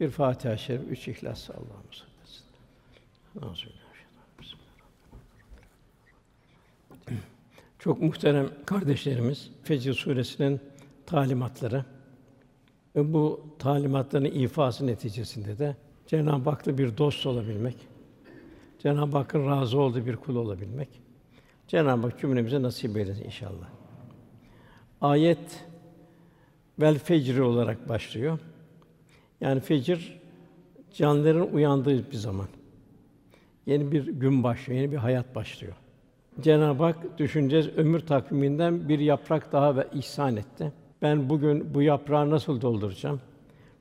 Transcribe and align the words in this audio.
Bir 0.00 0.10
Fatiha-i 0.10 0.58
Şerif, 0.58 0.82
üç 0.90 1.08
İhlas 1.08 1.50
Allah'ımız 1.50 2.04
sallallahu 3.34 3.56
Çok 7.78 8.02
muhterem 8.02 8.48
kardeşlerimiz, 8.66 9.50
Fecr 9.64 9.92
suresinin 9.92 10.60
talimatları 11.06 11.84
ve 12.96 13.12
bu 13.12 13.40
talimatların 13.58 14.24
ifası 14.24 14.86
neticesinde 14.86 15.58
de 15.58 15.76
Cenab-ı 16.06 16.50
Hak'la 16.50 16.78
bir 16.78 16.98
dost 16.98 17.26
olabilmek, 17.26 17.76
Cenab-ı 18.78 19.16
Hakk'ın 19.16 19.46
razı 19.46 19.78
olduğu 19.78 20.06
bir 20.06 20.16
kul 20.16 20.36
olabilmek, 20.36 20.88
Cenab-ı 21.68 22.02
Hak 22.02 22.20
cümlemize 22.20 22.62
nasip 22.62 22.96
eylesin 22.96 23.24
inşallah. 23.24 23.68
Ayet 25.00 25.64
vel 26.80 26.98
fecri 26.98 27.42
olarak 27.42 27.88
başlıyor. 27.88 28.38
Yani 29.40 29.60
fecir 29.60 30.20
canlıların 30.94 31.54
uyandığı 31.54 32.10
bir 32.10 32.16
zaman. 32.16 32.46
Yeni 33.66 33.92
bir 33.92 34.06
gün 34.06 34.42
başlıyor, 34.42 34.80
yeni 34.80 34.92
bir 34.92 34.96
hayat 34.96 35.34
başlıyor. 35.34 35.74
Cenab-ı 36.40 36.84
Hak 36.84 37.18
düşüneceğiz 37.18 37.68
ömür 37.76 38.00
takviminden 38.00 38.88
bir 38.88 38.98
yaprak 38.98 39.52
daha 39.52 39.76
ve 39.76 39.86
ihsan 39.94 40.36
etti. 40.36 40.72
Ben 41.02 41.28
bugün 41.28 41.74
bu 41.74 41.82
yaprağı 41.82 42.30
nasıl 42.30 42.60
dolduracağım? 42.60 43.20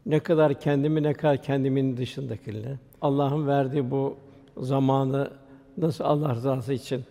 Ne 0.05 0.20
kadar 0.20 0.59
kendimi 0.59 1.04
ne 1.04 1.13
kadar 1.13 1.44
kendimin 1.44 1.98
dışındakileri. 1.98 2.76
Allah'ın 3.02 3.48
verdiği 3.48 3.91
bu 3.91 4.18
zamanı 4.57 5.32
nasıl 5.77 6.04
Allah 6.04 6.35
rızası 6.35 6.73
için 6.73 7.04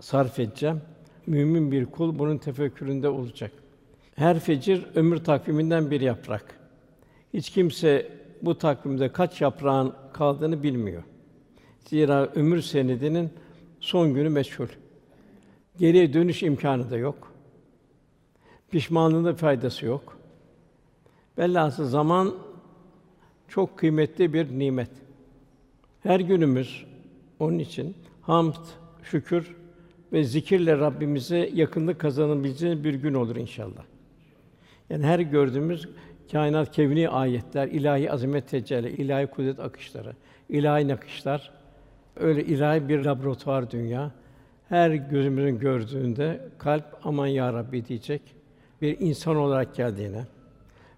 sarf 0.00 0.38
edeceğim? 0.38 0.80
Mümin 1.26 1.72
bir 1.72 1.86
kul 1.86 2.18
bunun 2.18 2.38
tefekküründe 2.38 3.08
olacak. 3.08 3.52
Her 4.14 4.38
fecir 4.38 4.86
ömür 4.94 5.16
takviminden 5.16 5.90
bir 5.90 6.00
yaprak. 6.00 6.63
Hiç 7.34 7.50
kimse 7.50 8.10
bu 8.42 8.58
takvimde 8.58 9.12
kaç 9.12 9.40
yaprağın 9.40 9.94
kaldığını 10.12 10.62
bilmiyor. 10.62 11.02
Zira 11.80 12.26
ömür 12.26 12.60
senedinin 12.60 13.30
son 13.80 14.14
günü 14.14 14.28
meçhul. 14.28 14.66
Geriye 15.78 16.12
dönüş 16.12 16.42
imkanı 16.42 16.90
da 16.90 16.96
yok. 16.96 17.32
Pişmanlığın 18.70 19.24
da 19.24 19.34
faydası 19.34 19.86
yok. 19.86 20.18
Bellası 21.38 21.88
zaman 21.88 22.34
çok 23.48 23.78
kıymetli 23.78 24.32
bir 24.32 24.58
nimet. 24.58 24.90
Her 26.02 26.20
günümüz 26.20 26.86
onun 27.38 27.58
için 27.58 27.96
hamd, 28.22 28.54
şükür 29.02 29.56
ve 30.12 30.24
zikirle 30.24 30.78
Rabbimize 30.78 31.50
yakınlık 31.54 32.00
kazanabileceğimiz 32.00 32.84
bir 32.84 32.94
gün 32.94 33.14
olur 33.14 33.36
inşallah. 33.36 33.84
Yani 34.90 35.06
her 35.06 35.18
gördüğümüz 35.18 35.88
kainat 36.32 36.72
kevni 36.72 37.08
ayetler, 37.08 37.68
ilahi 37.68 38.12
azamet 38.12 38.48
tecelli, 38.48 38.88
ilahi 38.88 39.26
kudret 39.26 39.60
akışları, 39.60 40.12
ilahi 40.48 40.88
nakışlar 40.88 41.52
öyle 42.16 42.44
ilahi 42.44 42.88
bir 42.88 43.04
laboratuvar 43.04 43.70
dünya. 43.70 44.10
Her 44.68 44.90
gözümüzün 44.90 45.58
gördüğünde 45.58 46.48
kalp 46.58 46.84
aman 47.04 47.26
ya 47.26 47.52
Rabbi 47.52 47.86
diyecek. 47.86 48.22
Bir 48.82 49.00
insan 49.00 49.36
olarak 49.36 49.74
geldiğine, 49.74 50.24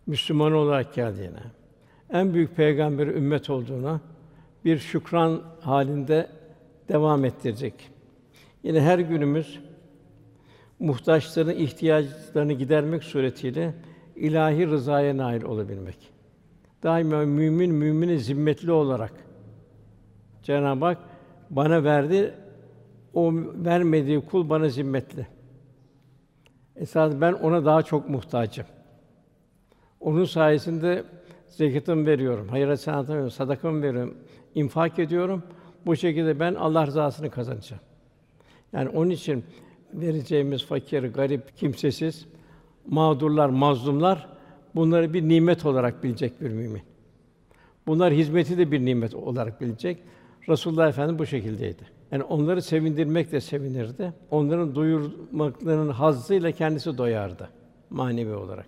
Müslüman 0.07 0.53
olarak 0.53 0.95
geldiğine, 0.95 1.43
en 2.13 2.35
büyük 2.35 2.57
peygamber 2.57 3.07
ümmet 3.07 3.51
olduğuna 3.51 4.01
bir 4.65 4.79
şükran 4.79 5.43
halinde 5.61 6.31
devam 6.89 7.25
ettirecek. 7.25 7.91
Yine 8.63 8.81
her 8.81 8.99
günümüz 8.99 9.61
muhtaçların 10.79 11.57
ihtiyaçlarını 11.57 12.53
gidermek 12.53 13.05
suretiyle 13.05 13.75
ilahi 14.17 14.67
rızaya 14.67 15.17
nail 15.17 15.43
olabilmek. 15.43 15.99
Daima 16.83 17.25
mümin 17.25 17.75
mümine 17.75 18.19
zimmetli 18.19 18.73
olarak 18.73 19.13
Cenab-ı 20.43 20.85
Hak 20.85 20.99
bana 21.51 21.85
verdi, 21.85 22.35
o 23.15 23.33
vermediği 23.65 24.21
kul 24.21 24.49
bana 24.51 24.69
zimmetli. 24.69 25.27
Esas 26.77 27.15
ben 27.21 27.33
ona 27.33 27.65
daha 27.65 27.83
çok 27.83 28.09
muhtacım. 28.09 28.67
Onun 30.01 30.25
sayesinde 30.25 31.05
zekatımı 31.49 32.07
veriyorum, 32.07 32.49
hayır 32.51 32.69
hasenatımı 32.69 33.09
veriyorum, 33.09 33.31
sadakamı 33.31 33.83
veriyorum, 33.83 34.15
infak 34.55 34.99
ediyorum. 34.99 35.43
Bu 35.87 35.97
şekilde 35.97 36.41
ben 36.41 36.55
Allah 36.55 36.87
rızasını 36.87 37.31
kazanacağım. 37.31 37.83
Yani 38.73 38.89
onun 38.89 39.11
için 39.11 39.45
vereceğimiz 39.95 40.65
fakir, 40.65 41.03
garip, 41.03 41.57
kimsesiz, 41.57 42.27
mağdurlar, 42.87 43.49
mazlumlar 43.49 44.29
bunları 44.75 45.15
bir 45.15 45.29
nimet 45.29 45.67
olarak 45.67 46.05
bilecek 46.05 46.41
bir 46.41 46.51
mümin. 46.51 46.83
Bunlar 47.87 48.13
hizmeti 48.13 48.59
de 48.59 48.73
bir 48.73 48.85
nimet 48.85 49.15
olarak 49.15 49.61
bilecek. 49.61 49.99
Resulullah 50.49 50.89
Efendimiz 50.89 51.19
bu 51.19 51.27
şekildeydi. 51.27 51.83
Yani 52.11 52.23
onları 52.23 52.63
sevindirmek 52.63 53.33
de 53.33 53.41
sevinirdi. 53.41 54.13
Onların 54.31 54.75
duyurmaklarının 54.75 55.91
hazzıyla 55.91 56.53
kendisi 56.53 56.99
doyardı 56.99 57.49
manevi 57.91 58.35
olarak. 58.35 58.67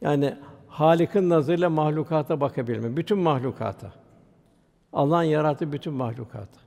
Yani 0.00 0.34
Halik'in 0.68 1.30
nazarıyla 1.30 1.70
mahlukata 1.70 2.40
bakabilme, 2.40 2.96
bütün 2.96 3.18
mahlukata. 3.18 3.92
Allah'ın 4.92 5.22
yarattığı 5.22 5.72
bütün 5.72 5.92
mahlukata. 5.92 6.60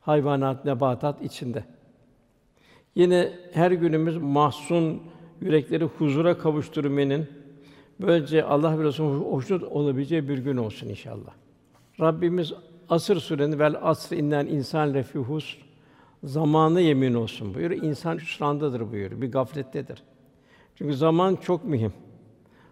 Hayvanat, 0.00 0.64
nebatat 0.64 1.22
içinde. 1.22 1.64
Yine 2.94 3.32
her 3.52 3.70
günümüz 3.70 4.16
mahzun 4.16 5.02
yürekleri 5.40 5.84
huzura 5.84 6.38
kavuşturmanın 6.38 7.28
böylece 8.00 8.44
Allah 8.44 8.78
ve 8.78 8.84
Resulü'nün 8.84 9.20
hoşnut 9.20 9.62
olabileceği 9.62 10.28
bir 10.28 10.38
gün 10.38 10.56
olsun 10.56 10.88
inşallah. 10.88 11.32
Rabbimiz 12.00 12.52
Asır 12.88 13.20
surenin 13.20 13.58
vel 13.58 13.76
asr 13.82 14.12
innel 14.12 14.46
insan 14.46 14.94
lefî 14.94 15.18
husr 15.18 15.58
zamanı 16.24 16.80
yemin 16.80 17.14
olsun 17.14 17.54
buyuruyor. 17.54 17.82
İnsan 17.82 18.18
hüsrandadır 18.18 18.92
buyuruyor. 18.92 19.20
Bir 19.20 19.32
gaflettedir. 19.32 20.02
Çünkü 20.74 20.94
zaman 20.94 21.36
çok 21.36 21.64
mühim. 21.64 21.92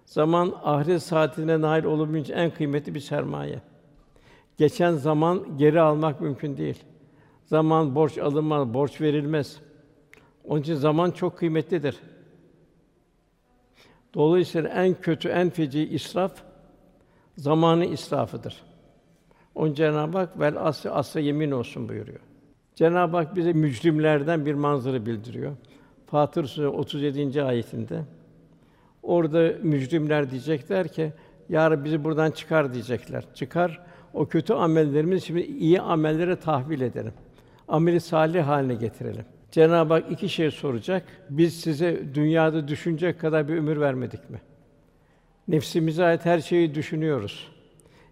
Zaman 0.07 0.55
ahiret 0.63 1.03
saatine 1.03 1.61
nail 1.61 1.85
olabilmek 1.85 2.25
için 2.25 2.35
en 2.35 2.51
kıymetli 2.51 2.95
bir 2.95 3.01
sermaye. 3.01 3.61
Geçen 4.59 4.93
zaman 4.93 5.59
geri 5.59 5.81
almak 5.81 6.21
mümkün 6.21 6.57
değil. 6.57 6.83
Zaman 7.45 7.95
borç 7.95 8.19
alınmaz, 8.19 8.75
borç 8.75 9.01
verilmez. 9.01 9.61
Onun 10.45 10.61
için 10.61 10.75
zaman 10.75 11.11
çok 11.11 11.39
kıymetlidir. 11.39 12.01
Dolayısıyla 14.15 14.71
en 14.71 14.95
kötü, 14.95 15.29
en 15.29 15.51
feci 15.51 15.89
israf 15.89 16.33
zamanı 17.37 17.85
israfıdır. 17.85 18.63
On 19.55 19.73
Cenab-ı 19.73 20.19
Hak 20.19 20.41
vel 20.41 20.67
asr 20.67 20.89
asra 20.93 21.21
yemin 21.21 21.51
olsun 21.51 21.89
buyuruyor. 21.89 22.21
Cenab-ı 22.75 23.17
Hak 23.17 23.37
bize 23.37 23.53
mücrimlerden 23.53 24.47
bir 24.47 24.55
manzara 24.55 25.07
bildiriyor. 25.07 25.53
Fatır 26.07 26.45
Suresi 26.45 26.77
37. 26.77 27.43
ayetinde. 27.43 28.05
Orada 29.03 29.53
mücrimler 29.63 30.31
diyecekler 30.31 30.89
ki 30.89 31.13
ya 31.49 31.71
Rabbi 31.71 31.85
bizi 31.85 32.05
buradan 32.05 32.31
çıkar 32.31 32.75
diyecekler. 32.75 33.25
Çıkar 33.35 33.81
o 34.15 34.27
kötü 34.27 34.53
amellerimizi 34.53 35.27
şimdi 35.27 35.41
iyi 35.41 35.81
amellere 35.81 36.37
tahvil 36.37 36.81
edelim. 36.81 37.13
Ameli 37.69 38.01
salih 38.01 38.47
haline 38.47 38.75
getirelim. 38.75 39.25
Cenab-ı 39.53 39.95
Hak 39.95 40.11
iki 40.11 40.29
şey 40.29 40.51
soracak. 40.51 41.03
Biz 41.31 41.61
size 41.61 42.03
dünyada 42.15 42.69
düşünecek 42.69 43.21
kadar 43.21 43.49
bir 43.49 43.57
ömür 43.57 43.81
vermedik 43.81 44.31
mi? 44.31 44.41
Nefsimize 45.49 46.05
ait 46.05 46.25
her 46.25 46.41
şeyi 46.41 46.75
düşünüyoruz. 46.75 47.49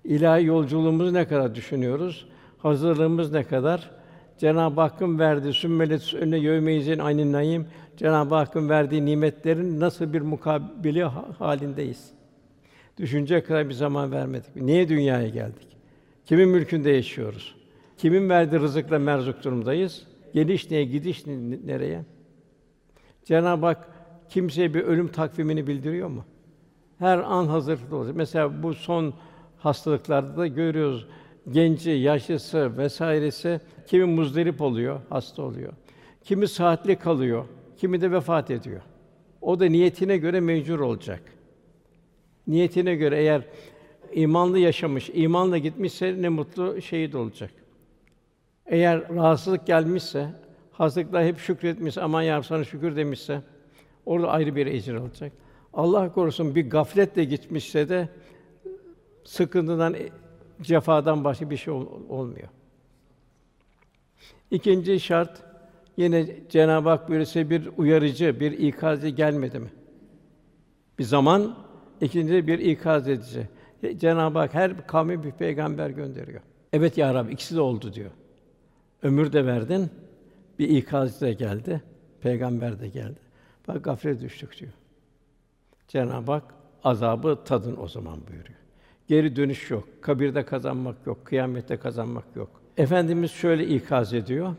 İlahi 0.04 0.44
yolculuğumuzu 0.44 1.14
ne 1.14 1.28
kadar 1.28 1.54
düşünüyoruz? 1.54 2.28
Hazırlığımız 2.58 3.32
ne 3.32 3.44
kadar? 3.44 3.90
Cenab-ı 4.38 4.80
Hakk'ın 4.80 5.18
verdiği 5.18 5.52
sümmelet 5.52 6.14
önüne 6.14 6.38
yövmeyizin 6.38 6.98
aynin 6.98 7.32
naim 7.32 7.66
Cenab-ı 7.96 8.34
Hakk'ın 8.34 8.68
verdiği 8.68 9.04
nimetlerin 9.04 9.80
nasıl 9.80 10.12
bir 10.12 10.20
mukabili 10.20 11.02
halindeyiz? 11.38 12.10
Düşünecek 12.98 13.46
kadar 13.46 13.68
bir 13.68 13.74
zaman 13.74 14.12
vermedik. 14.12 14.56
Niye 14.56 14.88
dünyaya 14.88 15.28
geldik? 15.28 15.68
Kimin 16.26 16.48
mülkünde 16.48 16.90
yaşıyoruz? 16.90 17.54
Kimin 17.98 18.28
verdiği 18.28 18.60
rızıkla 18.60 18.98
merzuk 18.98 19.44
durumdayız? 19.44 20.09
Geliş 20.32 20.70
neye, 20.70 20.84
gidiş 20.84 21.26
nereye? 21.64 22.04
Cenab-ı 23.24 23.66
Hak 23.66 23.88
kimseye 24.28 24.74
bir 24.74 24.80
ölüm 24.80 25.08
takvimini 25.08 25.66
bildiriyor 25.66 26.08
mu? 26.08 26.24
Her 26.98 27.18
an 27.18 27.46
hazırlıklı 27.46 27.96
olacak. 27.96 28.16
Mesela 28.16 28.62
bu 28.62 28.74
son 28.74 29.14
hastalıklarda 29.58 30.36
da 30.36 30.46
görüyoruz. 30.46 31.06
Genci, 31.50 31.90
yaşlısı 31.90 32.78
vesairesi 32.78 33.60
kimi 33.86 34.04
muzdarip 34.04 34.60
oluyor, 34.60 35.00
hasta 35.08 35.42
oluyor. 35.42 35.72
Kimi 36.24 36.48
saatli 36.48 36.96
kalıyor, 36.96 37.44
kimi 37.76 38.00
de 38.00 38.12
vefat 38.12 38.50
ediyor. 38.50 38.80
O 39.40 39.60
da 39.60 39.66
niyetine 39.66 40.16
göre 40.16 40.40
mecbur 40.40 40.80
olacak. 40.80 41.22
Niyetine 42.46 42.94
göre 42.94 43.18
eğer 43.18 43.42
imanlı 44.12 44.58
yaşamış, 44.58 45.10
imanla 45.14 45.58
gitmişse 45.58 46.22
ne 46.22 46.28
mutlu 46.28 46.82
şehit 46.82 47.14
olacak. 47.14 47.50
Eğer 48.70 49.14
rahatsızlık 49.14 49.66
gelmişse, 49.66 50.28
hastalıklar 50.72 51.24
hep 51.24 51.38
şükretmişse, 51.38 52.02
aman 52.02 52.22
ya 52.22 52.42
sana 52.42 52.64
şükür 52.64 52.96
demişse, 52.96 53.42
orada 54.06 54.28
ayrı 54.28 54.56
bir 54.56 54.66
ecir 54.66 54.94
alacak. 54.94 55.32
Allah 55.72 56.12
korusun 56.12 56.54
bir 56.54 56.70
gafletle 56.70 57.24
gitmişse 57.24 57.88
de 57.88 58.08
sıkıntıdan, 59.24 59.94
e, 59.94 60.08
cefadan 60.62 61.24
başka 61.24 61.50
bir 61.50 61.56
şey 61.56 61.74
ol- 61.74 61.88
olmuyor. 62.08 62.48
İkinci 64.50 65.00
şart 65.00 65.42
yine 65.96 66.26
Cenab-ı 66.48 66.88
Hak 66.88 67.08
buyursa 67.08 67.50
bir 67.50 67.70
uyarıcı, 67.76 68.40
bir 68.40 68.52
ikazcı 68.52 69.08
gelmedi 69.08 69.58
mi? 69.58 69.70
Bir 70.98 71.04
zaman 71.04 71.54
ikinci 72.00 72.46
bir 72.46 72.58
ikaz 72.58 73.08
edici. 73.08 73.48
Cenab-ı 73.96 74.38
Hak 74.38 74.54
her 74.54 74.86
kavme 74.86 75.24
bir 75.24 75.30
peygamber 75.30 75.90
gönderiyor. 75.90 76.40
Evet 76.72 76.98
ya 76.98 77.14
Rabbi 77.14 77.32
ikisi 77.32 77.56
de 77.56 77.60
oldu 77.60 77.92
diyor. 77.94 78.10
Ömür 79.02 79.32
de 79.32 79.46
verdin, 79.46 79.90
bir 80.58 80.68
ikaz 80.68 81.20
da 81.20 81.32
geldi, 81.32 81.82
peygamber 82.20 82.80
de 82.80 82.88
geldi. 82.88 83.18
Bak 83.68 83.84
gaflet 83.84 84.20
düştük 84.20 84.60
diyor. 84.60 84.72
Cenab-ı 85.88 86.32
Hak 86.32 86.54
azabı 86.84 87.38
tadın 87.44 87.76
o 87.76 87.88
zaman 87.88 88.18
buyuruyor. 88.28 88.58
Geri 89.08 89.36
dönüş 89.36 89.70
yok, 89.70 89.88
kabirde 90.00 90.44
kazanmak 90.44 91.06
yok, 91.06 91.24
kıyamette 91.24 91.76
kazanmak 91.76 92.24
yok. 92.36 92.48
Efendimiz 92.76 93.30
şöyle 93.30 93.66
ikaz 93.66 94.14
ediyor. 94.14 94.54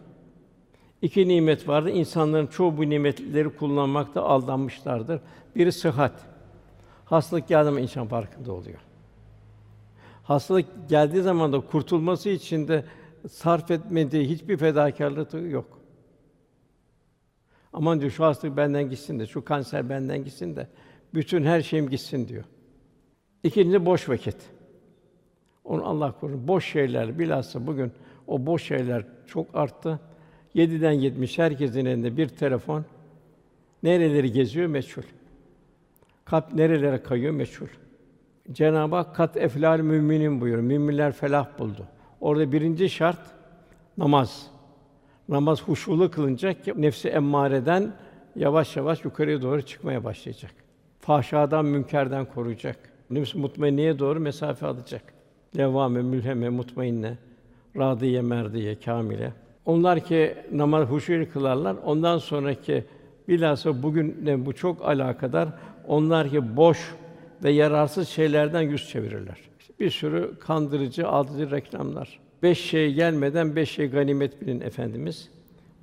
İki 1.02 1.28
nimet 1.28 1.68
vardı. 1.68 1.90
İnsanların 1.90 2.48
çoğu 2.48 2.78
bu 2.78 2.90
nimetleri 2.90 3.50
kullanmakta 3.50 4.24
aldanmışlardır. 4.24 5.20
Biri 5.56 5.72
sıhhat. 5.72 6.14
Hastalık 7.06 7.48
geldiği 7.48 7.64
zaman 7.66 7.82
insan 7.82 8.08
farkında 8.08 8.54
oluyor. 8.54 8.80
Hastalık 10.24 10.66
geldiği 10.90 11.22
zaman 11.22 11.54
da 11.54 11.60
kurtulması 11.60 12.30
için 12.30 12.68
de 12.68 12.86
sarf 13.30 13.72
etmediği 13.72 14.30
hiçbir 14.30 14.58
fedakarlığı 14.58 15.48
yok. 15.48 15.82
Aman 17.74 18.00
diyor 18.00 18.12
şu 18.12 18.26
hastalık 18.26 18.58
benden 18.58 18.90
gitsin 18.90 19.20
de, 19.20 19.28
şu 19.28 19.46
kanser 19.46 19.90
benden 19.90 20.24
gitsin 20.24 20.56
de, 20.56 20.68
bütün 21.14 21.44
her 21.44 21.62
şeyim 21.62 21.90
gitsin 21.90 22.28
diyor. 22.28 22.44
İkincisi 23.44 23.86
boş 23.86 24.10
vakit. 24.10 24.38
Onu 25.64 25.86
Allah 25.86 26.12
korusun. 26.20 26.48
Boş 26.48 26.66
şeyler 26.66 27.20
bilhassa 27.20 27.68
bugün 27.68 27.92
o 28.28 28.46
boş 28.46 28.64
şeyler 28.64 29.06
çok 29.28 29.56
arttı. 29.56 30.00
Yediden 30.54 30.92
yetmiş 30.92 31.40
herkesin 31.40 31.86
elinde 31.86 32.18
bir 32.18 32.28
telefon. 32.28 32.86
Nereleri 33.84 34.32
geziyor 34.32 34.68
meçhul. 34.68 35.04
Kalp 36.26 36.54
nerelere 36.54 37.04
kayıyor 37.04 37.34
meçhul. 37.34 37.68
Cenab-ı 38.52 38.96
Hak 38.96 39.16
kat 39.16 39.38
eflal 39.38 39.80
müminin 39.80 40.42
buyuruyor. 40.42 40.64
Müminler 40.64 41.12
felah 41.12 41.60
buldu. 41.60 41.88
Orada 42.22 42.52
birinci 42.52 42.90
şart 42.90 43.20
namaz. 43.98 44.48
Namaz 45.30 45.62
huşulu 45.64 46.12
kılınacak 46.12 46.66
ki 46.66 46.74
nefsi 46.78 47.10
emmareden 47.10 47.94
yavaş 48.36 48.76
yavaş 48.76 49.06
yukarıya 49.06 49.42
doğru 49.42 49.62
çıkmaya 49.62 50.04
başlayacak. 50.04 50.52
Fahşadan, 51.00 51.66
münkerden 51.66 52.26
koruyacak. 52.26 52.78
Nefs 53.10 53.36
mutmainniye 53.36 54.00
doğru 54.00 54.20
mesafe 54.20 54.66
alacak. 54.66 55.02
Levvame, 55.58 56.02
mülheme, 56.02 56.50
mutmainne, 56.50 57.18
radiye, 57.78 58.22
merdiye, 58.22 58.80
kamile. 58.80 59.34
Onlar 59.66 60.00
ki 60.00 60.36
namaz 60.52 60.90
huşuyla 60.90 61.30
kılarlar. 61.30 61.76
Ondan 61.86 62.18
sonraki 62.18 62.86
bilhassa 63.28 63.84
bugün 63.84 64.46
bu 64.46 64.54
çok 64.54 64.86
alakadar. 64.86 65.50
Onlar 65.88 66.30
ki 66.30 66.58
boş 66.58 66.96
ve 67.44 67.52
yararsız 67.52 68.10
şeylerden 68.10 68.62
yüz 68.62 68.90
çevirirler. 68.90 69.51
Bir 69.82 69.90
sürü 69.90 70.40
kandırıcı, 70.40 71.08
aldatıcı 71.08 71.52
reklamlar. 71.52 72.20
Beş 72.44 72.60
şey 72.60 72.94
gelmeden 72.94 73.56
beş 73.56 73.72
şey 73.72 73.90
ganimet 73.90 74.42
bilin 74.42 74.62
efendimiz 74.62 75.30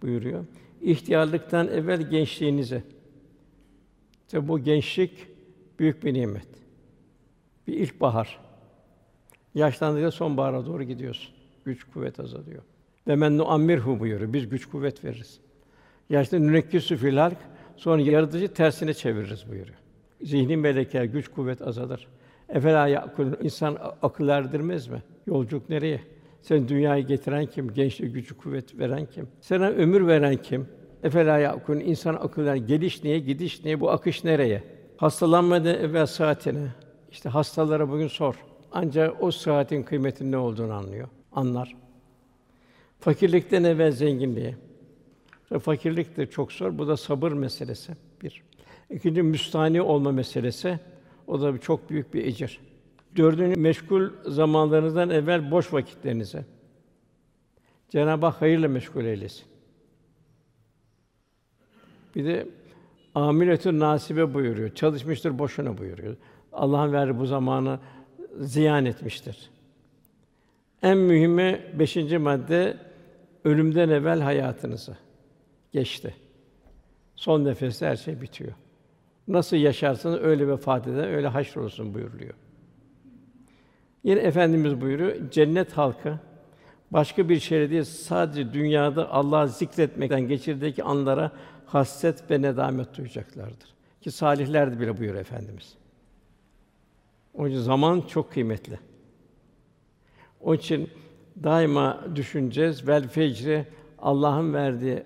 buyuruyor. 0.02 0.44
İhtiyarlıktan 0.82 1.68
evvel 1.68 2.10
gençliğinize. 2.10 2.82
İşte 4.26 4.48
bu 4.48 4.58
gençlik 4.58 5.26
büyük 5.78 6.04
bir 6.04 6.14
nimet. 6.14 6.48
Bir 7.66 7.74
ilkbahar. 7.74 8.40
Yaşlandıkça 9.54 10.10
sonbahara 10.10 10.66
doğru 10.66 10.82
gidiyorsun. 10.82 11.34
Güç 11.64 11.84
kuvvet 11.84 12.20
azalıyor. 12.20 12.62
Ve 13.08 13.16
men 13.16 13.38
nuammirhu 13.38 14.00
buyuruyor. 14.00 14.32
Biz 14.32 14.48
güç 14.48 14.66
kuvvet 14.66 15.04
veririz. 15.04 15.40
Yaşta 16.10 16.38
nünekkisü 16.38 16.96
fil 16.96 17.30
sonra 17.76 18.02
yaratıcı 18.02 18.54
tersine 18.54 18.94
çeviririz 18.94 19.50
buyuruyor. 19.50 19.78
Zihni 20.22 20.56
melekeler, 20.56 21.04
güç 21.04 21.28
kuvvet 21.28 21.62
azalır. 21.62 22.08
Efela 22.48 22.88
yakul 22.88 23.26
insan 23.42 23.78
akıl 24.02 24.28
erdirmez 24.28 24.88
mi? 24.88 25.02
Yolculuk 25.26 25.68
nereye? 25.68 26.00
Sen 26.42 26.68
dünyayı 26.68 27.06
getiren 27.06 27.46
kim? 27.46 27.72
Gençliğe 27.74 28.10
gücü 28.10 28.36
kuvvet 28.36 28.78
veren 28.78 29.06
kim? 29.06 29.28
Sana 29.40 29.68
ömür 29.68 30.06
veren 30.06 30.36
kim? 30.36 30.68
Efela 31.02 31.38
yakul 31.38 31.76
insan 31.76 32.14
akıl 32.14 32.46
er 32.46 32.56
geliş 32.56 33.04
niye, 33.04 33.18
gidiş 33.18 33.64
niye, 33.64 33.80
bu 33.80 33.90
akış 33.90 34.24
nereye? 34.24 34.62
Hastalanmadan 34.96 35.74
evvel 35.74 36.06
saatine. 36.06 36.68
İşte 37.10 37.28
hastalara 37.28 37.90
bugün 37.90 38.08
sor. 38.08 38.34
Ancak 38.72 39.22
o 39.22 39.30
saatin 39.30 39.82
kıymetinin 39.82 40.32
ne 40.32 40.36
olduğunu 40.36 40.72
anlıyor, 40.72 41.08
anlar. 41.32 41.76
Fakirlikten 43.00 43.64
evvel 43.64 43.90
zenginliğe. 43.90 44.56
Fakirlik 45.60 46.16
de 46.16 46.26
çok 46.26 46.52
zor. 46.52 46.78
Bu 46.78 46.88
da 46.88 46.96
sabır 46.96 47.32
meselesi. 47.32 47.92
Bir. 48.22 48.42
İkinci 48.90 49.22
müstani 49.22 49.82
olma 49.82 50.12
meselesi. 50.12 50.80
O 51.28 51.40
da 51.40 51.58
çok 51.58 51.90
büyük 51.90 52.14
bir 52.14 52.24
ecir. 52.24 52.60
Dördüncü 53.16 53.60
meşgul 53.60 54.10
zamanlarınızdan 54.26 55.10
evvel 55.10 55.50
boş 55.50 55.72
vakitlerinize. 55.72 56.44
Cenab-ı 57.88 58.26
Hak 58.26 58.42
hayırla 58.42 58.68
meşgul 58.68 59.04
eylesin. 59.04 59.44
Bir 62.14 62.24
de 62.24 62.48
amiletün 63.14 63.80
nasibe 63.80 64.34
buyuruyor. 64.34 64.74
Çalışmıştır 64.74 65.38
boşuna 65.38 65.78
buyuruyor. 65.78 66.16
Allah'ın 66.52 66.92
verdiği 66.92 67.18
bu 67.18 67.26
zamanı 67.26 67.80
ziyan 68.40 68.84
etmiştir. 68.84 69.50
En 70.82 70.98
mühimi 70.98 71.60
beşinci 71.78 72.18
madde 72.18 72.76
ölümden 73.44 73.88
evvel 73.88 74.20
hayatınızı 74.20 74.96
geçti. 75.72 76.14
Son 77.16 77.44
nefeste 77.44 77.86
her 77.86 77.96
şey 77.96 78.20
bitiyor. 78.20 78.52
Nasıl 79.28 79.56
yaşarsanız 79.56 80.20
öyle 80.20 80.48
vefat 80.48 80.86
eder, 80.86 81.08
öyle 81.08 81.28
haşrolursun 81.28 81.94
buyuruluyor. 81.94 82.34
Yine 84.04 84.20
efendimiz 84.20 84.80
buyuruyor, 84.80 85.30
cennet 85.30 85.72
halkı 85.72 86.18
başka 86.90 87.28
bir 87.28 87.40
şey 87.40 87.70
değil, 87.70 87.84
sadece 87.84 88.52
dünyada 88.52 89.10
Allah'ı 89.10 89.48
zikretmekten 89.48 90.20
geçirdeki 90.20 90.84
anlara 90.84 91.32
hasret 91.66 92.30
ve 92.30 92.42
nedamet 92.42 92.96
duyacaklardır. 92.96 93.74
Ki 94.00 94.10
salihler 94.10 94.72
de 94.72 94.80
bile 94.80 94.98
buyuruyor 94.98 95.20
efendimiz. 95.20 95.74
O 97.34 97.48
için 97.48 97.60
zaman 97.60 98.00
çok 98.00 98.32
kıymetli. 98.32 98.78
O 100.40 100.54
için 100.54 100.90
daima 101.42 102.04
düşüneceğiz. 102.14 102.88
Vel 102.88 103.08
fecri 103.08 103.66
Allah'ın 103.98 104.54
verdiği 104.54 105.02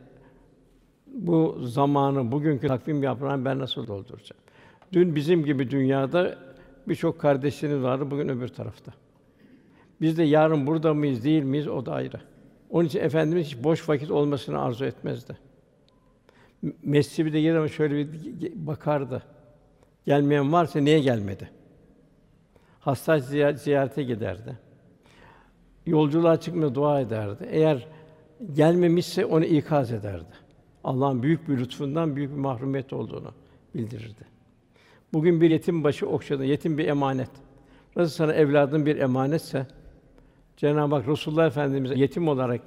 bu 1.14 1.58
zamanı, 1.62 2.32
bugünkü 2.32 2.68
takvim 2.68 3.02
yaprağını 3.02 3.44
ben 3.44 3.58
nasıl 3.58 3.86
dolduracağım? 3.86 4.42
Dün 4.92 5.16
bizim 5.16 5.44
gibi 5.44 5.70
dünyada 5.70 6.38
birçok 6.88 7.20
kardeşlerimiz 7.20 7.82
vardı, 7.82 8.10
bugün 8.10 8.28
öbür 8.28 8.48
tarafta. 8.48 8.92
Biz 10.00 10.18
de 10.18 10.22
yarın 10.22 10.66
burada 10.66 10.94
mıyız, 10.94 11.24
değil 11.24 11.42
miyiz 11.42 11.68
o 11.68 11.86
da 11.86 11.92
ayrı. 11.92 12.20
Onun 12.70 12.84
için 12.84 13.00
efendimiz 13.00 13.46
hiç 13.46 13.64
boş 13.64 13.88
vakit 13.88 14.10
olmasını 14.10 14.62
arzu 14.62 14.84
etmezdi. 14.84 15.36
Mescide 16.82 17.40
gelir 17.40 17.54
ama 17.54 17.68
şöyle 17.68 18.12
bir 18.12 18.52
bakardı. 18.54 19.22
Gelmeyen 20.06 20.52
varsa 20.52 20.80
niye 20.80 21.00
gelmedi? 21.00 21.50
Hasta 22.80 23.18
ziyarete 23.18 24.02
giderdi. 24.02 24.58
Yolculuğa 25.86 26.40
çıkmaya 26.40 26.74
dua 26.74 27.00
ederdi. 27.00 27.48
Eğer 27.50 27.86
gelmemişse 28.52 29.24
onu 29.24 29.44
ikaz 29.44 29.92
ederdi. 29.92 30.41
Allah'ın 30.84 31.22
büyük 31.22 31.48
bir 31.48 31.58
lütfundan 31.58 32.16
büyük 32.16 32.30
bir 32.30 32.36
mahrumiyet 32.36 32.92
olduğunu 32.92 33.32
bildirirdi. 33.74 34.24
Bugün 35.12 35.40
bir 35.40 35.50
yetim 35.50 35.84
başı 35.84 36.08
okşadı. 36.08 36.44
Yetim 36.44 36.78
bir 36.78 36.88
emanet. 36.88 37.30
Nasıl 37.96 38.14
sana 38.14 38.32
evladın 38.32 38.86
bir 38.86 38.96
emanetse 38.96 39.66
Cenab-ı 40.56 40.94
Hak 40.94 41.08
Resulullah 41.08 41.46
Efendimize 41.46 41.94
yetim 41.94 42.28
olarak 42.28 42.60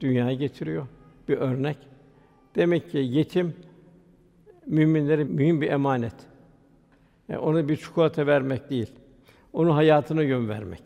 dünyaya 0.00 0.34
getiriyor. 0.34 0.86
Bir 1.28 1.36
örnek. 1.36 1.76
Demek 2.54 2.90
ki 2.90 2.98
yetim 2.98 3.54
müminlere 4.66 5.24
mühim 5.24 5.60
bir 5.60 5.70
emanet. 5.70 6.14
Yani 7.28 7.38
ona 7.38 7.68
bir 7.68 7.76
çikolata 7.76 8.26
vermek 8.26 8.70
değil. 8.70 8.92
Onun 9.52 9.70
hayatına 9.70 10.22
yön 10.22 10.48
vermek. 10.48 10.82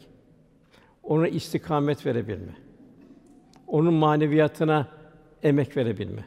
Ona 1.02 1.28
istikamet 1.28 2.06
verebilme. 2.06 2.52
Onun 3.66 3.94
maneviyatına 3.94 4.88
emek 5.42 5.76
verebilme. 5.76 6.24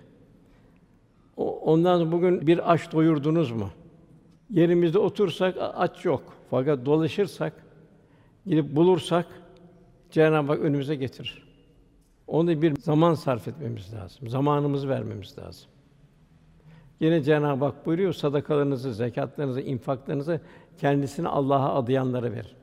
Ondan 1.64 2.00
sonra 2.00 2.12
bugün 2.12 2.48
bir 2.48 2.72
aç 2.74 2.92
doyurdunuz 2.92 3.52
mu? 3.52 3.70
Yerimizde 4.50 5.00
otursak 5.00 5.56
aç 5.60 6.06
yok. 6.06 6.24
Fakat 6.50 6.86
dolaşırsak, 6.86 7.54
gidip 8.46 8.76
bulursak 8.76 9.26
Cenab-ı 10.12 10.52
Hak 10.52 10.60
önümüze 10.60 10.96
getirir. 10.96 11.44
Onu 12.28 12.62
bir 12.62 12.76
zaman 12.82 13.14
sarf 13.14 13.48
etmemiz 13.48 13.94
lazım. 13.94 14.30
Zamanımızı 14.30 14.90
vermemiz 14.90 15.38
lazım. 15.38 15.70
Yine 17.00 17.24
Cenab-ı 17.24 17.66
Hak 17.66 17.86
buyuruyor, 17.86 18.14
sadakalarınızı, 18.14 18.94
zekatlarınızı, 18.94 19.62
infaklarınızı 19.62 20.42
kendisine 20.78 21.28
Allah'a 21.28 21.76
adayanlara 21.76 22.32
ver. 22.32 22.56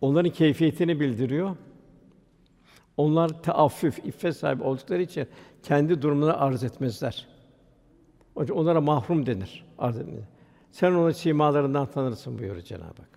Onların 0.00 0.32
keyfiyetini 0.32 1.00
bildiriyor. 1.00 1.56
Onlar 2.96 3.42
teaffüf, 3.42 3.98
iffet 3.98 4.36
sahibi 4.36 4.62
oldukları 4.62 5.02
için 5.02 5.26
kendi 5.62 6.02
durumunu 6.02 6.42
arz 6.42 6.64
etmezler. 6.64 7.35
Onlara 8.36 8.80
mahrum 8.80 9.26
denir, 9.26 9.64
arz 9.78 9.98
etmez. 9.98 10.24
Sen 10.72 10.92
onu 10.92 11.12
simalarından 11.12 11.86
tanırsın 11.86 12.38
buyuruyor 12.38 12.64
Cenab-ı 12.64 12.84
Hak. 12.84 13.16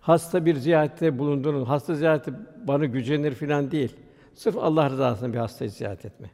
Hasta 0.00 0.46
bir 0.46 0.54
ziyarette 0.54 1.18
bulunduğunuz, 1.18 1.68
hasta 1.68 1.94
ziyareti 1.94 2.32
bana 2.64 2.84
gücenir 2.84 3.34
filan 3.34 3.70
değil. 3.70 3.96
Sırf 4.34 4.56
Allah 4.56 4.90
rızasına 4.90 5.32
bir 5.32 5.38
hastayı 5.38 5.70
ziyaret 5.70 6.04
etme. 6.04 6.30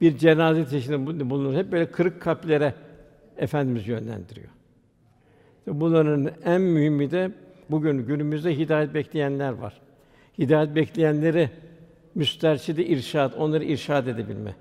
Bir 0.00 0.18
cenaze 0.18 0.66
teşhinde 0.66 1.30
bulunur. 1.30 1.54
Hep 1.54 1.72
böyle 1.72 1.90
kırık 1.90 2.22
kalplere 2.22 2.74
efendimiz 3.36 3.88
yönlendiriyor. 3.88 4.48
Bunların 5.66 6.30
en 6.44 6.60
mühimi 6.60 7.10
de 7.10 7.32
bugün 7.70 8.06
günümüzde 8.06 8.58
hidayet 8.58 8.94
bekleyenler 8.94 9.52
var. 9.52 9.80
Hidayet 10.38 10.74
bekleyenleri 10.74 11.50
müsterşidi 12.14 12.82
irşad, 12.82 13.32
onları 13.38 13.64
irşad 13.64 14.06
edebilme. 14.06 14.54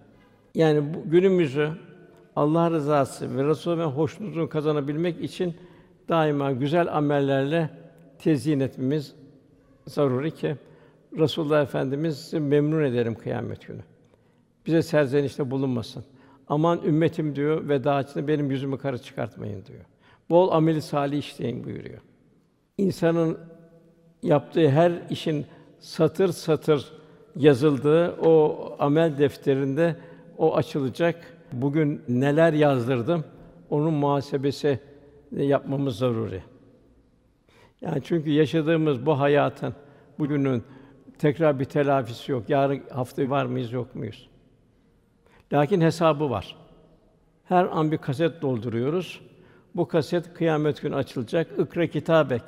Yani 0.56 0.94
bu 0.94 1.10
günümüzü 1.10 1.72
Allah 2.36 2.72
rızası 2.72 3.38
ve 3.38 3.42
Resûlü'nün 3.42 3.86
hoşnutluğunu 3.86 4.50
kazanabilmek 4.50 5.22
için 5.22 5.56
daima 6.10 6.52
güzel 6.52 6.98
amellerle 6.98 7.70
tezyin 8.20 8.60
etmemiz 8.60 9.16
zaruri 9.88 10.32
ki 10.32 10.56
Resulullah 11.18 11.62
Efendimiz 11.64 12.34
memnun 12.34 12.84
ederim 12.84 13.16
kıyamet 13.16 13.68
günü. 13.68 13.82
Bize 14.66 14.82
serzenişte 14.82 15.52
bulunmasın. 15.52 16.04
Aman 16.48 16.82
ümmetim 16.86 17.36
diyor 17.36 17.70
veda 17.70 18.02
içinde 18.02 18.28
benim 18.28 18.52
yüzümü 18.52 18.78
kara 18.78 18.98
çıkartmayın 18.98 19.66
diyor. 19.66 19.86
Bol 20.30 20.52
ameli 20.52 20.82
salih 20.82 21.18
işleyin 21.18 21.64
buyuruyor. 21.64 22.02
İnsanın 22.78 23.38
yaptığı 24.24 24.70
her 24.70 24.92
işin 25.10 25.46
satır 25.80 26.30
satır 26.30 26.94
yazıldığı 27.36 28.12
o 28.12 28.76
amel 28.80 29.18
defterinde 29.18 29.96
o 30.44 30.56
açılacak. 30.56 31.38
Bugün 31.52 32.02
neler 32.08 32.54
yazdırdım? 32.54 33.26
Onun 33.70 33.94
muhasebesi 33.94 34.80
yapmamız 35.32 35.98
zaruri. 35.98 36.44
Yani 37.82 38.02
çünkü 38.04 38.30
yaşadığımız 38.30 39.06
bu 39.06 39.20
hayatın 39.20 39.74
bugünün 40.20 40.64
tekrar 41.20 41.60
bir 41.60 41.66
telafisi 41.66 42.32
yok. 42.32 42.50
Yarın 42.50 42.82
hafta 42.92 43.30
var 43.30 43.46
mıyız, 43.46 43.72
yok 43.72 43.96
muyuz? 43.96 44.30
Lakin 45.54 45.82
hesabı 45.82 46.30
var. 46.30 46.56
Her 47.46 47.66
an 47.66 47.92
bir 47.92 47.98
kaset 47.98 48.42
dolduruyoruz. 48.42 49.22
Bu 49.76 49.88
kaset 49.88 50.34
kıyamet 50.34 50.82
günü 50.82 50.96
açılacak. 50.96 51.48
Ikra 51.60 51.88
kitabek. 51.88 52.42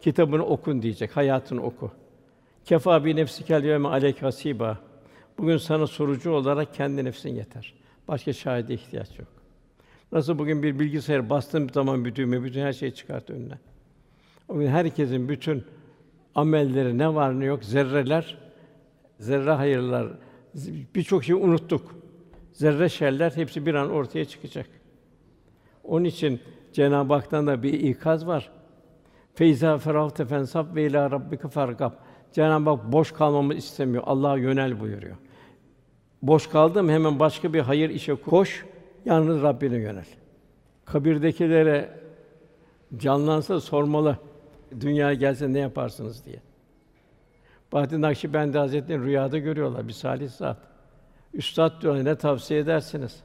Kitabını 0.00 0.46
okun 0.46 0.82
diyecek. 0.82 1.16
Hayatını 1.16 1.62
oku. 1.62 1.90
Kefa 2.64 3.04
bi 3.04 3.16
nefsikel 3.16 3.64
yevme 3.64 3.88
aleyk 3.88 4.22
hasiba. 4.22 4.78
Bugün 5.40 5.56
sana 5.56 5.86
sorucu 5.86 6.30
olarak 6.30 6.74
kendi 6.74 7.04
nefsin 7.04 7.30
yeter. 7.30 7.74
Başka 8.08 8.32
şahide 8.32 8.74
ihtiyaç 8.74 9.18
yok. 9.18 9.28
Nasıl 10.12 10.38
bugün 10.38 10.62
bir 10.62 10.78
bilgisayar 10.78 11.30
bastığım 11.30 11.70
zaman 11.70 12.04
düğme, 12.04 12.44
bütün 12.44 12.60
her 12.60 12.72
şeyi 12.72 12.94
çıkart 12.94 13.30
önüne. 13.30 13.58
O 14.48 14.58
gün 14.58 14.66
herkesin 14.66 15.28
bütün 15.28 15.64
amelleri 16.34 16.98
ne 16.98 17.14
var 17.14 17.40
ne 17.40 17.44
yok 17.44 17.64
zerreler, 17.64 18.38
zerre 19.18 19.50
hayırlar, 19.50 20.08
birçok 20.94 21.24
şeyi 21.24 21.36
unuttuk. 21.36 21.94
Zerre 22.52 22.88
şerler 22.88 23.30
hepsi 23.30 23.66
bir 23.66 23.74
an 23.74 23.90
ortaya 23.90 24.24
çıkacak. 24.24 24.66
Onun 25.84 26.04
için 26.04 26.40
Cenab-ı 26.72 27.14
Hak'tan 27.14 27.46
da 27.46 27.62
bir 27.62 27.72
ikaz 27.72 28.26
var. 28.26 28.50
Feyza 29.34 29.78
ferahte 29.78 30.24
fensab 30.24 30.74
ve 30.74 30.86
ila 30.86 31.10
rabbike 31.10 31.48
fargab. 31.48 31.92
Cenab-ı 32.32 32.70
Hak 32.70 32.92
boş 32.92 33.12
kalmamı 33.12 33.54
istemiyor. 33.54 34.02
Allah'a 34.06 34.36
yönel 34.36 34.80
buyuruyor. 34.80 35.16
Boş 36.22 36.46
kaldım 36.46 36.88
hemen 36.88 37.18
başka 37.18 37.52
bir 37.52 37.60
hayır 37.60 37.90
işe 37.90 38.14
koş. 38.14 38.64
Yalnız 39.04 39.42
Rabbine 39.42 39.76
yönel. 39.76 40.06
Kabirdekilere 40.84 42.00
canlansa 42.96 43.60
sormalı. 43.60 44.18
Dünya 44.80 45.14
gelse 45.14 45.52
ne 45.52 45.58
yaparsınız 45.58 46.24
diye. 46.24 46.40
Bahattin 47.72 48.02
Nakşibendi 48.02 48.58
Hazretleri 48.58 49.04
rüyada 49.04 49.38
görüyorlar 49.38 49.88
bir 49.88 49.92
salih 49.92 50.30
zat. 50.30 50.56
Üstad 51.34 51.82
diyor 51.82 52.04
ne 52.04 52.16
tavsiye 52.16 52.60
edersiniz? 52.60 53.22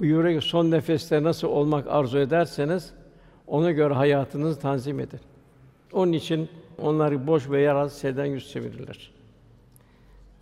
Buyuruyor 0.00 0.40
ki 0.40 0.48
son 0.48 0.70
nefeste 0.70 1.22
nasıl 1.22 1.48
olmak 1.48 1.86
arzu 1.88 2.18
ederseniz 2.18 2.92
ona 3.46 3.70
göre 3.70 3.94
hayatınızı 3.94 4.60
tanzim 4.60 5.00
edin. 5.00 5.20
Onun 5.92 6.12
için 6.12 6.48
onlar 6.78 7.26
boş 7.26 7.50
ve 7.50 7.60
yararsız 7.60 8.02
şeyden 8.02 8.24
yüz 8.24 8.52
çevirirler. 8.52 9.15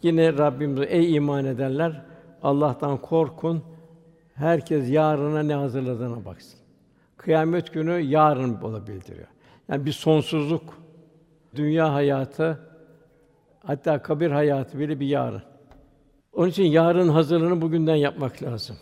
Yine 0.04 0.38
Rabbimiz 0.38 0.86
ey 0.88 1.14
iman 1.14 1.44
edenler 1.44 2.02
Allah'tan 2.42 2.98
korkun. 2.98 3.62
Herkes 4.34 4.90
yarına 4.90 5.42
ne 5.42 5.54
hazırladığına 5.54 6.24
baksın. 6.24 6.60
Kıyamet 7.16 7.72
günü 7.72 8.00
yarın 8.00 8.62
olabiliyor. 8.62 9.28
Yani 9.68 9.86
bir 9.86 9.92
sonsuzluk, 9.92 10.78
dünya 11.54 11.94
hayatı, 11.94 12.60
hatta 13.62 14.02
kabir 14.02 14.30
hayatı 14.30 14.78
bile 14.78 15.00
bir 15.00 15.06
yarın. 15.06 15.42
Onun 16.32 16.48
için 16.48 16.64
yarın 16.64 17.08
hazırlığını 17.08 17.60
bugünden 17.62 17.96
yapmak 17.96 18.42
lazım. 18.42 18.76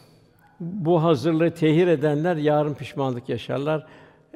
Bu 0.60 1.02
hazırlığı 1.02 1.50
tehir 1.50 1.86
edenler 1.86 2.36
yarın 2.36 2.74
pişmanlık 2.74 3.28
yaşarlar. 3.28 3.86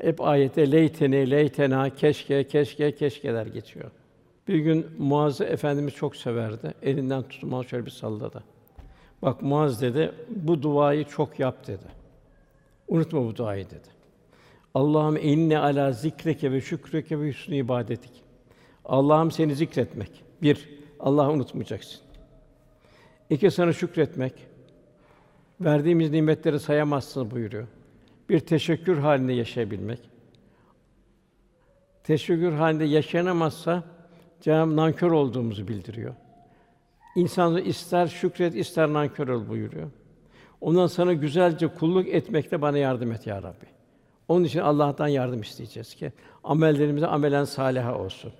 Hep 0.00 0.20
ayette 0.20 0.72
leyteni 0.72 1.30
leytena 1.30 1.90
keşke 1.90 2.46
keşke 2.46 2.94
keşkeler 2.94 3.46
geçiyor. 3.46 3.90
Bir 4.48 4.58
gün 4.58 4.86
Muaz'ı 4.98 5.44
efendimiz 5.44 5.94
çok 5.94 6.16
severdi. 6.16 6.74
Elinden 6.82 7.22
tutmaz 7.22 7.66
şöyle 7.66 7.86
bir 7.86 7.90
salladı. 7.90 8.44
Bak 9.22 9.42
Muaz 9.42 9.82
dedi, 9.82 10.12
bu 10.28 10.62
duayı 10.62 11.04
çok 11.04 11.40
yap 11.40 11.66
dedi. 11.66 11.86
Unutma 12.88 13.24
bu 13.24 13.36
duayı 13.36 13.66
dedi. 13.66 13.88
Allah'ım 14.74 15.16
inne 15.16 15.58
ala 15.58 15.92
zikreke 15.92 16.52
ve 16.52 16.60
şükreke 16.60 17.20
ve 17.20 17.28
hüsnü 17.28 17.56
ibadetik. 17.56 18.22
Allah'ım 18.84 19.30
seni 19.30 19.54
zikretmek. 19.54 20.10
Bir, 20.42 20.68
Allah'ı 21.00 21.32
unutmayacaksın. 21.32 22.00
İki, 23.30 23.50
sana 23.50 23.72
şükretmek. 23.72 24.32
Verdiğimiz 25.60 26.10
nimetleri 26.10 26.60
sayamazsın 26.60 27.30
buyuruyor. 27.30 27.66
Bir 28.28 28.40
teşekkür 28.40 28.98
halinde 28.98 29.32
yaşayabilmek. 29.32 30.00
Teşekkür 32.04 32.52
halinde 32.52 32.84
yaşanamazsa 32.84 33.84
Cenab-ı 34.40 34.76
nankör 34.76 35.10
olduğumuzu 35.10 35.68
bildiriyor. 35.68 36.14
İnsan 37.16 37.56
ister 37.56 38.06
şükret, 38.06 38.56
ister 38.56 38.92
nankör 38.92 39.28
ol 39.28 39.48
buyuruyor. 39.48 39.90
Ondan 40.60 40.86
sana 40.86 41.12
güzelce 41.12 41.66
kulluk 41.66 42.08
etmekte 42.08 42.62
bana 42.62 42.78
yardım 42.78 43.12
et 43.12 43.26
ya 43.26 43.42
Rabbi. 43.42 43.66
Onun 44.28 44.44
için 44.44 44.60
Allah'tan 44.60 45.08
yardım 45.08 45.40
isteyeceğiz 45.40 45.94
ki 45.94 46.12
amellerimize 46.44 47.06
amelen 47.06 47.44
saliha 47.44 47.98
olsun. 47.98 48.32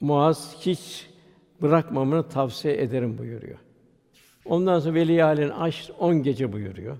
Muaz 0.00 0.56
hiç 0.60 1.10
bırakmamını 1.62 2.28
tavsiye 2.28 2.82
ederim 2.82 3.18
buyuruyor. 3.18 3.58
Ondan 4.44 4.80
sonra 4.80 4.94
Veli 4.94 5.24
Alin 5.24 5.48
aş 5.48 5.90
10 5.98 6.22
gece 6.22 6.52
buyuruyor. 6.52 6.96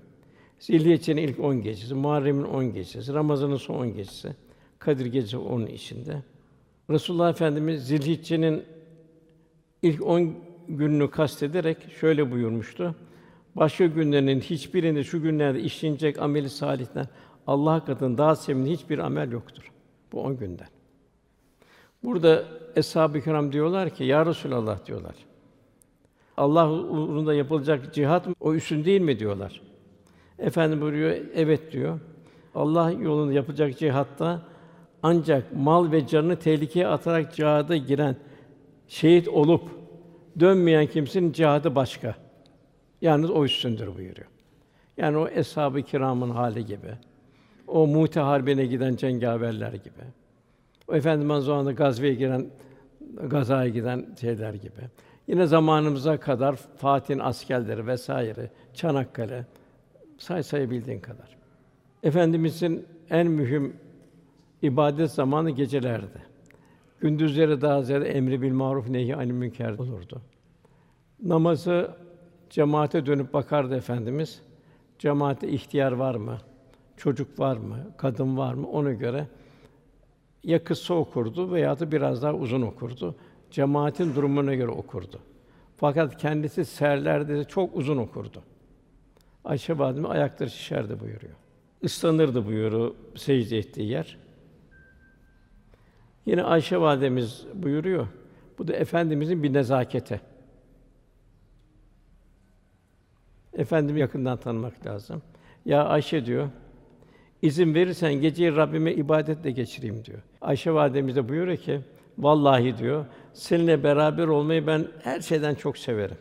Zilhicce'nin 0.59 1.21
ilk 1.21 1.39
10 1.39 1.61
gecesi, 1.61 1.93
Muharrem'in 1.93 2.43
10 2.43 2.73
gecesi, 2.73 3.13
Ramazan'ın 3.13 3.57
son 3.57 3.75
10 3.75 3.93
gecesi, 3.93 4.35
Kadir 4.79 5.05
gecesi 5.05 5.37
onun 5.37 5.67
içinde. 5.67 6.23
Resulullah 6.89 7.29
Efendimiz 7.29 7.87
Zilhicce'nin 7.87 8.63
ilk 9.81 10.05
10 10.05 10.33
gününü 10.67 11.11
kastederek 11.11 11.77
şöyle 11.99 12.31
buyurmuştu. 12.31 12.95
Başka 13.55 13.85
günlerin 13.85 14.39
hiçbirinde 14.39 15.03
şu 15.03 15.21
günlerde 15.21 15.61
işlenecek 15.61 16.19
ameli 16.19 16.49
salihten 16.49 17.07
Allah 17.47 17.85
katında 17.85 18.17
daha 18.17 18.35
sevimli 18.35 18.71
hiçbir 18.71 18.99
amel 18.99 19.31
yoktur. 19.31 19.71
Bu 20.11 20.21
on 20.21 20.37
günden. 20.37 20.67
Burada 22.03 22.43
eshab-ı 22.75 23.21
kiram 23.21 23.51
diyorlar 23.51 23.89
ki 23.89 24.03
ya 24.03 24.25
Resulallah 24.25 24.85
diyorlar. 24.85 25.15
Allah 26.37 26.71
uğrunda 26.71 27.33
yapılacak 27.33 27.93
cihat 27.93 28.27
o 28.39 28.53
üstün 28.53 28.85
değil 28.85 29.01
mi 29.01 29.19
diyorlar. 29.19 29.61
Efendi 30.39 30.81
buyuruyor 30.81 31.15
evet 31.35 31.71
diyor. 31.71 31.99
Allah 32.55 32.91
yolunda 32.91 33.33
yapılacak 33.33 33.79
cihatta 33.79 34.41
ancak 35.03 35.55
mal 35.55 35.91
ve 35.91 36.07
canını 36.07 36.35
tehlikeye 36.35 36.87
atarak 36.87 37.35
cihada 37.35 37.77
giren 37.77 38.15
şehit 38.87 39.27
olup 39.27 39.69
dönmeyen 40.39 40.87
kimsenin 40.87 41.31
cihadı 41.31 41.75
başka. 41.75 42.15
Yalnız 43.01 43.31
o 43.31 43.45
üstündür 43.45 43.87
buyuruyor. 43.87 44.27
Yani 44.97 45.17
o 45.17 45.27
eshab-ı 45.27 45.81
kiramın 45.81 46.29
hali 46.29 46.65
gibi. 46.65 46.93
O 47.67 47.87
Mu'te 47.87 48.19
harbine 48.19 48.65
giden 48.65 48.95
cengaverler 48.95 49.73
gibi. 49.73 50.03
O 50.87 50.95
Efendimiz 50.95 51.45
zamanında 51.45 51.71
gazveye 51.71 52.13
giren 52.13 52.45
gazaya 53.23 53.69
giden 53.69 54.05
şeyler 54.21 54.53
gibi. 54.53 54.81
Yine 55.27 55.47
zamanımıza 55.47 56.19
kadar 56.19 56.55
Fatih'in 56.55 57.19
askerleri 57.19 57.87
vesaire, 57.87 58.49
Çanakkale 58.73 59.45
say 60.17 60.43
sayabildiğin 60.43 60.99
kadar. 60.99 61.37
Efendimizin 62.03 62.85
en 63.09 63.27
mühim 63.27 63.75
İbadet 64.61 65.11
zamanı 65.11 65.51
gecelerdi. 65.51 66.23
Gündüzleri 66.99 67.61
daha 67.61 67.81
ziyade 67.81 68.09
emri 68.09 68.41
bil 68.41 68.51
maruf 68.51 68.89
nehi 68.89 69.15
anil 69.15 69.31
münker 69.31 69.71
olurdu. 69.71 70.21
Namazı 71.23 71.91
cemaate 72.49 73.05
dönüp 73.05 73.33
bakardı 73.33 73.75
efendimiz. 73.75 74.41
Cemaate 74.99 75.49
ihtiyar 75.49 75.91
var 75.91 76.15
mı? 76.15 76.37
Çocuk 76.97 77.39
var 77.39 77.57
mı? 77.57 77.77
Kadın 77.97 78.37
var 78.37 78.53
mı? 78.53 78.67
Ona 78.67 78.93
göre 78.93 79.27
ya 80.43 80.63
kısa 80.63 80.93
okurdu 80.93 81.51
veya 81.51 81.79
da 81.79 81.91
biraz 81.91 82.21
daha 82.21 82.33
uzun 82.33 82.61
okurdu. 82.61 83.15
Cemaatin 83.51 84.15
durumuna 84.15 84.55
göre 84.55 84.71
okurdu. 84.71 85.19
Fakat 85.77 86.17
kendisi 86.17 86.65
serlerde 86.65 87.37
de 87.37 87.43
çok 87.43 87.75
uzun 87.75 87.97
okurdu. 87.97 88.43
Ayşe 89.45 89.77
valideme 89.77 90.07
ayakları 90.07 90.49
şişerdi 90.49 90.99
buyuruyor. 90.99 91.33
Islanırdı 91.81 92.45
buyuruyor 92.45 92.91
secde 93.15 93.57
ettiği 93.57 93.89
yer. 93.89 94.17
Yine 96.29 96.43
Ayşe 96.43 96.77
validemiz 96.81 97.45
buyuruyor. 97.53 98.07
Bu 98.57 98.67
da 98.67 98.73
efendimizin 98.73 99.43
bir 99.43 99.53
nezaketi. 99.53 100.21
Efendimi 103.53 103.99
yakından 103.99 104.37
tanımak 104.37 104.85
lazım. 104.85 105.21
Ya 105.65 105.85
Ayşe 105.85 106.25
diyor, 106.25 106.49
izin 107.41 107.73
verirsen 107.73 108.13
geceyi 108.13 108.55
Rabbime 108.55 108.93
ibadetle 108.93 109.51
geçireyim 109.51 110.05
diyor. 110.05 110.19
Ayşe 110.41 110.71
validemiz 110.73 111.15
de 111.15 111.29
buyuruyor 111.29 111.57
ki, 111.57 111.79
vallahi 112.17 112.77
diyor, 112.77 113.05
seninle 113.33 113.83
beraber 113.83 114.27
olmayı 114.27 114.67
ben 114.67 114.87
her 115.03 115.21
şeyden 115.21 115.55
çok 115.55 115.77
severim. 115.77 116.17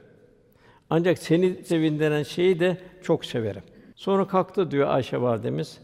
Ancak 0.90 1.18
seni 1.18 1.64
sevindiren 1.64 2.22
şeyi 2.22 2.60
de 2.60 2.78
çok 3.02 3.24
severim. 3.24 3.62
Sonra 3.94 4.26
kalktı 4.26 4.70
diyor 4.70 4.88
Ayşe 4.88 5.20
validemiz. 5.20 5.80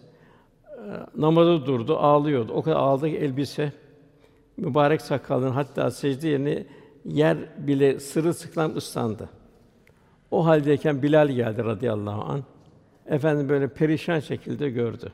E, 0.65 0.81
namazı 1.17 1.67
durdu, 1.67 1.99
ağlıyordu. 1.99 2.53
O 2.53 2.63
kadar 2.63 2.77
ağladı 2.77 3.11
ki 3.11 3.17
elbise 3.17 3.73
mübarek 4.57 5.03
sakalının 5.03 5.51
hatta 5.51 5.91
secde 5.91 6.29
yerini 6.29 6.67
yer 7.05 7.39
bile 7.59 8.01
sırılsıklam 8.01 8.77
ıslandı. 8.77 9.29
O 10.31 10.47
haldeyken 10.47 11.03
Bilal 11.03 11.29
geldi 11.29 11.65
radıyallahu 11.65 12.23
an. 12.23 12.45
Efendim 13.07 13.49
böyle 13.49 13.69
perişan 13.69 14.21
şekilde 14.21 14.71
gördü. 14.71 15.13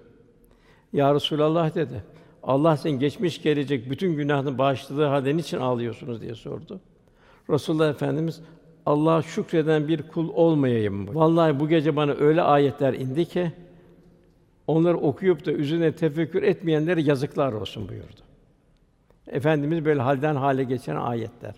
Ya 0.93 1.15
Resulallah 1.15 1.75
dedi. 1.75 2.05
Allah 2.43 2.77
senin 2.77 2.99
geçmiş 2.99 3.43
gelecek 3.43 3.91
bütün 3.91 4.17
günahını 4.17 4.59
bağışladığı 4.59 5.05
halde 5.05 5.37
niçin 5.37 5.59
ağlıyorsunuz 5.59 6.21
diye 6.21 6.35
sordu. 6.35 6.81
Resulullah 7.51 7.91
Efendimiz 7.91 8.41
Allah'a 8.87 9.23
şükreden 9.23 9.89
bir 9.89 10.03
kul 10.03 10.29
olmayayım 10.35 10.95
mı? 10.95 11.15
Vallahi 11.15 11.61
bu 11.61 11.69
gece 11.69 11.97
bana 11.97 12.13
öyle 12.13 12.43
ayetler 12.43 12.95
indi 12.95 13.25
ki 13.25 13.53
onları 14.67 14.99
okuyup 14.99 15.47
da 15.47 15.53
üzerine 15.53 15.93
tefekkür 15.93 16.43
etmeyenlere 16.43 17.03
yazıklar 17.03 17.53
olsun 17.53 17.89
buyurdu. 17.89 18.21
Efendimiz 19.31 19.85
böyle 19.85 20.01
halden 20.01 20.37
hale 20.37 20.65
geçen 20.65 20.97
ayetler. 20.97 21.55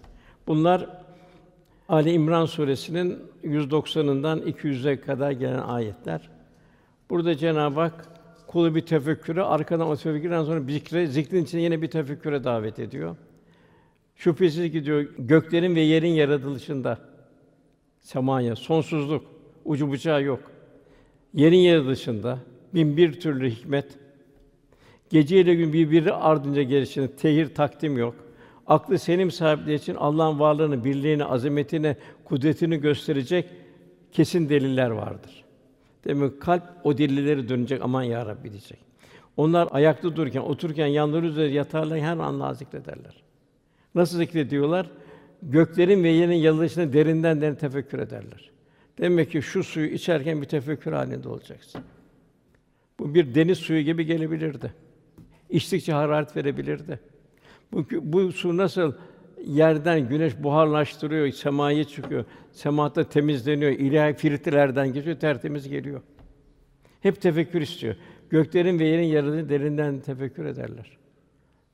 Bunlar 0.47 0.87
Ali 1.89 2.13
İmran 2.13 2.47
suresinin 2.47 3.19
190'ından 3.45 4.43
200'e 4.43 5.01
kadar 5.01 5.31
gelen 5.31 5.59
ayetler. 5.59 6.31
Burada 7.11 7.37
Cenab-ı 7.37 7.81
Hak 7.81 8.09
kulu 8.47 8.75
bir 8.75 8.81
tefekküre, 8.81 9.43
arkadan 9.43 9.89
o 9.89 9.97
tefekkürden 9.97 10.45
sonra 10.45 10.61
zikre, 10.61 11.07
zikrin 11.07 11.45
içinde 11.45 11.63
yine 11.63 11.83
bir 11.83 11.91
tefekküre 11.91 12.45
davet 12.45 12.79
ediyor. 12.79 13.17
Şüphesiz 14.17 14.73
ki 14.73 14.85
diyor 14.85 15.07
göklerin 15.19 15.75
ve 15.75 15.81
yerin 15.81 16.13
yaratılışında 16.13 16.99
semaya 18.01 18.57
sonsuzluk, 18.57 19.25
ucu 19.65 19.91
bucağı 19.91 20.23
yok. 20.23 20.41
Yerin 21.35 21.59
yaratılışında 21.59 22.39
bin 22.75 22.97
bir 22.97 23.21
türlü 23.21 23.51
hikmet, 23.51 23.87
gece 25.13 25.41
ile 25.41 25.55
gün 25.55 25.73
birbiri 25.73 26.13
ardınca 26.13 26.63
gelişinde 26.63 27.09
tehir 27.09 27.55
takdim 27.55 27.99
yok. 27.99 28.15
Aklı 28.67 28.99
selim 28.99 29.31
sahipleri 29.31 29.75
için 29.75 29.95
Allah'ın 29.95 30.41
varlığını, 30.41 30.85
birliğini, 30.85 31.25
azametini, 31.25 31.97
kudretini 32.25 32.81
gösterecek 32.81 33.49
kesin 34.13 34.49
deliller 34.49 34.91
vardır. 34.91 35.45
Demek 36.05 36.43
kalp 36.43 36.63
o 36.85 36.99
delilleri 36.99 37.49
dönecek 37.49 37.83
aman 37.83 38.03
ya 38.03 38.27
Rabbi 38.27 38.51
diyecek. 38.51 38.79
Onlar 39.37 39.69
ayakta 39.71 40.17
dururken, 40.17 40.41
otururken 40.41 40.87
yanları 40.87 41.27
üzerinde 41.27 41.55
yatarlar 41.55 42.01
her 42.01 42.13
an 42.13 42.19
Allah 42.19 42.55
zikrederler. 42.55 43.23
Nasıl 43.95 44.19
zikrediyorlar? 44.19 44.91
Göklerin 45.43 46.05
ve 46.05 46.09
yerin 46.09 46.33
yalıtışını 46.33 46.93
derinden 46.93 47.41
derin 47.41 47.55
tefekkür 47.55 47.99
ederler. 47.99 48.51
Demek 48.99 49.31
ki 49.31 49.43
şu 49.43 49.65
suyu 49.65 49.87
içerken 49.87 50.43
bir 50.43 50.47
tefekkür 50.47 50.93
halinde 50.93 51.29
olacaksın. 51.29 51.83
Bu 52.99 53.15
bir 53.15 53.35
deniz 53.35 53.59
suyu 53.59 53.81
gibi 53.81 54.07
gelebilirdi. 54.07 54.73
İçtikçe 55.53 55.93
hararet 55.93 56.37
verebilirdi. 56.37 57.01
Bu, 57.73 57.85
bu 58.03 58.33
su 58.33 58.57
nasıl 58.57 58.93
yerden 59.47 60.09
güneş 60.09 60.43
buharlaştırıyor, 60.43 61.31
semaya 61.31 61.85
çıkıyor, 61.85 62.25
semada 62.53 63.09
temizleniyor, 63.09 63.71
ilahi 63.73 64.15
filtrelerden 64.15 64.93
geçiyor, 64.93 65.17
tertemiz 65.17 65.69
geliyor. 65.69 66.01
Hep 67.01 67.21
tefekkür 67.21 67.61
istiyor. 67.61 67.97
Göklerin 68.31 68.79
ve 68.79 68.85
yerin 68.85 69.07
yaratını 69.07 69.49
derinden 69.49 70.01
tefekkür 70.01 70.45
ederler. 70.45 70.99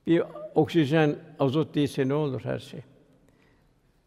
Bir 0.07 0.23
oksijen, 0.55 1.15
azot 1.39 1.75
değilse 1.75 2.07
ne 2.07 2.13
olur 2.13 2.41
her 2.43 2.59
şey? 2.59 2.79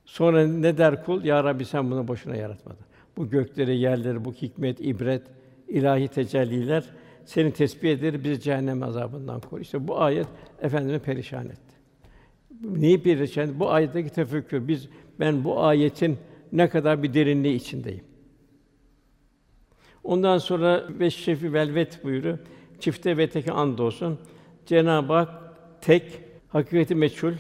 Sonra 0.05 0.47
ne 0.47 0.79
der 0.79 1.05
kul? 1.05 1.25
Ya 1.25 1.45
Rabbi 1.45 1.65
sen 1.65 1.91
bunu 1.91 2.09
boşuna 2.09 2.37
yaratmadın. 2.37 2.87
Bu 3.17 3.31
gökleri, 3.31 3.79
yerleri, 3.79 4.25
bu 4.25 4.33
hikmet, 4.33 4.81
ibret, 4.81 5.23
ilahi 5.69 6.09
tecelliler 6.09 6.85
seni 7.25 7.53
tesbih 7.53 7.91
eder, 7.91 8.25
bizi 8.25 8.41
cehennem 8.41 8.83
azabından 8.83 9.41
koru. 9.41 9.61
İşte 9.61 9.89
bu 9.89 10.01
ayet 10.01 10.27
efendimi 10.63 10.99
perişan 10.99 11.47
etti. 11.47 11.73
Neyi 12.63 13.03
perişan? 13.03 13.61
Bu 13.61 13.71
ayetteki 13.71 14.11
tefekkür. 14.11 14.69
Biz 14.69 14.89
ben 15.21 15.45
bu 15.45 15.61
ayetin 15.61 16.19
ne 16.53 16.69
kadar 16.69 17.03
bir 17.03 17.15
derinliği 17.15 17.57
içindeyim. 17.57 18.05
Ondan 20.05 20.39
sonra 20.39 20.85
ve 20.89 21.11
şefi 21.11 21.53
velvet 21.53 22.05
buyuru. 22.05 22.39
Çifte 22.81 23.17
ve 23.17 23.31
teke 23.31 23.53
and 23.53 23.79
olsun. 23.79 24.19
Cenab-ı 24.67 25.13
Hak 25.13 25.29
tek, 25.81 26.21
hakikati 26.49 26.95
meçhul, 26.95 27.33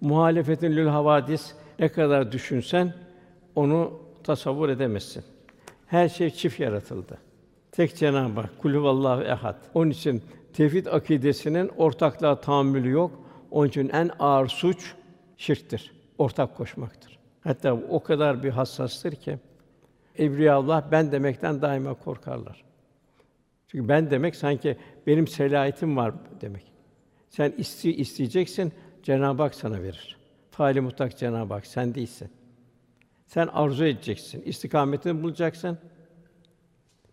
muhalefetin 0.00 0.76
lül 0.76 0.86
havadis 0.86 1.52
ne 1.78 1.88
kadar 1.88 2.32
düşünsen 2.32 2.94
onu 3.54 4.00
tasavvur 4.24 4.68
edemezsin. 4.68 5.24
Her 5.86 6.08
şey 6.08 6.30
çift 6.30 6.60
yaratıldı. 6.60 7.18
Tek 7.76 7.96
Cenab-ı 7.96 8.40
Hak, 8.40 8.58
kulü 8.58 8.82
vallahu 8.82 9.22
ehad. 9.22 9.56
Onun 9.74 9.90
için 9.90 10.22
tevhid 10.52 10.86
akidesinin 10.86 11.68
ortaklığa 11.68 12.40
tahammülü 12.40 12.90
yok. 12.90 13.22
Onun 13.50 13.68
için 13.68 13.88
en 13.88 14.10
ağır 14.18 14.48
suç 14.48 14.94
şirktir. 15.36 15.92
Ortak 16.18 16.56
koşmaktır. 16.56 17.18
Hatta 17.40 17.74
o 17.74 18.02
kadar 18.02 18.42
bir 18.42 18.50
hassastır 18.50 19.12
ki 19.12 19.38
Evliya 20.18 20.54
Allah 20.54 20.88
ben 20.92 21.12
demekten 21.12 21.62
daima 21.62 21.94
korkarlar. 21.94 22.64
Çünkü 23.68 23.88
ben 23.88 24.10
demek 24.10 24.36
sanki 24.36 24.76
benim 25.06 25.26
selahiyetim 25.26 25.96
var 25.96 26.14
demek. 26.40 26.72
Sen 27.28 27.52
iste, 27.58 27.94
isteyeceksin, 27.94 28.72
Cenab-ı 29.02 29.42
Hak 29.42 29.54
sana 29.54 29.82
verir. 29.82 30.16
Faali 30.50 30.80
mutlak 30.80 31.18
Cenab-ı 31.18 31.54
Hak 31.54 31.66
sen 31.66 31.94
değilsin. 31.94 32.30
Sen 33.26 33.46
arzu 33.46 33.84
edeceksin, 33.84 34.42
istikametini 34.42 35.22
bulacaksın. 35.22 35.78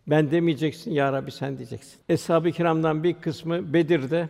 Ben 0.08 0.32
demeyeceksin, 0.32 0.92
ya 0.92 1.14
Rabbi 1.14 1.32
sen 1.32 1.58
diyeceksin. 1.58 2.00
Eshab-ı 2.10 2.52
kiramdan 2.52 3.04
bir 3.04 3.14
kısmı 3.14 3.74
Bedir'de 3.74 4.30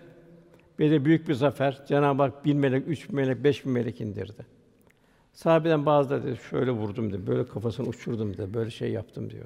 Bedir 0.80 1.06
büyük 1.06 1.28
bir 1.28 1.34
zafer. 1.34 1.82
Cenab-ı 1.88 2.24
Hak 2.24 2.46
bin 2.46 2.58
melek, 2.58 2.88
üç 2.88 3.10
bin 3.10 3.16
melek, 3.16 3.44
beş 3.44 3.66
bin 3.66 3.72
melek 3.72 4.02
indirdi. 4.02 4.46
Sahabeden 5.34 5.86
bazıları 5.86 6.24
dedi, 6.24 6.40
şöyle 6.50 6.72
vurdum 6.72 7.14
dedi, 7.14 7.28
böyle 7.28 7.48
kafasını 7.48 7.88
uçurdum 7.88 8.38
dedi, 8.38 8.54
böyle 8.54 8.70
şey 8.70 8.92
yaptım 8.92 9.30
diyor. 9.30 9.46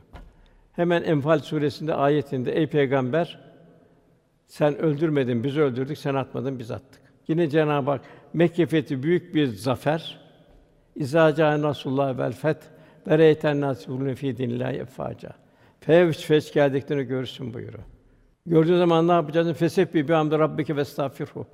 Hemen 0.73 1.03
Enfal 1.03 1.39
suresinde 1.39 1.93
ayetinde 1.93 2.51
ey 2.51 2.67
peygamber 2.67 3.39
sen 4.47 4.77
öldürmedin, 4.77 5.43
biz 5.43 5.57
öldürdük, 5.57 5.97
sen 5.97 6.15
atmadın, 6.15 6.59
biz 6.59 6.71
attık. 6.71 7.01
Yine 7.27 7.49
Cenab-ı 7.49 7.91
Hak 7.91 8.01
Mekke 8.33 8.65
fethi 8.65 9.03
büyük 9.03 9.35
bir 9.35 9.47
zafer. 9.47 10.19
İzâ 10.95 11.35
câ 11.35 11.61
nasrullah 11.61 12.17
vel 12.17 12.31
feth 12.31 12.65
ve 13.07 13.17
reyten 13.17 13.61
nasrûne 13.61 14.15
fî 14.15 14.37
dinillâhi 14.37 14.75
effaca. 14.75 15.29
Fevç 15.79 16.25
feç 16.25 16.53
geldiklerini 16.53 17.03
görürsün 17.03 17.53
buyuruyor. 17.53 17.83
Gördüğün 18.45 18.77
zaman 18.77 19.07
ne 19.07 19.11
yapacaksın? 19.11 19.53
Fesebbi 19.53 20.07
bi 20.07 20.13
hamdi 20.13 20.39
rabbike 20.39 20.75
ve 20.75 20.81
estağfirhu. 20.81 21.45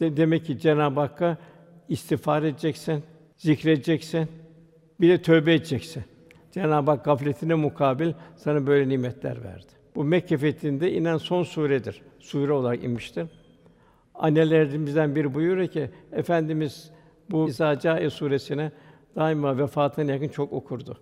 De, 0.00 0.16
demek 0.16 0.44
ki 0.44 0.58
Cenab-ı 0.58 1.00
Hakk'a 1.00 1.36
istiğfar 1.88 2.42
edeceksin, 2.42 3.04
zikredeceksin, 3.36 4.28
bir 5.00 5.08
de 5.08 5.22
tövbe 5.22 5.54
edeceksin. 5.54 6.04
Cenab-ı 6.52 6.90
Hak 6.90 7.04
gafletine 7.04 7.54
mukabil 7.54 8.12
sana 8.36 8.66
böyle 8.66 8.88
nimetler 8.88 9.44
verdi. 9.44 9.72
Bu 9.94 10.04
Mekke 10.04 10.38
fethinde 10.38 10.92
inen 10.92 11.16
son 11.16 11.42
suredir. 11.42 12.02
Sure 12.18 12.52
olarak 12.52 12.84
inmiştir. 12.84 13.26
Annelerimizden 14.14 15.14
biri 15.14 15.34
buyuruyor 15.34 15.68
ki 15.68 15.90
efendimiz 16.12 16.90
bu 17.30 17.48
İsa 17.48 18.10
suresine 18.10 18.72
daima 19.16 19.58
vefatına 19.58 20.12
yakın 20.12 20.28
çok 20.28 20.52
okurdu. 20.52 20.98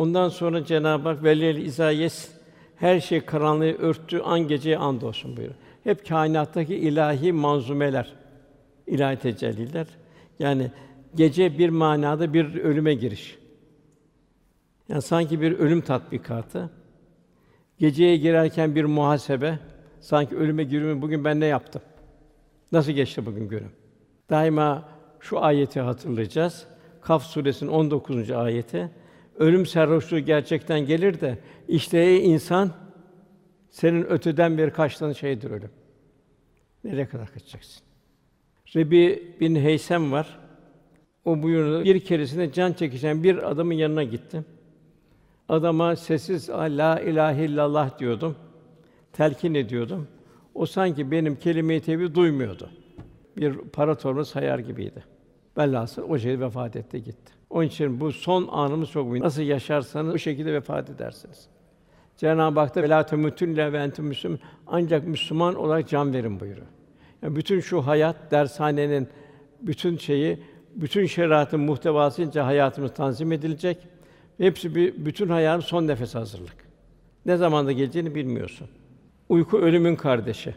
Ondan 0.00 0.28
sonra 0.28 0.64
Cenab-ı 0.64 1.08
Hak 1.08 1.24
velil 1.24 1.64
izayes 1.64 2.30
her 2.76 3.00
şey 3.00 3.20
karanlığı 3.20 3.72
örttü 3.72 4.20
an 4.20 4.40
geceye 4.40 4.78
and 4.78 5.02
olsun 5.02 5.36
buyuruyor. 5.36 5.58
hep 5.84 6.08
kainattaki 6.08 6.76
ilahi 6.76 7.32
manzumeler, 7.32 8.12
ilahi 8.86 9.16
tecelliler. 9.16 9.86
Yani 10.38 10.70
gece 11.14 11.58
bir 11.58 11.68
manada 11.68 12.32
bir 12.32 12.54
ölüme 12.54 12.94
giriş. 12.94 13.38
Yani 14.88 15.02
sanki 15.02 15.40
bir 15.40 15.52
ölüm 15.52 15.80
tatbikatı. 15.80 16.70
Geceye 17.78 18.16
girerken 18.16 18.74
bir 18.74 18.84
muhasebe, 18.84 19.58
sanki 20.00 20.36
ölüme 20.36 20.64
giriyorum. 20.64 21.02
Bugün 21.02 21.24
ben 21.24 21.40
ne 21.40 21.46
yaptım? 21.46 21.82
Nasıl 22.72 22.92
geçti 22.92 23.26
bugün 23.26 23.48
günüm? 23.48 23.72
Daima 24.30 24.88
şu 25.20 25.44
ayeti 25.44 25.80
hatırlayacağız. 25.80 26.66
Kaf 27.00 27.22
suresinin 27.22 27.70
19. 27.70 28.30
ayeti. 28.30 28.99
Ölüm 29.40 29.66
sarhoşluğu 29.66 30.18
gerçekten 30.18 30.80
gelir 30.80 31.20
de 31.20 31.38
işte 31.68 31.98
ey 31.98 32.32
insan 32.32 32.70
senin 33.70 34.04
öteden 34.04 34.58
bir 34.58 34.70
kaçtığın 34.70 35.12
şeydir 35.12 35.50
ölüm. 35.50 35.70
Nereye 36.84 37.08
kadar 37.08 37.32
kaçacaksın? 37.32 37.82
Rebi 38.76 39.34
bin 39.40 39.56
Heysem 39.56 40.12
var. 40.12 40.38
O 41.24 41.42
buyurdu. 41.42 41.84
Bir 41.84 42.00
keresinde 42.00 42.52
can 42.52 42.72
çekişen 42.72 43.22
bir 43.22 43.50
adamın 43.50 43.74
yanına 43.74 44.02
gittim. 44.04 44.44
Adama 45.48 45.96
sessiz 45.96 46.48
la 46.48 47.00
ilahe 47.00 47.44
illallah 47.44 47.98
diyordum. 47.98 48.36
Telkin 49.12 49.54
ediyordum. 49.54 50.08
O 50.54 50.66
sanki 50.66 51.10
benim 51.10 51.36
kelime-i 51.36 51.80
tevhid 51.80 52.14
duymuyordu. 52.14 52.70
Bir 53.36 53.54
para 53.54 53.94
torbası 53.98 54.30
sayar 54.30 54.58
gibiydi. 54.58 55.04
Velhasıl 55.58 56.02
o 56.02 56.18
şekilde 56.18 56.40
vefat 56.40 56.76
etti 56.76 57.02
gitti. 57.02 57.39
Onun 57.50 57.66
için 57.66 58.00
bu 58.00 58.12
son 58.12 58.48
anımız 58.50 58.90
çok 58.90 59.08
mühim. 59.08 59.24
Nasıl 59.24 59.42
yaşarsanız 59.42 60.14
o 60.14 60.18
şekilde 60.18 60.52
vefat 60.52 60.90
edersiniz. 60.90 61.48
Cenab-ı 62.16 62.60
Hak 62.60 62.74
da 62.74 62.82
"Velâ 62.82 63.06
temutûn 63.06 63.56
ve 63.56 63.78
entum 63.78 64.06
müslüm" 64.06 64.38
ancak 64.66 65.06
Müslüman 65.06 65.54
olarak 65.54 65.88
can 65.88 66.12
verin 66.12 66.40
buyuruyor. 66.40 66.66
Yani 67.22 67.36
bütün 67.36 67.60
şu 67.60 67.86
hayat 67.86 68.16
dershanenin 68.30 69.08
bütün 69.60 69.96
şeyi, 69.96 70.42
bütün 70.74 71.06
şeriatın 71.06 71.60
muhtevasınca 71.60 72.46
hayatımız 72.46 72.94
tanzim 72.94 73.32
edilecek. 73.32 73.78
Hepsi 74.38 74.74
bir 74.74 75.04
bütün 75.06 75.28
hayatın 75.28 75.66
son 75.66 75.86
nefes 75.86 76.14
hazırlık. 76.14 76.56
Ne 77.26 77.36
zamanda 77.36 77.72
geleceğini 77.72 78.14
bilmiyorsun. 78.14 78.68
Uyku 79.28 79.58
ölümün 79.58 79.96
kardeşi. 79.96 80.54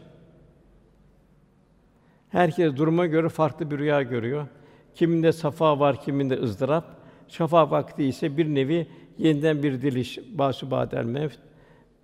Herkes 2.28 2.76
duruma 2.76 3.06
göre 3.06 3.28
farklı 3.28 3.70
bir 3.70 3.78
rüya 3.78 4.02
görüyor. 4.02 4.46
Kiminde 4.94 5.32
safa 5.32 5.80
var, 5.80 6.00
kiminde 6.00 6.40
ızdırap. 6.40 6.84
Şafa 7.28 7.70
vakti 7.70 8.04
ise 8.04 8.36
bir 8.36 8.54
nevi 8.54 8.86
yeniden 9.18 9.62
bir 9.62 9.82
diliş, 9.82 10.18
basu 10.32 10.70
badel 10.70 11.04
mevt, 11.04 11.38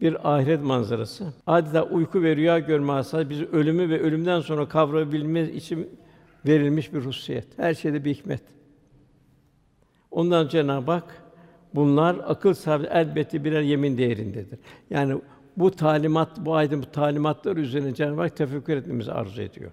bir 0.00 0.34
ahiret 0.34 0.62
manzarası. 0.62 1.32
Adeta 1.46 1.84
uyku 1.84 2.22
ve 2.22 2.36
rüya 2.36 2.58
görme 2.58 2.92
hasası 2.92 3.30
bizi 3.30 3.46
ölümü 3.46 3.88
ve 3.88 4.00
ölümden 4.00 4.40
sonra 4.40 4.68
kavrayabilmemiz 4.68 5.48
için 5.48 5.88
verilmiş 6.46 6.92
bir 6.92 6.98
hususiyet. 6.98 7.46
Her 7.56 7.74
şeyde 7.74 8.04
bir 8.04 8.14
hikmet. 8.14 8.42
Ondan 10.10 10.48
Cenab-ı 10.48 10.92
Hak 10.92 11.22
bunlar 11.74 12.16
akıl 12.26 12.54
sahibi 12.54 12.86
elbette 12.86 13.44
birer 13.44 13.60
yemin 13.60 13.98
değerindedir. 13.98 14.58
Yani 14.90 15.20
bu 15.56 15.70
talimat, 15.70 16.30
bu 16.38 16.54
aydın 16.54 16.82
bu 16.82 16.86
talimatlar 16.86 17.56
üzerine 17.56 17.94
Cenab-ı 17.94 18.20
Hak 18.20 18.36
tefekkür 18.36 18.76
etmemizi 18.76 19.12
arzu 19.12 19.42
ediyor. 19.42 19.70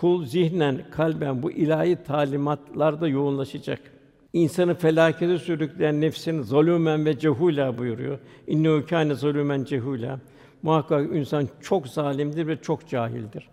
Kul 0.00 0.24
zihnen, 0.24 0.80
kalben 0.90 1.42
bu 1.42 1.50
ilahi 1.50 1.96
talimatlarda 2.06 3.08
yoğunlaşacak. 3.08 3.80
İnsanı 4.32 4.74
felakete 4.74 5.38
sürükleyen 5.38 6.00
nefsin 6.00 6.42
zulümen 6.42 7.04
ve 7.04 7.18
cehula 7.18 7.78
buyuruyor. 7.78 8.18
İnnehu 8.46 8.86
kâne 8.86 9.14
zulümen 9.14 9.64
cehula. 9.64 10.20
Muhakkak 10.62 11.16
insan 11.16 11.48
çok 11.60 11.88
zalimdir 11.88 12.46
ve 12.46 12.56
çok 12.56 12.88
cahildir. 12.88 13.48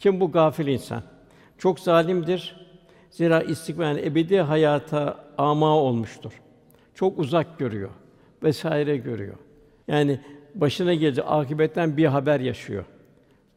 Kim 0.00 0.20
bu 0.20 0.32
gafil 0.32 0.66
insan? 0.66 1.02
Çok 1.58 1.80
zalimdir. 1.80 2.56
Zira 3.10 3.42
istikbal 3.42 3.98
ebedi 3.98 4.40
hayata 4.40 5.24
ama 5.38 5.76
olmuştur. 5.76 6.32
Çok 6.94 7.18
uzak 7.18 7.58
görüyor 7.58 7.90
vesaire 8.42 8.96
görüyor. 8.96 9.36
Yani 9.88 10.20
başına 10.54 10.94
gelecek 10.94 11.24
akibetten 11.28 11.96
bir 11.96 12.06
haber 12.06 12.40
yaşıyor. 12.40 12.84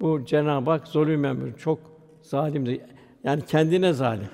Bu 0.02 0.26
Cenab-ı 0.26 0.70
Hak 0.72 0.88
zulümen 0.88 1.38
çok 1.58 1.95
zalimdir. 2.26 2.82
Yani 3.24 3.42
kendine 3.46 3.94
zalim. 3.94 4.28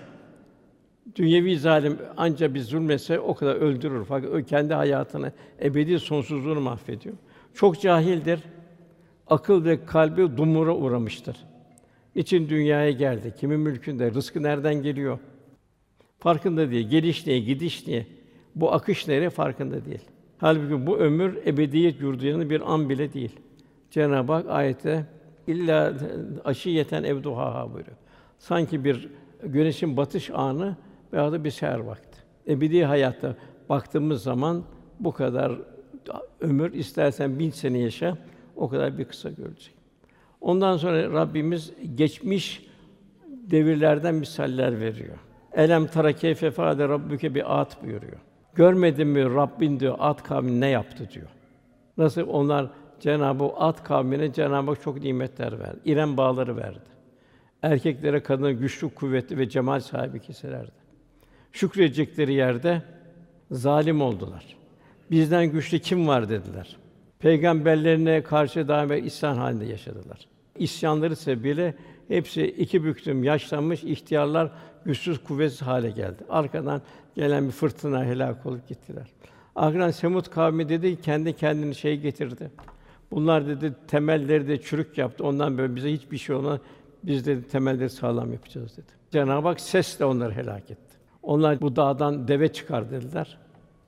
Dünyevi 1.16 1.60
zalim 1.60 1.98
anca 2.18 2.54
bir 2.54 2.60
zulmetse 2.60 3.20
o 3.20 3.36
kadar 3.36 3.56
öldürür. 3.56 4.06
Fakat 4.06 4.30
o 4.30 4.44
kendi 4.44 4.74
hayatını, 4.74 5.32
ebedi 5.62 6.00
sonsuzluğunu 6.00 6.62
mahvediyor. 6.62 7.16
Çok 7.54 7.82
cahildir. 7.82 8.40
Akıl 9.28 9.66
ve 9.66 9.86
kalbi 9.86 10.38
dumura 10.38 10.76
uğramıştır. 10.76 11.36
Niçin 12.16 12.50
dünyaya 12.50 12.92
geldi? 12.92 13.34
Kimin 13.40 13.60
mülkünde? 13.60 14.12
Rızkı 14.12 14.44
nereden 14.44 14.76
geliyor? 14.76 15.20
Farkında 16.20 16.72
değil. 16.72 16.90
Geliş 16.90 17.28
niye, 17.28 17.40
gidiş 17.40 17.88
niye? 17.88 18.08
Bu 18.56 18.74
akış 18.74 19.08
nereye 19.08 19.30
farkında 19.30 19.86
değil. 19.86 20.02
Halbuki 20.38 20.88
bu 20.88 20.98
ömür 20.98 21.38
ebediyet 21.46 22.02
yurdu 22.02 22.50
bir 22.50 22.74
an 22.74 22.90
bile 22.90 23.14
değil. 23.14 23.40
Cenab-ı 23.92 24.34
Hak 24.34 24.50
ayette 24.50 25.06
illa 25.52 25.94
aşiyeten 26.46 27.04
evduhaha 27.04 27.74
buyuruyor. 27.74 27.98
Sanki 28.40 28.84
bir 28.84 29.10
güneşin 29.44 29.98
batış 29.98 30.30
anı 30.30 30.76
veya 31.14 31.32
da 31.32 31.44
bir 31.44 31.52
seher 31.52 31.80
vakti. 31.80 32.18
Ebedi 32.48 32.86
hayatta 32.86 33.36
baktığımız 33.70 34.24
zaman 34.24 34.64
bu 35.00 35.12
kadar 35.12 35.52
ömür 36.42 36.74
istersen 36.74 37.40
bin 37.40 37.50
sene 37.50 37.78
yaşa 37.80 38.18
o 38.56 38.70
kadar 38.70 38.98
bir 38.98 39.06
kısa 39.06 39.30
görecek. 39.30 39.74
Ondan 40.42 40.78
sonra 40.78 41.12
Rabbimiz 41.12 41.74
geçmiş 41.96 42.68
devirlerden 43.32 44.16
misaller 44.16 44.80
veriyor. 44.80 45.18
Elem 45.54 45.88
tara 45.88 46.14
keyfe 46.14 46.52
fâde 46.52 46.90
rabbuke 46.90 47.36
bir 47.36 47.62
at 47.62 47.84
buyuruyor. 47.84 48.20
Görmedin 48.56 49.08
mi 49.08 49.26
Rabbin 49.26 49.80
diyor 49.80 49.96
at 50.00 50.24
kavmi 50.24 50.62
ne 50.62 50.68
yaptı 50.68 51.10
diyor. 51.14 51.28
Nasıl 51.98 52.28
onlar 52.28 52.70
Cenab-ı 53.02 53.44
At 53.44 53.84
kavmine 53.84 54.34
Cenab-ı 54.34 54.76
çok 54.84 55.04
nimetler 55.04 55.60
verdi. 55.60 55.80
İrem 55.86 56.18
bağları 56.18 56.58
verdi. 56.58 56.80
Erkeklere 57.62 58.24
kadına 58.24 58.52
güçlü, 58.52 58.90
kuvvetli 58.90 59.38
ve 59.38 59.50
cemal 59.50 59.80
sahibi 59.80 60.20
keselerdi. 60.20 60.72
Şükredecekleri 61.52 62.34
yerde 62.34 62.82
zalim 63.52 64.02
oldular. 64.02 64.58
Bizden 65.12 65.46
güçlü 65.46 65.80
kim 65.80 66.08
var 66.08 66.30
dediler. 66.30 66.78
Peygamberlerine 67.20 68.24
karşı 68.24 68.68
daima 68.68 68.96
isyan 68.96 69.36
halinde 69.36 69.66
yaşadılar. 69.66 70.28
İsyanları 70.58 71.16
sebebiyle 71.16 71.74
hepsi 72.08 72.46
iki 72.46 72.84
büktüm, 72.84 73.24
yaşlanmış 73.24 73.84
ihtiyarlar 73.84 74.52
güçsüz, 74.86 75.24
kuvvetsiz 75.24 75.62
hale 75.62 75.90
geldi. 75.90 76.24
Arkadan 76.30 76.82
gelen 77.16 77.48
bir 77.48 77.52
fırtına 77.52 78.06
helak 78.06 78.46
olup 78.46 78.68
gittiler. 78.68 79.08
Arkadan 79.56 79.92
Semut 79.92 80.30
kavmi 80.30 80.70
dedi 80.70 81.02
kendi 81.02 81.36
kendini 81.36 81.76
şey 81.76 82.00
getirdi. 82.00 82.52
Bunlar 83.12 83.48
dedi 83.48 83.74
temelleri 83.88 84.48
de 84.48 84.62
çürük 84.62 84.98
yaptı. 84.98 85.24
Ondan 85.24 85.58
böyle 85.58 85.76
bize 85.76 85.94
hiçbir 85.94 86.18
şey 86.18 86.36
olmaz. 86.36 86.60
Biz 87.04 87.26
dedi 87.26 87.48
temelleri 87.48 87.90
sağlam 87.90 88.34
yapacağız 88.34 88.78
dedi. 88.78 88.92
Cenab-ı 89.12 89.48
Hak 89.48 89.60
sesle 89.60 90.06
onları 90.06 90.34
helak 90.34 90.72
etti. 90.72 90.98
Onlar 91.24 91.62
bu 91.62 91.76
dağdan 91.76 92.28
deve 92.28 92.54
çıkar 92.54 92.92
dediler. 92.92 93.38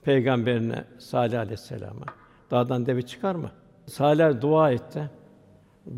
Peygamberine 0.03 0.83
Salih 0.99 1.39
aleyhisselama. 1.39 2.05
Dağdan 2.51 2.85
deve 2.85 3.01
çıkar 3.01 3.35
mı? 3.35 3.51
Salih 3.85 4.41
dua 4.41 4.71
etti. 4.71 5.09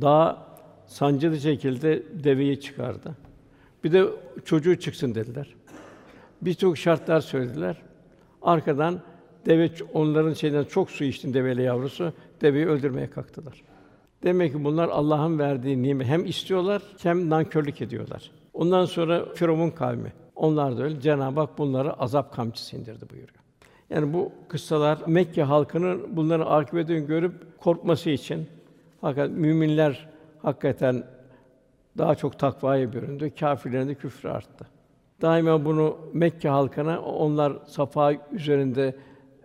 Dağ 0.02 0.48
sancılı 0.86 1.40
şekilde 1.40 2.04
deveyi 2.24 2.60
çıkardı. 2.60 3.16
Bir 3.84 3.92
de 3.92 4.06
çocuğu 4.46 4.80
çıksın 4.80 5.16
dediler. 5.16 5.56
Birçok 6.42 6.78
şartlar 6.78 7.22
söylediler. 7.22 7.78
Arkadan 8.42 9.00
deve 9.46 9.70
onların 9.94 10.34
şeyden 10.34 10.64
çok 10.64 10.92
su 10.92 11.04
içtin 11.04 11.34
develi 11.34 11.62
yavrusu 11.62 12.14
deveyi 12.42 12.66
öldürmeye 12.66 13.10
kalktılar. 13.10 13.64
Demek 14.24 14.54
ki 14.54 14.64
bunlar 14.64 14.90
Allah'ın 14.90 15.40
verdiği 15.40 15.84
nimet 15.84 16.08
hem 16.08 16.26
istiyorlar 16.26 16.82
hem 17.04 17.30
nankörlük 17.30 17.82
ediyorlar. 17.82 18.32
Ondan 18.54 18.86
sonra 18.86 19.26
Firavun 19.34 19.70
kavmi. 19.70 20.14
Onlar 20.36 20.78
da 20.78 20.84
öyle. 20.84 21.02
Cenab-ı 21.02 21.40
Hak 21.40 21.58
bunları 21.58 21.94
azap 21.94 22.34
kamçısı 22.34 22.78
indirdi 22.78 23.10
buyuruyor. 23.10 23.40
Yani 23.90 24.14
bu 24.14 24.32
kıssalar 24.48 24.98
Mekke 25.08 25.44
halkının 25.44 26.16
bunların 26.16 26.46
akıbetini 26.46 27.06
görüp 27.06 27.60
korkması 27.60 28.10
için 28.10 28.48
fakat 29.02 29.30
müminler 29.30 30.10
hakikaten 30.42 31.04
daha 31.98 32.16
çok 32.16 32.40
takvaya 32.40 32.94
büründü. 32.94 33.32
Kâfirlerin 33.40 33.88
de 33.88 33.96
küfrü 33.96 34.30
arttı. 34.30 34.68
Daima 35.22 35.66
bunu 35.66 35.98
Mekke 36.14 36.50
halkına 36.50 37.02
onlar 37.02 37.54
safa 37.68 38.14
üzerinde 38.32 38.96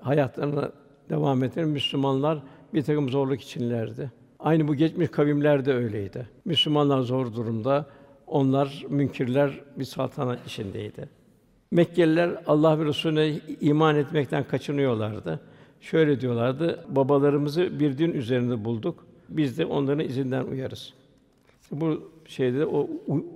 hayatlarına 0.00 0.70
devam 1.10 1.44
eden 1.44 1.68
Müslümanlar 1.68 2.42
bir 2.74 2.82
takım 2.82 3.08
zorluk 3.08 3.40
içinlerdi. 3.40 4.10
Aynı 4.38 4.68
bu 4.68 4.74
geçmiş 4.74 5.08
kavimler 5.08 5.64
de 5.64 5.74
öyleydi. 5.74 6.28
Müslümanlar 6.44 7.00
zor 7.00 7.34
durumda, 7.34 7.86
onlar 8.26 8.84
münkirler 8.88 9.60
bir 9.78 9.84
saltanat 9.84 10.46
içindeydi. 10.46 11.08
Mekkeliler 11.70 12.42
Allah 12.46 12.78
ve 12.78 12.84
Resulüne 12.84 13.40
iman 13.60 13.96
etmekten 13.96 14.44
kaçınıyorlardı. 14.44 15.40
Şöyle 15.80 16.20
diyorlardı: 16.20 16.84
Babalarımızı 16.88 17.80
bir 17.80 17.98
din 17.98 18.12
üzerinde 18.12 18.64
bulduk. 18.64 19.06
Biz 19.28 19.58
de 19.58 19.66
onların 19.66 20.04
izinden 20.04 20.44
uyarız. 20.44 20.94
Bu 21.70 22.10
şeyde 22.26 22.66
o, 22.66 22.88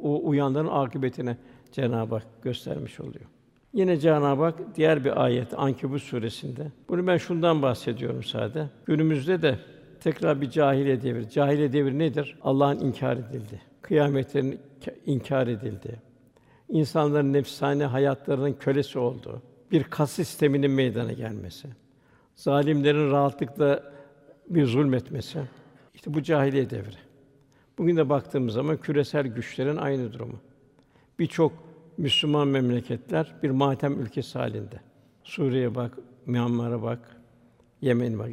o 0.02 0.28
uyanların 0.28 0.68
akıbetine 0.68 1.36
Cenab-ı 1.72 2.14
Hak 2.14 2.26
göstermiş 2.42 3.00
oluyor. 3.00 3.24
Yine 3.74 3.96
Cenab-ı 3.96 4.42
Hak 4.42 4.76
diğer 4.76 5.04
bir 5.04 5.24
ayet 5.24 5.58
Ankebut 5.58 6.02
suresinde. 6.02 6.72
Bunu 6.88 7.06
ben 7.06 7.16
şundan 7.16 7.62
bahsediyorum 7.62 8.22
sade. 8.22 8.68
Günümüzde 8.86 9.42
de 9.42 9.58
tekrar 10.00 10.40
bir 10.40 10.50
cahiliye 10.50 11.02
devri. 11.02 11.30
Cahiliye 11.30 11.72
devri 11.72 11.98
nedir? 11.98 12.38
Allah'ın 12.42 12.80
inkar 12.80 13.16
edildi. 13.16 13.62
Kıyametlerin 13.82 14.60
inkar 15.06 15.46
edildi. 15.46 16.00
İnsanların 16.68 17.32
nefsane 17.32 17.84
hayatlarının 17.84 18.52
kölesi 18.52 18.98
oldu. 18.98 19.42
Bir 19.72 19.84
kas 19.84 20.12
sisteminin 20.12 20.70
meydana 20.70 21.12
gelmesi. 21.12 21.68
Zalimlerin 22.34 23.10
rahatlıkla 23.10 23.92
bir 24.48 24.66
zulmetmesi. 24.66 25.40
İşte 25.94 26.14
bu 26.14 26.22
cahiliye 26.22 26.70
devri. 26.70 26.96
Bugün 27.78 27.96
de 27.96 28.08
baktığımız 28.08 28.54
zaman 28.54 28.76
küresel 28.76 29.26
güçlerin 29.26 29.76
aynı 29.76 30.12
durumu. 30.12 30.38
Birçok 31.18 31.52
Müslüman 31.98 32.48
memleketler 32.48 33.34
bir 33.42 33.50
matem 33.50 34.00
ülkesi 34.00 34.38
halinde. 34.38 34.80
Suriye 35.24 35.74
bak, 35.74 35.98
Myanmar'a 36.26 36.82
bak, 36.82 37.24
Yemen 37.84 38.18
bak. 38.18 38.28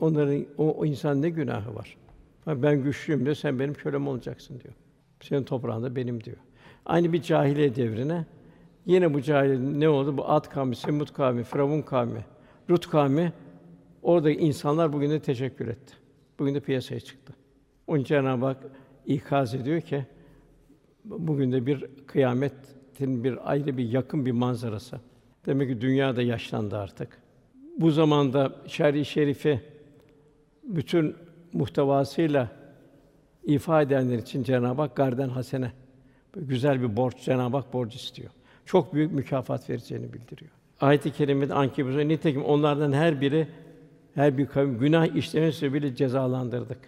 Onların 0.00 0.46
o, 0.58 0.70
o 0.72 0.86
insan 0.86 1.22
ne 1.22 1.30
günahı 1.30 1.74
var? 1.74 1.96
Ben 2.46 2.82
güçlüyüm 2.82 3.24
diyor, 3.24 3.34
sen 3.34 3.58
benim 3.58 3.74
kölem 3.74 4.08
olacaksın 4.08 4.60
diyor. 4.60 4.74
Senin 5.20 5.44
toprağında 5.44 5.96
benim 5.96 6.24
diyor. 6.24 6.36
Aynı 6.86 7.12
bir 7.12 7.22
cahiliye 7.22 7.76
devrine 7.76 8.26
yine 8.86 9.14
bu 9.14 9.22
cahiliye 9.22 9.80
ne 9.80 9.88
oldu? 9.88 10.16
Bu 10.16 10.28
Ad 10.28 10.48
kavmi, 10.48 10.76
Semud 10.76 11.08
kavmi, 11.08 11.44
Firavun 11.44 11.82
kavmi, 11.82 12.24
Lut 12.70 12.90
kavmi 12.90 13.32
oradaki 14.02 14.40
insanlar 14.40 14.92
bugün 14.92 15.10
de 15.10 15.20
teşekkür 15.20 15.68
etti. 15.68 15.94
Bugün 16.38 16.54
de 16.54 16.60
piyasaya 16.60 17.00
çıktı. 17.00 17.34
Onun 17.86 18.04
Cenab-ı 18.04 18.44
Hak 18.44 18.56
ikaz 19.06 19.54
ediyor 19.54 19.80
ki 19.80 20.06
bugün 21.08 21.52
de 21.52 21.66
bir 21.66 21.84
kıyametin 22.06 23.24
bir 23.24 23.50
ayrı 23.50 23.76
bir 23.76 23.92
yakın 23.92 24.26
bir 24.26 24.32
manzarası. 24.32 25.00
Demek 25.46 25.68
ki 25.68 25.80
dünya 25.80 26.16
da 26.16 26.22
yaşlandı 26.22 26.76
artık. 26.76 27.18
Bu 27.78 27.90
zamanda 27.90 28.52
şer'i 28.66 29.04
şerifi 29.04 29.60
bütün 30.62 31.16
muhtevasıyla 31.52 32.50
ifade 33.44 33.94
edenler 33.94 34.18
için 34.18 34.42
Cenab-ı 34.42 34.82
Hak 34.82 34.96
garden 34.96 35.28
hasene 35.28 35.72
güzel 36.36 36.82
bir 36.82 36.96
borç 36.96 37.24
Cenab-ı 37.24 37.56
Hak 37.56 37.72
borç 37.72 37.94
istiyor. 37.94 38.30
Çok 38.66 38.94
büyük 38.94 39.12
mükafat 39.12 39.70
vereceğini 39.70 40.12
bildiriyor. 40.12 40.50
Ayet-i 40.80 41.12
kerimede 41.12 41.54
Ankebut'ta 41.54 42.00
nitekim 42.00 42.44
onlardan 42.44 42.92
her 42.92 43.20
biri 43.20 43.48
her 44.14 44.38
bir 44.38 44.46
kavim 44.46 44.78
günah 44.78 45.16
işlemek 45.16 45.54
sebebiyle 45.54 45.94
cezalandırdık. 45.94 46.78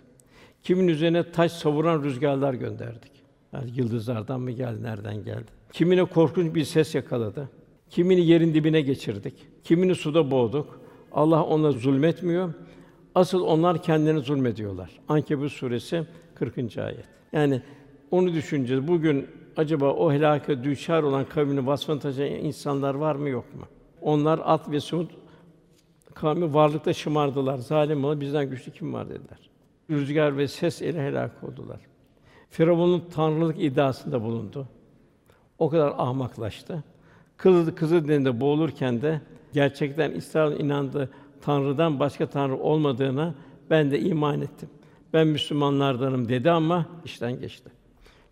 Kimin 0.62 0.88
üzerine 0.88 1.32
taş 1.32 1.52
savuran 1.52 2.02
rüzgarlar 2.02 2.54
gönderdik. 2.54 3.19
Yani 3.52 3.70
yıldızlardan 3.74 4.40
mı 4.40 4.50
geldi, 4.50 4.82
nereden 4.82 5.24
geldi? 5.24 5.50
Kimine 5.72 6.04
korkunç 6.04 6.54
bir 6.54 6.64
ses 6.64 6.94
yakaladı. 6.94 7.50
Kimini 7.90 8.26
yerin 8.26 8.54
dibine 8.54 8.80
geçirdik. 8.80 9.34
Kimini 9.64 9.94
suda 9.94 10.30
boğduk. 10.30 10.80
Allah 11.12 11.44
ona 11.44 11.72
zulmetmiyor. 11.72 12.54
Asıl 13.14 13.40
onlar 13.40 13.82
kendilerine 13.82 14.20
zulmediyorlar. 14.20 14.90
Ankebut 15.08 15.52
suresi 15.52 16.06
40. 16.34 16.78
ayet. 16.78 17.04
Yani 17.32 17.62
onu 18.10 18.32
düşüneceğiz. 18.32 18.88
Bugün 18.88 19.26
acaba 19.56 19.92
o 19.92 20.12
helaka 20.12 20.64
düşer 20.64 21.02
olan 21.02 21.24
kavmini 21.24 21.66
vasfını 21.66 22.00
taşıyan 22.00 22.30
insanlar 22.30 22.94
var 22.94 23.14
mı 23.14 23.28
yok 23.28 23.54
mu? 23.54 23.64
Onlar 24.00 24.40
at 24.44 24.70
ve 24.70 24.80
sud 24.80 25.06
kavmi 26.14 26.54
varlıkta 26.54 26.92
şımardılar. 26.92 27.58
Zalim 27.58 28.04
oldu, 28.04 28.20
bizden 28.20 28.50
güçlü 28.50 28.72
kim 28.72 28.92
var 28.92 29.08
dediler. 29.08 29.50
Rüzgar 29.90 30.36
ve 30.36 30.48
ses 30.48 30.82
ile 30.82 31.06
helak 31.06 31.44
oldular. 31.44 31.80
Firavun'un 32.50 33.04
tanrılık 33.14 33.62
iddiasında 33.62 34.22
bulundu. 34.22 34.68
O 35.58 35.68
kadar 35.68 35.94
ahmaklaştı. 35.98 36.84
Kızı 37.36 37.74
kızı 37.74 38.08
deninde 38.08 38.40
boğulurken 38.40 39.02
de 39.02 39.20
gerçekten 39.52 40.10
İsrail 40.10 40.60
inandı 40.60 41.10
Tanrı'dan 41.40 42.00
başka 42.00 42.26
tanrı 42.26 42.56
olmadığına 42.56 43.34
ben 43.70 43.90
de 43.90 44.00
iman 44.00 44.40
ettim. 44.40 44.68
Ben 45.12 45.26
Müslümanlardanım 45.26 46.28
dedi 46.28 46.50
ama 46.50 46.86
işten 47.04 47.40
geçti. 47.40 47.70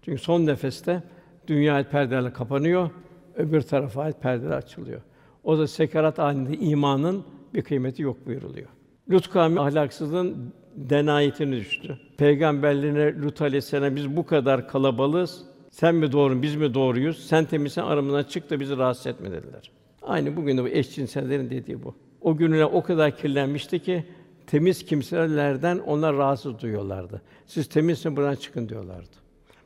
Çünkü 0.03 0.19
son 0.19 0.47
nefeste 0.47 1.03
dünya 1.47 1.89
perdelerle 1.89 2.33
kapanıyor, 2.33 2.91
öbür 3.37 3.63
tarafa 3.63 4.03
ait 4.03 4.23
perdeler 4.23 4.51
açılıyor. 4.51 5.01
O 5.45 5.59
da 5.59 5.67
sekarat 5.67 6.19
halinde 6.19 6.57
imanın 6.57 7.25
bir 7.55 7.63
kıymeti 7.63 8.03
yok 8.03 8.27
buyuruluyor. 8.27 8.69
Lut 9.11 9.31
kavmi 9.31 9.61
ahlaksızlığın 9.61 10.53
denayetini 10.79 11.57
düştü. 11.57 11.99
Peygamberlerine 12.17 13.23
Lut 13.23 13.43
aleyhisselam 13.43 13.97
biz 13.97 14.17
bu 14.17 14.27
kadar 14.27 14.69
kalabalığız. 14.69 15.43
Sen 15.71 15.95
mi 15.95 16.12
doğru, 16.12 16.43
biz 16.43 16.57
mi 16.57 16.75
doğruyuz? 16.75 17.27
Sen 17.27 17.45
temizsen 17.45 17.83
aramızdan 17.83 18.23
çık 18.23 18.51
da 18.51 18.61
bizi 18.61 18.77
rahatsız 18.77 19.07
etme 19.07 19.31
dediler. 19.31 19.71
Aynı 20.03 20.37
bugün 20.37 20.59
de 20.59 20.62
bu 20.62 20.69
eşcinsellerin 20.69 21.51
dediği 21.51 21.83
bu. 21.83 21.95
O 22.21 22.37
gününe 22.37 22.64
o 22.64 22.83
kadar 22.83 23.17
kirlenmişti 23.17 23.79
ki 23.79 24.05
temiz 24.47 24.85
kimselerden 24.85 25.79
onlar 25.79 26.17
rahatsız 26.17 26.61
duyuyorlardı. 26.61 27.23
Siz 27.47 27.69
temizsin 27.69 28.17
buradan 28.17 28.35
çıkın 28.35 28.69
diyorlardı. 28.69 29.17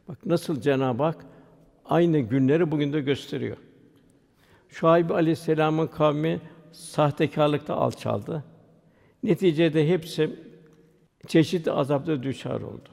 Bak 0.09 0.27
nasıl 0.27 0.61
Cenab-ı 0.61 1.03
Hak 1.03 1.27
aynı 1.85 2.19
günleri 2.19 2.71
bugün 2.71 2.93
de 2.93 3.01
gösteriyor. 3.01 3.57
Şuayb 4.69 5.11
Aleyhisselam'ın 5.11 5.87
kavmi 5.87 6.41
sahtekarlıkta 6.73 7.75
alçaldı. 7.75 8.45
Neticede 9.23 9.89
hepsi 9.89 10.31
çeşitli 11.27 11.73
azaplara 11.73 12.23
düçar 12.23 12.61
oldu. 12.61 12.89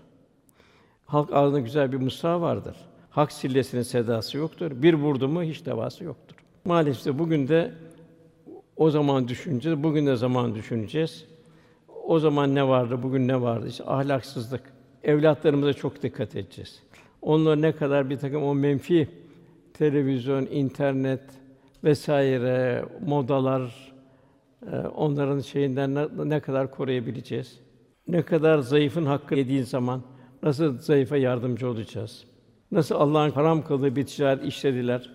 Halk 1.06 1.34
ağzında 1.34 1.60
güzel 1.60 1.92
bir 1.92 1.98
mısra 1.98 2.42
vardır. 2.42 2.76
Hak 3.10 3.32
sillesinin 3.32 3.82
sedası 3.82 4.38
yoktur. 4.38 4.72
Bir 4.76 4.94
vurdu 4.94 5.28
mu 5.28 5.44
hiç 5.44 5.66
devası 5.66 6.04
yoktur. 6.04 6.36
Maalesef 6.66 7.20
bugün 7.20 7.48
de 7.48 7.74
o 8.76 8.90
zaman 8.90 9.28
düşüneceğiz. 9.28 9.84
Bugün 9.84 10.06
de 10.06 10.16
zaman 10.16 10.56
düşüneceğiz. 10.56 11.26
O 12.04 12.20
zaman 12.20 12.56
ne 12.56 12.68
vardı, 12.68 13.04
bugün 13.04 13.28
ne 13.28 13.42
vardı? 13.42 13.68
İşte 13.68 13.84
ahlaksızlık. 13.84 14.62
Evlatlarımıza 15.04 15.74
çok 15.74 16.04
dikkat 16.04 16.36
edeceğiz. 16.36 16.84
Onlar 17.22 17.62
ne 17.62 17.72
kadar 17.72 18.10
bir 18.10 18.18
takım 18.18 18.44
o 18.44 18.56
menfi 18.56 19.10
televizyon, 19.74 20.46
internet 20.46 21.22
vesaire 21.84 22.86
modalar 23.06 23.92
e, 24.72 24.76
onların 24.76 25.40
şeyinden 25.40 25.96
ne 26.30 26.40
kadar 26.40 26.72
koruyabileceğiz? 26.72 27.60
Ne 28.10 28.22
kadar 28.22 28.60
zayıfın 28.60 29.06
hakkı 29.06 29.36
yediğin 29.36 29.64
zaman 29.64 30.02
nasıl 30.44 30.78
zayıfa 30.78 31.18
yardımcı 31.18 31.70
olacağız? 31.70 32.24
Nasıl 32.72 32.96
Allah'ın 32.96 33.32
haram 33.32 33.64
kıldığı 33.64 33.96
bir 33.96 34.06
ticaret 34.06 34.46
işlediler? 34.46 35.10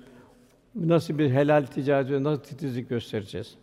Nasıl 0.74 1.18
bir 1.18 1.30
helal 1.30 1.66
ticaret 1.66 2.20
nasıl 2.20 2.42
titizlik 2.42 2.88
göstereceğiz? 2.88 3.54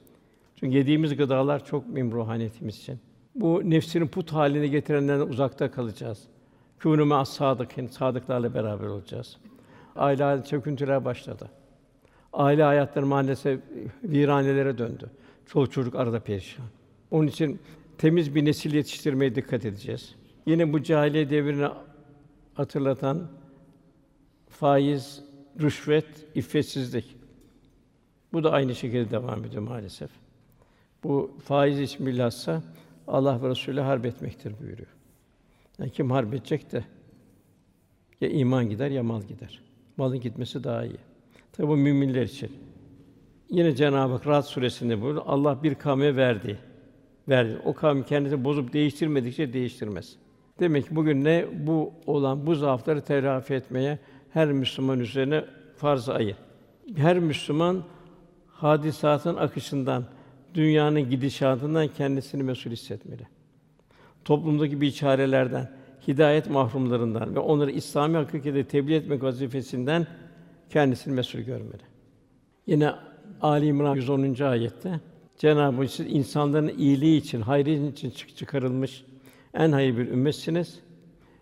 Çünkü 0.55 0.77
yediğimiz 0.77 1.17
gıdalar 1.17 1.65
çok 1.65 1.87
mühim 1.87 2.11
ruhaniyetimiz 2.11 2.77
için. 2.77 2.99
Bu 3.35 3.61
nefsinin 3.63 4.07
put 4.07 4.33
haline 4.33 4.67
getirenlerden 4.67 5.27
uzakta 5.27 5.71
kalacağız. 5.71 6.23
Kûnû 6.79 7.15
as 7.15 7.29
sadıkîn, 7.29 7.87
sadıklarla 7.87 8.53
beraber 8.53 8.87
olacağız. 8.87 9.37
Aile 9.95 10.43
çöküntüler 10.43 11.05
başladı. 11.05 11.49
Aile 12.33 12.63
hayatları 12.63 13.05
maalesef 13.05 13.59
viranelere 14.03 14.77
döndü. 14.77 15.09
Çoluk 15.45 15.71
çocuk 15.71 15.95
arada 15.95 16.19
perişan. 16.19 16.65
Onun 17.11 17.27
için 17.27 17.59
temiz 18.01 18.35
bir 18.35 18.45
nesil 18.45 18.73
yetiştirmeye 18.73 19.35
dikkat 19.35 19.65
edeceğiz. 19.65 20.15
Yine 20.45 20.73
bu 20.73 20.83
cahiliye 20.83 21.29
devrini 21.29 21.67
hatırlatan 22.53 23.27
faiz, 24.49 25.23
rüşvet, 25.61 26.27
iffetsizlik. 26.35 27.15
Bu 28.33 28.43
da 28.43 28.51
aynı 28.51 28.75
şekilde 28.75 29.11
devam 29.11 29.45
ediyor 29.45 29.63
maalesef. 29.63 30.09
Bu 31.03 31.31
faiz 31.43 31.79
için 31.79 32.05
bilhassa 32.05 32.63
Allah 33.07 33.43
ve 33.43 33.49
Resulü 33.49 33.79
harp 33.79 34.05
etmektir 34.05 34.53
buyuruyor. 34.59 34.89
Yani 35.79 35.91
kim 35.91 36.11
harp 36.11 36.33
edecek 36.33 36.71
de 36.71 36.83
ya 38.21 38.29
iman 38.29 38.69
gider 38.69 38.91
ya 38.91 39.03
mal 39.03 39.21
gider. 39.21 39.61
Malın 39.97 40.19
gitmesi 40.21 40.63
daha 40.63 40.85
iyi. 40.85 40.99
Tabi 41.51 41.67
bu 41.67 41.77
müminler 41.77 42.23
için. 42.23 42.51
Yine 43.49 43.75
Cenab-ı 43.75 44.13
Hak 44.13 44.27
Ra'd 44.27 44.43
suresinde 44.43 45.01
buyuruyor. 45.01 45.23
Allah 45.27 45.63
bir 45.63 45.75
kavme 45.75 46.15
verdi. 46.15 46.70
Verdi. 47.29 47.57
O 47.65 47.73
kavmi 47.73 48.05
kendisi 48.05 48.43
bozup 48.43 48.73
değiştirmedikçe 48.73 49.53
değiştirmez. 49.53 50.15
Demek 50.59 50.89
ki 50.89 50.95
bugün 50.95 51.23
ne 51.23 51.45
bu 51.67 51.93
olan 52.05 52.45
bu 52.45 52.55
zaafları 52.55 53.01
telafi 53.01 53.53
etmeye 53.53 53.99
her 54.29 54.51
Müslüman 54.51 54.99
üzerine 54.99 55.45
farz 55.77 56.09
ayı. 56.09 56.35
Her 56.95 57.19
Müslüman 57.19 57.83
hadisatın 58.47 59.35
akışından, 59.35 60.05
dünyanın 60.53 61.09
gidişatından 61.09 61.87
kendisini 61.87 62.43
mesul 62.43 62.71
hissetmeli. 62.71 63.27
Toplumdaki 64.25 64.81
biçarelerden, 64.81 65.71
hidayet 66.07 66.49
mahrumlarından 66.49 67.35
ve 67.35 67.39
onları 67.39 67.71
İslami 67.71 68.17
hakikate 68.17 68.63
tebliğ 68.63 68.95
etmek 68.95 69.23
vazifesinden 69.23 70.07
kendisini 70.69 71.13
mesul 71.13 71.39
görmeli. 71.39 71.83
Yine 72.67 72.91
Ali 73.41 73.65
İmran 73.65 73.95
110. 73.95 74.43
ayette 74.43 74.99
Cenab-ı 75.41 75.81
Hak 75.81 75.99
insanların 75.99 76.67
iyiliği 76.77 77.17
için, 77.17 77.41
hayrı 77.41 77.69
için 77.69 78.09
çıkarılmış 78.09 79.05
en 79.53 79.71
hayırlı 79.71 79.97
bir 79.97 80.07
ümmetsiniz. 80.07 80.79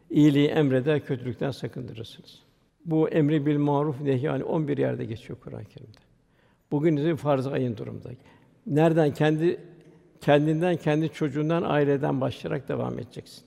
iyiliği 0.10 0.48
emreder, 0.48 1.06
kötülükten 1.06 1.52
sakındırırsınız. 1.52 2.40
Bu 2.86 3.10
emri 3.10 3.46
bil 3.46 3.58
maruf 3.58 4.02
nehy 4.02 4.22
yani 4.22 4.44
11 4.44 4.78
yerde 4.78 5.06
geçiyor 5.06 5.40
Kur'an-ı 5.44 5.66
Kerim'de. 5.66 5.98
Bugün 6.72 6.98
ise 6.98 7.16
farz 7.16 7.48
ayın 7.48 7.78
durumda. 7.78 8.10
Nereden 8.68 9.14
kendi 9.14 9.60
kendinden, 10.22 10.76
kendi 10.76 11.10
çocuğundan, 11.10 11.64
aileden 11.64 12.22
başlayarak 12.22 12.70
devam 12.70 13.00
edeceksin. 13.00 13.44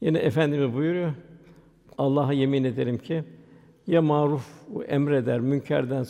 Yine 0.00 0.18
efendimiz 0.18 0.74
buyuruyor. 0.74 1.14
Allah'a 1.98 2.32
yemin 2.32 2.64
ederim 2.64 2.98
ki 2.98 3.24
ya 3.86 4.02
maruf 4.02 4.46
emreder, 4.88 5.40
münkerden 5.40 6.06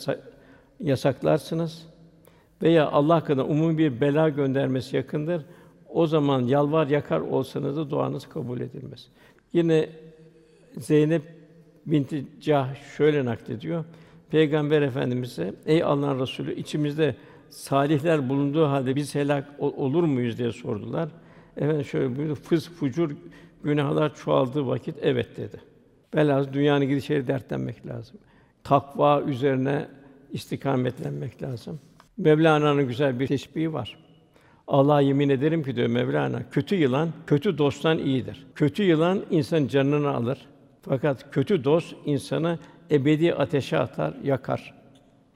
yasaklarsınız 0.79 1.92
veya 2.63 2.91
Allah 2.91 3.15
hakkında 3.15 3.45
umumi 3.45 3.77
bir 3.77 4.01
bela 4.01 4.29
göndermesi 4.29 4.95
yakındır. 4.95 5.45
O 5.89 6.07
zaman 6.07 6.41
yalvar 6.41 6.87
yakar 6.87 7.19
olsanız 7.19 7.77
da 7.77 7.89
duanız 7.89 8.29
kabul 8.29 8.61
edilmez. 8.61 9.07
Yine 9.53 9.89
Zeynep 10.77 11.21
binti 11.85 12.25
Cah 12.41 12.95
şöyle 12.97 13.25
naklediyor. 13.25 13.85
Peygamber 14.31 14.81
Efendimize 14.81 15.53
ey 15.65 15.83
Allah'ın 15.83 16.19
Resulü 16.19 16.55
içimizde 16.55 17.15
salihler 17.49 18.29
bulunduğu 18.29 18.65
halde 18.65 18.95
biz 18.95 19.15
helak 19.15 19.47
olur 19.59 20.03
muyuz 20.03 20.37
diye 20.37 20.51
sordular. 20.51 21.09
Efendim 21.57 21.85
şöyle 21.85 22.15
buyurdu. 22.15 22.35
Fıs 22.35 22.69
fucur 22.69 23.11
günahlar 23.63 24.15
çoğaldığı 24.15 24.67
vakit 24.67 24.95
evet 25.01 25.37
dedi. 25.37 25.61
Velhâsıl 26.15 26.53
dünyanın 26.53 26.85
gidişleri 26.85 27.27
dertlenmek 27.27 27.87
lazım. 27.87 28.17
Takva 28.63 29.21
üzerine 29.21 29.87
istikametlenmek 30.31 31.41
lazım. 31.41 31.79
Mevlana'nın 32.17 32.87
güzel 32.87 33.19
bir 33.19 33.27
teşbihi 33.27 33.73
var. 33.73 33.97
Allah'a 34.67 35.01
yemin 35.01 35.29
ederim 35.29 35.63
ki 35.63 35.75
diyor 35.75 35.87
Mevlana, 35.87 36.49
kötü 36.49 36.75
yılan 36.75 37.09
kötü 37.27 37.57
dosttan 37.57 37.97
iyidir. 37.97 38.47
Kötü 38.55 38.83
yılan 38.83 39.25
insanın 39.31 39.67
canını 39.67 40.09
alır. 40.09 40.47
Fakat 40.81 41.31
kötü 41.31 41.63
dost 41.63 41.95
insanı 42.05 42.59
ebedi 42.91 43.33
ateşe 43.33 43.79
atar, 43.79 44.13
yakar, 44.23 44.73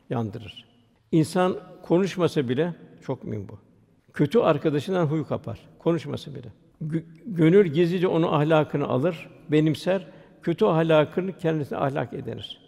yandırır. 0.10 0.66
İnsan 1.12 1.58
konuşmasa 1.84 2.50
bile 2.50 2.74
çok 3.02 3.24
mühim 3.24 3.50
bu. 3.50 3.60
Kötü 4.14 4.40
arkadaşından 4.40 5.06
huy 5.06 5.24
kapar. 5.24 5.60
Konuşmasa 5.80 6.32
bile. 6.36 6.48
Gönül 7.26 7.68
gizlice 7.68 8.08
onu 8.08 8.36
ahlakını 8.36 8.88
alır, 8.88 9.30
benimser, 9.52 10.08
kötü 10.42 10.66
ahlakını 10.66 11.38
kendisine 11.38 11.78
ahlak 11.78 12.14
edinir. 12.14 12.67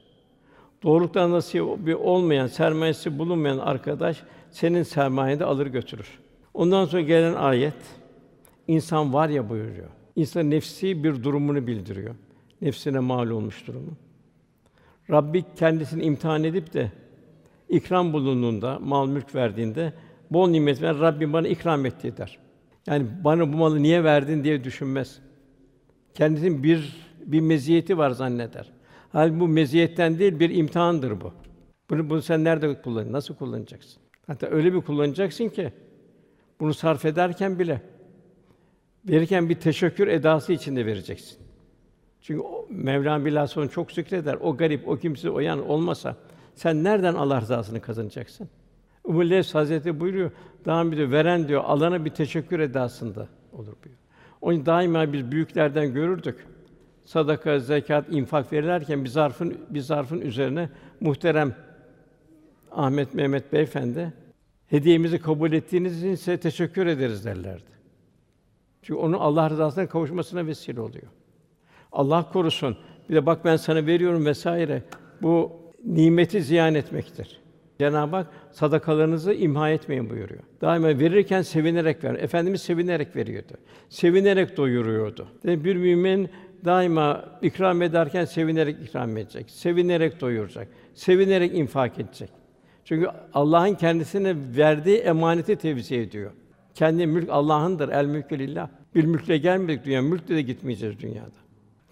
Doğruluktan 0.83 1.31
nasibi 1.31 1.95
olmayan, 1.95 2.47
sermayesi 2.47 3.19
bulunmayan 3.19 3.57
arkadaş 3.57 4.23
senin 4.51 4.83
sermayeni 4.83 5.39
de 5.39 5.45
alır 5.45 5.67
götürür. 5.67 6.19
Ondan 6.53 6.85
sonra 6.85 7.01
gelen 7.01 7.33
ayet 7.33 7.73
insan 8.67 9.13
var 9.13 9.29
ya 9.29 9.49
buyuruyor. 9.49 9.89
İnsan 10.15 10.49
nefsi 10.49 11.03
bir 11.03 11.23
durumunu 11.23 11.67
bildiriyor. 11.67 12.15
Nefsine 12.61 12.99
mal 12.99 13.29
olmuş 13.29 13.67
durumu. 13.67 13.91
Rabbi 15.09 15.43
kendisini 15.55 16.03
imtihan 16.03 16.43
edip 16.43 16.73
de 16.73 16.91
ikram 17.69 18.13
bulunduğunda, 18.13 18.79
mal 18.79 19.07
mülk 19.07 19.35
verdiğinde 19.35 19.93
bol 20.31 20.49
nimet 20.49 20.81
ver, 20.81 20.99
Rabbim 20.99 21.33
bana 21.33 21.47
ikram 21.47 21.85
etti 21.85 22.17
der. 22.17 22.37
Yani 22.87 23.05
bana 23.23 23.53
bu 23.53 23.57
malı 23.57 23.83
niye 23.83 24.03
verdin 24.03 24.43
diye 24.43 24.63
düşünmez. 24.63 25.19
Kendisinin 26.13 26.63
bir 26.63 27.09
bir 27.25 27.41
meziyeti 27.41 27.97
var 27.97 28.09
zanneder. 28.09 28.71
Halbuki 29.11 29.39
bu 29.39 29.47
meziyetten 29.47 30.19
değil 30.19 30.39
bir 30.39 30.49
imtihandır 30.49 31.21
bu. 31.21 31.33
Bunu, 31.89 32.09
bunu 32.09 32.21
sen 32.21 32.43
nerede 32.43 32.81
kullan? 32.81 33.11
Nasıl 33.11 33.35
kullanacaksın? 33.35 34.01
Hatta 34.27 34.47
öyle 34.47 34.73
bir 34.73 34.81
kullanacaksın 34.81 35.49
ki 35.49 35.73
bunu 36.59 36.73
sarf 36.73 37.05
ederken 37.05 37.59
bile 37.59 37.81
verirken 39.09 39.49
bir 39.49 39.55
teşekkür 39.55 40.07
edası 40.07 40.53
içinde 40.53 40.85
vereceksin. 40.85 41.37
Çünkü 42.21 42.41
o, 42.41 42.67
Mevlam 42.69 43.25
bilhassa 43.25 43.61
onu 43.61 43.69
çok 43.69 43.91
zikreder. 43.91 44.37
O 44.41 44.57
garip, 44.57 44.87
o 44.87 44.97
kimse, 44.97 45.29
o 45.29 45.39
yan 45.39 45.69
olmasa 45.69 46.15
sen 46.55 46.83
nereden 46.83 47.13
Allah 47.13 47.41
rızasını 47.41 47.81
kazanacaksın? 47.81 48.49
Umulles 49.03 49.55
Hazreti 49.55 49.99
buyuruyor. 49.99 50.31
Daha 50.65 50.91
bir 50.91 51.11
veren 51.11 51.47
diyor, 51.47 51.63
alana 51.65 52.05
bir 52.05 52.09
teşekkür 52.09 52.59
edasında 52.59 53.27
olur 53.53 53.65
buyuruyor. 53.65 53.99
Onu 54.41 54.65
daima 54.65 55.13
biz 55.13 55.31
büyüklerden 55.31 55.93
görürdük. 55.93 56.45
Sadaka, 57.05 57.59
zekat, 57.59 58.05
infak 58.09 58.53
verirlerken 58.53 59.03
bir 59.03 59.09
zarfın 59.09 59.57
bir 59.69 59.79
zarfın 59.79 60.21
üzerine 60.21 60.69
muhterem 60.99 61.55
Ahmet 62.71 63.13
Mehmet 63.13 63.53
Beyefendi 63.53 64.13
hediyemizi 64.67 65.19
kabul 65.19 65.51
ettiğiniz 65.51 66.03
için 66.03 66.15
size 66.15 66.37
teşekkür 66.37 66.87
ederiz 66.87 67.25
derlerdi. 67.25 67.69
Çünkü 68.81 68.99
onun 68.99 69.17
Allah 69.17 69.49
rızasına 69.49 69.87
kavuşmasına 69.87 70.47
vesile 70.47 70.81
oluyor. 70.81 71.07
Allah 71.91 72.29
korusun. 72.33 72.77
Bir 73.09 73.15
de 73.15 73.25
bak 73.25 73.45
ben 73.45 73.55
sana 73.55 73.85
veriyorum 73.85 74.25
vesaire. 74.25 74.83
Bu 75.21 75.51
nimeti 75.85 76.41
ziyan 76.41 76.75
etmektir. 76.75 77.39
Cenab-ı 77.79 78.15
Hak 78.15 78.27
sadakalarınızı 78.51 79.33
imha 79.33 79.69
etmeyin 79.69 80.09
buyuruyor. 80.09 80.43
Daima 80.61 80.87
verirken 80.87 81.41
sevinerek 81.41 82.03
ver. 82.03 82.15
Efendimiz 82.15 82.61
sevinerek 82.61 83.15
veriyordu. 83.15 83.53
Sevinerek 83.89 84.57
doyuruyordu. 84.57 85.27
Yani 85.43 85.63
bir 85.63 85.75
mümin 85.75 86.29
daima 86.65 87.25
ikram 87.41 87.81
ederken 87.81 88.25
sevinerek 88.25 88.75
ikram 88.81 89.17
edecek. 89.17 89.49
Sevinerek 89.49 90.21
doyuracak. 90.21 90.67
Sevinerek 90.93 91.55
infak 91.55 91.99
edecek. 91.99 92.29
Çünkü 92.85 93.07
Allah'ın 93.33 93.75
kendisine 93.75 94.35
verdiği 94.57 94.97
emaneti 94.97 95.55
tevzi 95.55 95.95
ediyor. 95.95 96.31
Kendi 96.75 97.07
mülk 97.07 97.29
Allah'ındır. 97.29 97.89
El 97.89 98.05
mülkü 98.05 98.39
lillah. 98.39 98.69
Bir 98.95 99.05
mülkle 99.05 99.37
gelmedik 99.37 99.85
dünya, 99.85 100.01
mülkle 100.01 100.35
de 100.35 100.41
gitmeyeceğiz 100.41 100.99
dünyada. 100.99 101.39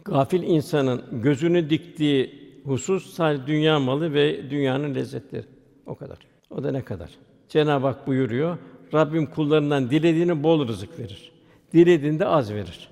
Gafil 0.06 0.44
insanın 0.44 1.04
gözünü 1.12 1.70
diktiği 1.70 2.48
husus 2.64 3.14
sadece 3.14 3.48
dünya 3.48 3.80
malı 3.80 4.14
ve 4.14 4.50
dünyanın 4.50 4.96
lezzetleri. 4.96 5.46
O 5.86 5.96
kadar. 5.96 6.18
O 6.50 6.64
da 6.64 6.72
ne 6.72 6.82
kadar? 6.82 7.10
Cenab-ı 7.50 7.88
Hak 7.88 8.08
buyuruyor. 8.08 8.58
Rabbim 8.94 9.26
kullarından 9.26 9.90
dilediğini 9.90 10.44
bol 10.44 10.68
rızık 10.68 11.00
verir. 11.00 11.32
Dilediğinde 11.74 12.26
az 12.26 12.54
verir. 12.54 12.90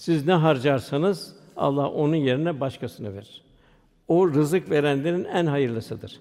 Siz 0.00 0.26
ne 0.26 0.32
harcarsanız 0.32 1.36
Allah 1.56 1.88
onun 1.90 2.16
yerine 2.16 2.60
başkasını 2.60 3.14
verir. 3.14 3.42
O 4.08 4.28
rızık 4.28 4.70
verenlerin 4.70 5.24
en 5.24 5.46
hayırlısıdır. 5.46 6.20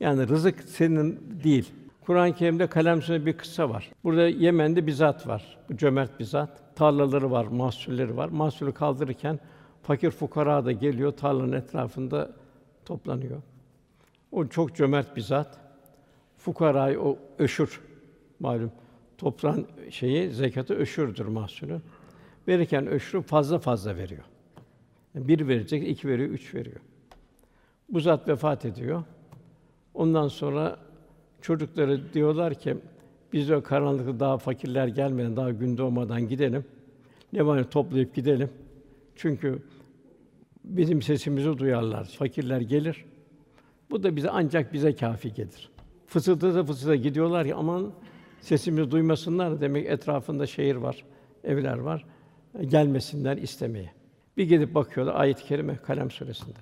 Yani 0.00 0.28
rızık 0.28 0.62
senin 0.62 1.40
değil. 1.44 1.72
Kur'an-ı 2.00 2.34
Kerim'de 2.34 2.66
kalem 2.66 3.00
bir 3.00 3.32
kıssa 3.32 3.70
var. 3.70 3.90
Burada 4.04 4.28
Yemen'de 4.28 4.86
bir 4.86 4.92
zat 4.92 5.26
var. 5.26 5.58
Bu 5.68 5.76
cömert 5.76 6.20
bir 6.20 6.24
zat. 6.24 6.76
Tarlaları 6.76 7.30
var, 7.30 7.44
mahsulleri 7.44 8.16
var. 8.16 8.28
Mahsulü 8.28 8.72
kaldırırken 8.72 9.40
fakir 9.82 10.10
fukara 10.10 10.64
da 10.64 10.72
geliyor 10.72 11.12
tarlanın 11.12 11.52
etrafında 11.52 12.30
toplanıyor. 12.84 13.42
O 14.32 14.46
çok 14.46 14.76
cömert 14.76 15.16
bir 15.16 15.22
zat. 15.22 15.58
Fukarayı 16.38 17.00
o 17.00 17.18
öşür 17.38 17.80
malum 18.40 18.72
toprağın 19.18 19.66
şeyi 19.90 20.30
zekatı 20.30 20.74
öşürdür 20.74 21.26
mahsulü. 21.26 21.80
Verirken 22.48 22.86
öşrü 22.86 23.22
fazla 23.22 23.58
fazla 23.58 23.96
veriyor. 23.96 24.24
bir 25.14 25.48
verecek, 25.48 25.88
iki 25.88 26.08
veriyor, 26.08 26.30
üç 26.30 26.54
veriyor. 26.54 26.80
Bu 27.88 28.00
zat 28.00 28.28
vefat 28.28 28.64
ediyor. 28.64 29.04
Ondan 29.94 30.28
sonra 30.28 30.76
çocukları 31.40 32.12
diyorlar 32.12 32.54
ki 32.54 32.76
biz 33.32 33.48
de 33.48 33.62
karanlıkta 33.62 34.20
daha 34.20 34.38
fakirler 34.38 34.88
gelmeden, 34.88 35.36
daha 35.36 35.50
gün 35.50 35.78
doğmadan 35.78 36.28
gidelim. 36.28 36.64
Ne 37.32 37.46
var 37.46 37.70
toplayıp 37.70 38.14
gidelim. 38.14 38.50
Çünkü 39.16 39.62
bizim 40.64 41.02
sesimizi 41.02 41.58
duyarlar. 41.58 42.04
Fakirler 42.04 42.60
gelir. 42.60 43.04
Bu 43.90 44.02
da 44.02 44.16
bize 44.16 44.30
ancak 44.30 44.72
bize 44.72 44.94
kafi 44.94 45.34
gelir. 45.34 45.70
Fısıltı 46.06 46.54
da 46.54 46.64
fısıltı 46.64 46.94
gidiyorlar 46.94 47.44
ya 47.44 47.56
aman 47.56 47.92
sesimizi 48.40 48.90
duymasınlar 48.90 49.60
demek 49.60 49.86
etrafında 49.86 50.46
şehir 50.46 50.76
var, 50.76 51.04
evler 51.44 51.78
var. 51.78 52.04
Gelmesinler 52.62 53.36
istemeye. 53.36 53.90
Bir 54.36 54.48
gidip 54.48 54.74
bakıyorlar 54.74 55.14
ayet-i 55.14 55.44
kerime 55.44 55.76
Kalem 55.76 56.10
suresinde. 56.10 56.58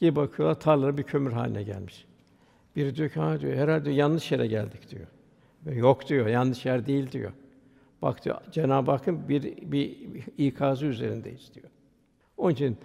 Gidip 0.00 0.16
bakıyorlar 0.16 0.60
tarlaları 0.60 0.98
bir 0.98 1.02
kömür 1.02 1.32
haline 1.32 1.62
gelmiş. 1.62 2.06
Biri 2.76 2.96
diyor 2.96 3.10
ki 3.10 3.20
ha 3.20 3.40
diyor 3.40 3.56
herhalde 3.56 3.90
yanlış 3.90 4.32
yere 4.32 4.46
geldik 4.46 4.90
diyor. 4.90 5.06
Ve 5.66 5.74
yok 5.74 6.08
diyor 6.08 6.26
yanlış 6.26 6.66
yer 6.66 6.86
değil 6.86 7.12
diyor. 7.12 7.32
Bak 8.02 8.24
diyor 8.24 8.36
Cenab-ı 8.52 8.90
Hakk'ın 8.90 9.28
bir 9.28 9.42
bir 9.72 9.96
ikazı 10.38 10.86
üzerindeyiz 10.86 11.54
diyor. 11.54 11.68
Onun 12.36 12.52
için 12.52 12.78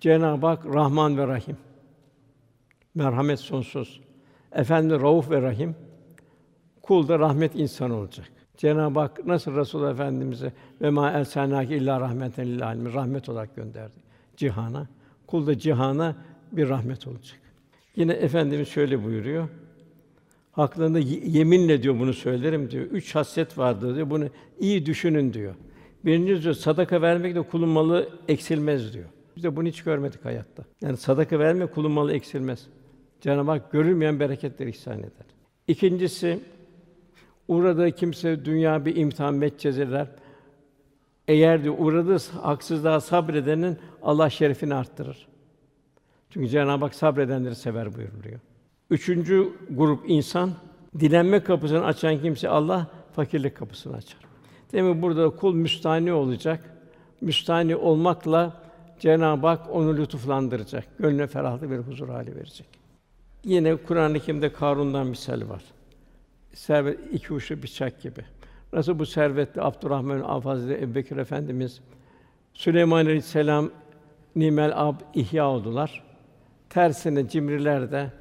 Cenab-ı 0.00 0.46
Hak 0.46 0.66
Rahman 0.66 1.18
ve 1.18 1.26
Rahim. 1.26 1.56
Merhamet 2.94 3.40
sonsuz. 3.40 4.00
Efendi 4.52 5.00
Rauf 5.00 5.30
ve 5.30 5.42
Rahim. 5.42 5.76
Kul 6.82 7.08
da 7.08 7.18
rahmet 7.18 7.54
insan 7.54 7.90
olacak. 7.90 8.32
Cenab-ı 8.56 9.00
Hak 9.00 9.26
nasıl 9.26 9.56
Resul 9.56 9.90
Efendimize 9.90 10.52
ve 10.82 10.90
ma 10.90 11.10
ersenâke 11.10 11.76
illa 11.76 12.00
rahmeten 12.00 12.46
lil 12.46 12.66
âlemin 12.66 12.92
rahmet 12.92 13.28
olarak 13.28 13.56
gönderdi 13.56 14.06
cihana. 14.36 14.86
Kul 15.26 15.46
da 15.46 15.58
cihana 15.58 16.16
bir 16.52 16.68
rahmet 16.68 17.06
olacak. 17.06 17.40
Yine 17.96 18.12
efendimiz 18.12 18.68
şöyle 18.68 19.04
buyuruyor. 19.04 19.48
Haklarında 20.52 20.98
yeminle 20.98 21.82
diyor 21.82 21.98
bunu 21.98 22.12
söylerim 22.12 22.70
diyor. 22.70 22.84
Üç 22.84 23.14
haslet 23.14 23.58
vardır 23.58 23.94
diyor. 23.94 24.10
Bunu 24.10 24.28
iyi 24.60 24.86
düşünün 24.86 25.32
diyor. 25.32 25.54
Birinci 26.04 26.42
diyor, 26.42 26.54
sadaka 26.54 27.02
vermek 27.02 27.34
de 27.34 27.42
kulun 27.42 27.68
malı 27.68 28.08
eksilmez 28.28 28.94
diyor. 28.94 29.04
Biz 29.36 29.44
de 29.44 29.56
bunu 29.56 29.68
hiç 29.68 29.82
görmedik 29.82 30.24
hayatta. 30.24 30.64
Yani 30.80 30.96
sadaka 30.96 31.38
verme 31.38 31.66
kulun 31.66 31.92
malı 31.92 32.12
eksilmez. 32.12 32.66
Cenab-ı 33.20 33.50
Hak 33.50 33.72
görülmeyen 33.72 34.20
bereketler 34.20 34.66
ihsan 34.66 34.98
eder. 34.98 35.26
İkincisi, 35.68 36.40
uğradığı 37.48 37.90
kimse 37.90 38.44
dünya 38.44 38.84
bir 38.84 38.96
imtihan 38.96 39.34
metcezeler. 39.34 40.06
Eğer 41.28 41.62
diyor 41.62 41.74
uğradığı 41.78 42.18
haksızlığa 42.42 43.00
sabredenin 43.00 43.78
Allah 44.02 44.30
şerefini 44.30 44.74
arttırır. 44.74 45.26
Çünkü 46.30 46.48
Cenab-ı 46.48 46.84
Hak 46.84 46.94
sabredenleri 46.94 47.54
sever 47.54 47.94
buyuruluyor. 47.94 48.40
Üçüncü 48.90 49.52
grup 49.70 50.10
insan 50.10 50.50
dilenme 51.00 51.42
kapısını 51.42 51.84
açan 51.84 52.22
kimse 52.22 52.48
Allah 52.48 52.86
fakirlik 53.12 53.56
kapısını 53.56 53.96
açar. 53.96 54.20
Demek 54.72 55.02
burada 55.02 55.30
kul 55.30 55.54
müstahni 55.54 56.12
olacak. 56.12 56.76
Müstahni 57.20 57.76
olmakla 57.76 58.62
Cenab-ı 58.98 59.46
Hak 59.46 59.70
onu 59.70 59.96
lütuflandıracak. 59.96 60.84
Gönlüne 60.98 61.26
ferahlık 61.26 61.70
ve 61.70 61.78
huzur 61.78 62.08
hali 62.08 62.36
verecek. 62.36 62.66
Yine 63.44 63.76
Kur'an-ı 63.76 64.20
Kerim'de 64.20 64.52
Karun'dan 64.52 65.06
misal 65.06 65.48
var. 65.48 65.62
Servet 66.56 66.98
iki 67.12 67.32
uçlu 67.32 67.62
bıçak 67.62 68.02
gibi. 68.02 68.24
Nasıl 68.72 68.98
bu 68.98 69.06
servetli 69.06 69.62
Abdurrahman 69.62 70.20
Avf 70.20 70.44
Hazretleri 70.44 70.84
Ebubekir 70.84 71.16
Efendimiz 71.16 71.80
Süleyman 72.54 73.04
Aleyhisselam 73.04 73.70
nimel 74.36 74.72
ab 74.74 74.98
ihya 75.14 75.48
oldular. 75.48 76.04
Tersine 76.68 77.28
cimriler 77.28 77.92
de 77.92 78.12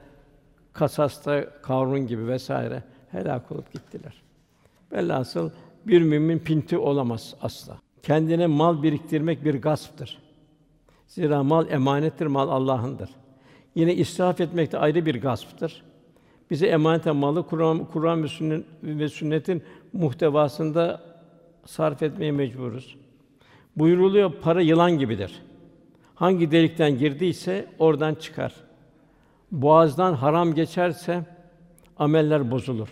Kasas'ta 0.73 1.61
Karun 1.61 2.07
gibi 2.07 2.27
vesaire 2.27 2.83
helak 3.11 3.51
olup 3.51 3.73
gittiler. 3.73 4.21
Velhasıl 4.91 5.49
bir 5.87 6.01
mümin 6.01 6.39
pinti 6.39 6.77
olamaz 6.77 7.35
asla. 7.41 7.77
Kendine 8.03 8.47
mal 8.47 8.83
biriktirmek 8.83 9.45
bir 9.45 9.61
gasptır. 9.61 10.17
Zira 11.07 11.43
mal 11.43 11.71
emanettir, 11.71 12.25
mal 12.25 12.49
Allah'ındır. 12.49 13.09
Yine 13.75 13.95
israf 13.95 14.41
etmek 14.41 14.71
de 14.71 14.77
ayrı 14.77 15.05
bir 15.05 15.21
gasptır. 15.21 15.83
Bize 16.51 16.67
emanet 16.67 17.05
malı 17.05 17.47
Kur'an, 17.47 17.85
Kur'an 17.85 18.23
ve, 18.23 18.27
sünnet, 18.27 18.65
ve 18.83 19.09
sünnetin 19.09 19.63
muhtevasında 19.93 21.01
sarf 21.65 22.03
etmeye 22.03 22.31
mecburuz. 22.31 22.95
Buyuruluyor 23.75 24.31
para 24.41 24.61
yılan 24.61 24.91
gibidir. 24.91 25.41
Hangi 26.15 26.51
delikten 26.51 26.97
girdiyse 26.97 27.67
oradan 27.79 28.15
çıkar. 28.15 28.53
Boğazdan 29.51 30.13
haram 30.13 30.53
geçerse 30.53 31.25
ameller 31.97 32.51
bozulur. 32.51 32.89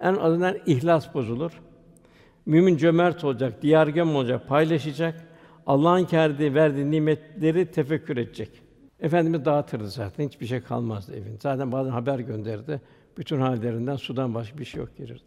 En 0.00 0.14
azından 0.16 0.56
ihlas 0.66 1.14
bozulur. 1.14 1.52
Mümin 2.46 2.76
cömert 2.76 3.24
olacak, 3.24 3.62
diyargem 3.62 4.16
olacak, 4.16 4.48
paylaşacak. 4.48 5.26
Allah'ın 5.66 6.04
kerdiği, 6.04 6.54
verdiği 6.54 6.90
nimetleri 6.90 7.70
tefekkür 7.70 8.16
edecek. 8.16 8.50
Efendimiz 9.00 9.44
dağıtırdı 9.44 9.88
zaten, 9.88 10.28
hiçbir 10.28 10.46
şey 10.46 10.60
kalmazdı 10.60 11.16
evin. 11.16 11.38
Zaten 11.40 11.72
bazen 11.72 11.90
haber 11.90 12.18
gönderdi. 12.18 12.80
Bütün 13.18 13.40
hallerinden 13.40 13.96
sudan 13.96 14.34
başka 14.34 14.58
bir 14.58 14.64
şey 14.64 14.80
yok 14.80 14.96
gelirdi. 14.96 15.22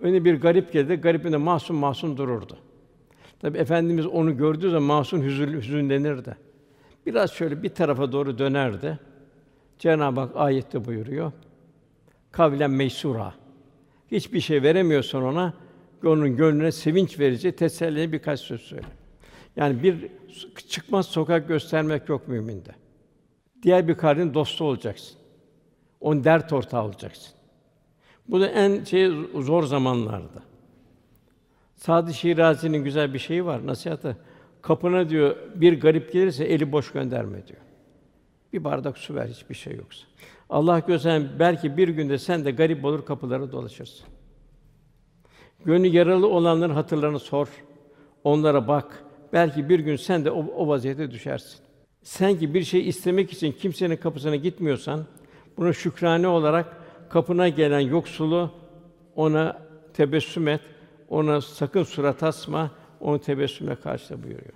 Önüne 0.00 0.24
bir 0.24 0.40
garip 0.40 0.72
geldi, 0.72 0.94
garibin 0.94 1.32
de 1.32 1.36
masum 1.36 1.76
masum 1.76 2.16
dururdu. 2.16 2.58
Tabi 3.40 3.58
Efendimiz 3.58 4.06
onu 4.06 4.36
gördüğü 4.36 4.70
zaman 4.70 4.82
masum 4.82 5.22
hüzün, 5.22 5.52
hüzünlenirdi. 5.52 6.36
Biraz 7.06 7.32
şöyle 7.32 7.62
bir 7.62 7.68
tarafa 7.68 8.12
doğru 8.12 8.38
dönerdi. 8.38 8.98
Cenab-ı 9.78 10.20
Hak 10.20 10.36
ayette 10.36 10.84
buyuruyor. 10.84 11.32
Kavlen 12.32 12.70
meysura. 12.70 13.34
Hiçbir 14.10 14.40
şey 14.40 14.62
veremiyorsan 14.62 15.22
ona, 15.22 15.54
onun 16.04 16.36
gönlüne 16.36 16.72
sevinç 16.72 17.18
verici, 17.18 17.52
teselli 17.52 18.12
birkaç 18.12 18.40
söz 18.40 18.60
söyle. 18.60 18.86
Yani 19.56 19.82
bir 19.82 20.08
çıkmaz 20.68 21.06
sokak 21.06 21.48
göstermek 21.48 22.08
yok 22.08 22.28
müminde. 22.28 22.70
Diğer 23.62 23.88
bir 23.88 23.94
kardeşin 23.94 24.34
dostu 24.34 24.64
olacaksın. 24.64 25.19
On 26.00 26.24
dert 26.24 26.52
ortağı 26.52 26.84
olacaksın. 26.84 27.34
Bu 28.28 28.40
da 28.40 28.46
en 28.48 28.84
şey 28.84 29.10
zor 29.34 29.64
zamanlarda. 29.64 30.42
Sadi 31.76 32.14
Şirazi'nin 32.14 32.84
güzel 32.84 33.14
bir 33.14 33.18
şeyi 33.18 33.44
var 33.44 33.66
nasihatı. 33.66 34.16
Kapına 34.62 35.08
diyor 35.08 35.36
bir 35.54 35.80
garip 35.80 36.12
gelirse 36.12 36.44
eli 36.44 36.72
boş 36.72 36.92
gönderme 36.92 37.46
diyor. 37.46 37.60
Bir 38.52 38.64
bardak 38.64 38.98
su 38.98 39.14
ver 39.14 39.26
hiçbir 39.26 39.54
şey 39.54 39.76
yoksa. 39.76 40.06
Allah 40.50 40.78
göstersen 40.78 41.28
belki 41.38 41.76
bir 41.76 41.88
günde 41.88 42.18
sen 42.18 42.44
de 42.44 42.50
garip 42.50 42.84
olur 42.84 43.04
kapılara 43.04 43.52
dolaşırsın. 43.52 44.06
Gönlü 45.64 45.86
yaralı 45.86 46.28
olanların 46.28 46.74
hatırlarını 46.74 47.18
sor. 47.18 47.48
Onlara 48.24 48.68
bak. 48.68 49.04
Belki 49.32 49.68
bir 49.68 49.78
gün 49.78 49.96
sen 49.96 50.24
de 50.24 50.30
o, 50.30 50.46
o 50.56 50.68
vaziyete 50.68 51.10
düşersin. 51.10 51.60
Sen 52.02 52.38
ki 52.38 52.54
bir 52.54 52.64
şey 52.64 52.88
istemek 52.88 53.32
için 53.32 53.52
kimsenin 53.52 53.96
kapısına 53.96 54.36
gitmiyorsan, 54.36 55.06
bunu 55.56 55.74
şükrane 55.74 56.28
olarak 56.28 56.76
kapına 57.08 57.48
gelen 57.48 57.80
yoksulu 57.80 58.50
ona 59.16 59.62
tebessüm 59.94 60.48
et, 60.48 60.60
ona 61.08 61.40
sakın 61.40 61.82
surat 61.82 62.22
asma, 62.22 62.70
onu 63.00 63.18
tebessümle 63.18 63.74
karşıla 63.74 64.22
buyuruyor. 64.22 64.52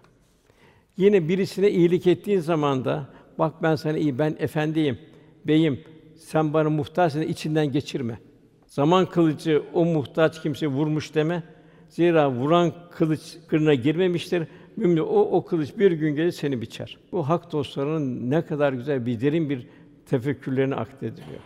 Yine 0.96 1.28
birisine 1.28 1.70
iyilik 1.70 2.06
ettiğin 2.06 2.40
zaman 2.40 2.84
da 2.84 3.06
bak 3.38 3.54
ben 3.62 3.74
sana 3.74 3.98
iyi, 3.98 4.18
ben 4.18 4.36
efendiyim, 4.38 4.98
beyim, 5.46 5.80
sen 6.16 6.52
bana 6.52 6.70
muhtaçsın, 6.70 7.22
içinden 7.22 7.72
geçirme. 7.72 8.18
Zaman 8.66 9.06
kılıcı 9.06 9.62
o 9.74 9.84
muhtaç 9.84 10.42
kimse 10.42 10.66
vurmuş 10.66 11.14
deme. 11.14 11.42
Zira 11.88 12.30
vuran 12.30 12.72
kılıç 12.90 13.20
kırına 13.48 13.74
girmemiştir. 13.74 14.46
Mümin 14.76 14.96
o 14.96 15.20
o 15.20 15.44
kılıç 15.44 15.78
bir 15.78 15.92
gün 15.92 16.16
gelir 16.16 16.30
seni 16.30 16.60
biçer. 16.60 16.98
Bu 17.12 17.28
hak 17.28 17.52
dostlarının 17.52 18.30
ne 18.30 18.42
kadar 18.42 18.72
güzel 18.72 19.06
bir 19.06 19.20
derin 19.20 19.50
bir 19.50 19.66
tefekkürlerini 20.06 20.74
aklediliyor. 20.74 21.40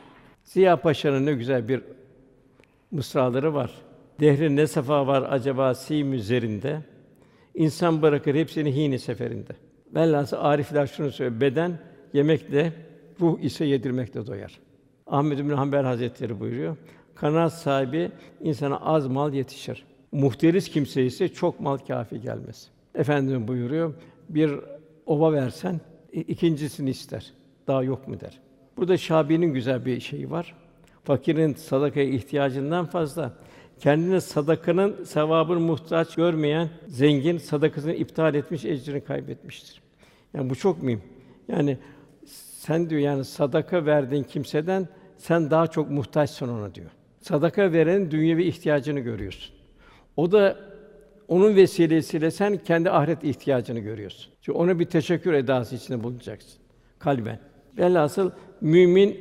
Ziya 0.44 0.76
Paşa'nın 0.80 1.26
ne 1.26 1.32
güzel 1.32 1.68
bir 1.68 1.82
mısraları 2.90 3.54
var. 3.54 3.70
Dehrin 4.20 4.56
ne 4.56 4.66
sefa 4.66 5.06
var 5.06 5.26
acaba 5.30 5.74
sim 5.74 6.12
üzerinde? 6.12 6.82
İnsan 7.54 8.02
bırakır 8.02 8.34
hepsini 8.34 8.76
hini 8.76 8.98
seferinde. 8.98 9.52
Velhâsıl 9.94 10.36
arifler 10.40 10.86
şunu 10.86 11.11
söylüyor. 11.11 11.40
Beden 11.40 11.78
yemekle, 12.12 12.72
ruh 13.20 13.40
ise 13.40 13.64
yedirmekle 13.64 14.26
doyar. 14.26 14.59
Ahmed 15.06 15.38
bin 15.38 15.48
Hanbel 15.48 15.84
Hazretleri 15.84 16.40
buyuruyor. 16.40 16.76
Kanaat 17.14 17.52
sahibi 17.52 18.11
insana 18.40 18.76
az 18.76 19.06
mal 19.06 19.34
yetişir. 19.34 19.84
Muhteris 20.12 20.68
kimse 20.68 21.04
ise 21.04 21.28
çok 21.28 21.61
mal 21.61 21.78
kâfi 21.78 22.20
gelmez. 22.20 22.70
Efendimiz 22.94 23.48
buyuruyor. 23.48 23.94
Bir 24.28 24.52
ova 25.06 25.32
versen 25.32 25.80
ikincisini 26.12 26.90
ister. 26.90 27.32
Daha 27.66 27.82
yok 27.82 28.09
mu 28.09 28.20
der. 28.20 28.40
Burada 28.78 28.96
Şabi'nin 28.96 29.54
güzel 29.54 29.84
bir 29.86 30.00
şeyi 30.00 30.30
var. 30.30 30.54
Fakirin 31.04 31.54
sadakaya 31.54 32.06
ihtiyacından 32.06 32.86
fazla 32.86 33.32
kendine 33.80 34.20
sadakanın 34.20 35.04
sevabını 35.04 35.60
muhtaç 35.60 36.14
görmeyen 36.14 36.68
zengin 36.86 37.38
sadakasını 37.38 37.94
iptal 37.94 38.34
etmiş, 38.34 38.64
ecrini 38.64 39.00
kaybetmiştir. 39.00 39.82
Yani 40.34 40.50
bu 40.50 40.54
çok 40.54 40.82
mühim. 40.82 41.02
Yani 41.48 41.78
sen 42.58 42.90
diyor 42.90 43.00
yani 43.00 43.24
sadaka 43.24 43.86
verdiğin 43.86 44.22
kimseden 44.22 44.88
sen 45.16 45.50
daha 45.50 45.66
çok 45.66 45.90
muhtaçsın 45.90 46.48
ona 46.48 46.74
diyor. 46.74 46.90
Sadaka 47.20 47.72
veren 47.72 48.10
dünyevi 48.10 48.44
ihtiyacını 48.44 49.00
görüyorsun. 49.00 49.54
O 50.16 50.32
da 50.32 50.56
onun 51.28 51.56
vesilesiyle 51.56 52.30
sen 52.30 52.56
kendi 52.56 52.90
ahiret 52.90 53.24
ihtiyacını 53.24 53.78
görüyorsun. 53.78 54.32
Çünkü 54.40 54.58
ona 54.58 54.78
bir 54.78 54.84
teşekkür 54.84 55.32
edası 55.32 55.76
içinde 55.76 56.02
bulunacaksın 56.02 56.60
kalben. 56.98 57.47
Velhasıl 57.78 58.30
mümin 58.60 59.16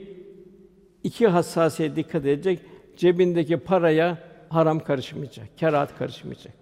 iki 1.03 1.27
hassasiyete 1.27 1.95
dikkat 1.95 2.25
edecek. 2.25 2.59
Cebindeki 2.97 3.57
paraya 3.57 4.17
haram 4.49 4.79
karışmayacak, 4.79 5.57
kerahat 5.57 5.97
karışmayacak. 5.97 6.53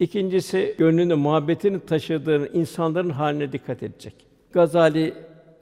İkincisi 0.00 0.74
gönlünde 0.78 1.14
muhabbetini 1.14 1.80
taşıdığın 1.80 2.48
insanların 2.52 3.10
haline 3.10 3.52
dikkat 3.52 3.82
edecek. 3.82 4.14
Gazali 4.52 5.14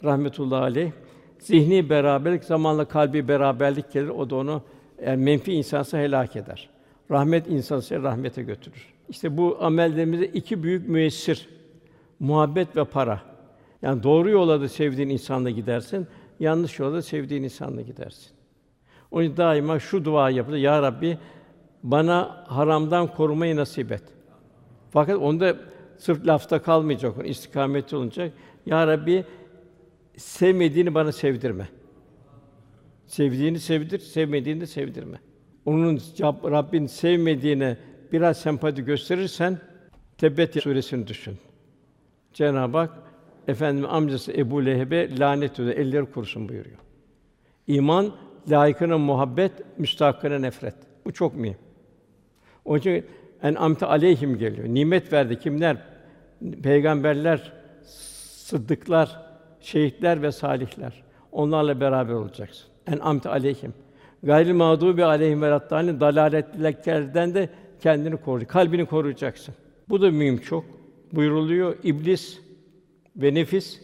rahmetullahi 0.05 0.63
aleyh 0.63 0.91
zihni 1.39 1.91
beraberlik 1.91 2.45
zamanla 2.45 2.85
kalbi 2.85 3.29
beraberlik 3.29 3.93
gelir. 3.93 4.09
O 4.09 4.31
da 4.31 4.37
onu 4.37 4.63
eğer 4.99 5.17
menfi 5.17 5.53
insansa 5.53 5.99
helak 5.99 6.37
eder. 6.37 6.69
Rahmet 7.11 7.49
insansa 7.49 8.03
rahmete 8.03 8.43
götürür. 8.43 8.93
İşte 9.09 9.37
bu 9.37 9.57
amellerimizde 9.61 10.27
iki 10.27 10.63
büyük 10.63 10.89
müessir 10.89 11.49
muhabbet 12.21 12.77
ve 12.77 12.85
para. 12.85 13.32
Yani 13.83 14.03
doğru 14.03 14.31
yola 14.31 14.61
da 14.61 14.69
sevdiğin 14.69 15.09
insanla 15.09 15.51
gidersin, 15.51 16.07
yanlış 16.41 16.79
yola 16.79 16.95
da 16.95 17.03
sevdiğin 17.03 17.43
insanla 17.43 17.83
gidersin. 17.83 18.31
O 19.11 19.23
yüzden 19.23 19.37
daima 19.37 19.79
şu 19.79 20.05
dua 20.05 20.31
yapılır. 20.31 20.57
Ya 20.57 20.83
Rabbi 20.83 21.19
bana 21.83 22.45
haramdan 22.49 23.07
korumayı 23.07 23.57
nasip 23.57 23.93
et. 23.93 24.03
Fakat 24.91 25.17
onda 25.17 25.57
sırf 25.99 26.27
lafta 26.27 26.63
kalmayacak, 26.63 27.29
istikameti 27.29 27.97
olacak. 27.97 28.33
Ya 28.67 28.87
Rabbi 28.87 29.25
sevmediğini 30.17 30.95
bana 30.95 31.13
sevdirme. 31.13 31.69
Sevdiğini 33.07 33.61
sevdir, 33.61 33.99
sevmediğini 33.99 34.61
de 34.61 34.67
sevdirme. 34.67 35.21
Onun 35.67 35.97
Rabbin 36.25 36.87
sevmediğine 36.87 37.77
biraz 38.13 38.39
sempati 38.39 38.85
gösterirsen 38.85 39.59
Tebbet 40.19 40.63
suresini 40.63 41.07
düşün. 41.07 41.39
Cenab-ı 42.33 42.79
Hak 42.79 42.91
efendim 43.49 43.87
amcası 43.89 44.33
Ebu 44.33 44.67
Leheb'e 44.67 45.19
lanet 45.19 45.53
ediyor, 45.53 45.77
elleri 45.77 46.07
kurusun 46.07 46.49
buyuruyor. 46.49 46.79
İman 47.67 48.13
layıkına 48.51 48.99
muhabbet, 48.99 49.53
müstahakına 49.79 50.39
nefret. 50.39 50.75
Bu 51.05 51.13
çok 51.13 51.37
mühim. 51.37 51.57
Onun 52.65 52.79
için 52.79 53.05
en 53.43 53.55
amte 53.55 53.87
aleyhim 53.87 54.39
geliyor. 54.39 54.69
Nimet 54.69 55.13
verdi 55.13 55.39
kimler? 55.39 55.77
Peygamberler, 56.63 57.53
sıddıklar, 57.85 59.21
şehitler 59.61 60.23
ve 60.23 60.33
salihler. 60.33 61.03
Onlarla 61.33 61.81
beraber 61.81 62.13
olacaksın. 62.13 62.67
En 62.87 62.99
amte 62.99 63.29
aleyhim. 63.29 63.75
Gayrı 64.23 64.55
mağdubi 64.55 65.05
aleyhim 65.05 65.43
ve 65.43 65.51
rattani 65.51 66.01
dalaletlilerden 66.01 67.35
de 67.35 67.49
kendini 67.81 68.17
koru. 68.17 68.47
Kalbini 68.47 68.87
koruyacaksın. 68.87 69.55
Bu 69.89 70.03
da 70.03 70.11
mühim 70.11 70.39
çok. 70.39 70.65
Buyuruluyor 71.13 71.77
iblis 71.83 72.41
ve 73.17 73.35
nefis 73.35 73.81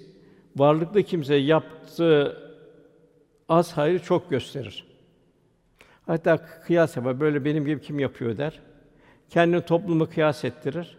varlıklı 0.57 1.03
kimse 1.03 1.35
yaptığı 1.35 2.37
az 3.49 3.73
hayrı 3.73 4.03
çok 4.03 4.31
gösterir. 4.31 4.85
Hatta 6.07 6.47
kıyas 6.67 6.97
yapar. 6.97 7.21
Böyle 7.21 7.45
benim 7.45 7.67
gibi 7.67 7.81
kim 7.81 7.99
yapıyor 7.99 8.39
der. 8.39 8.61
Kendini 9.31 9.63
toplumu 9.63 10.09
kıyas 10.11 10.45
ettirir. 10.45 10.97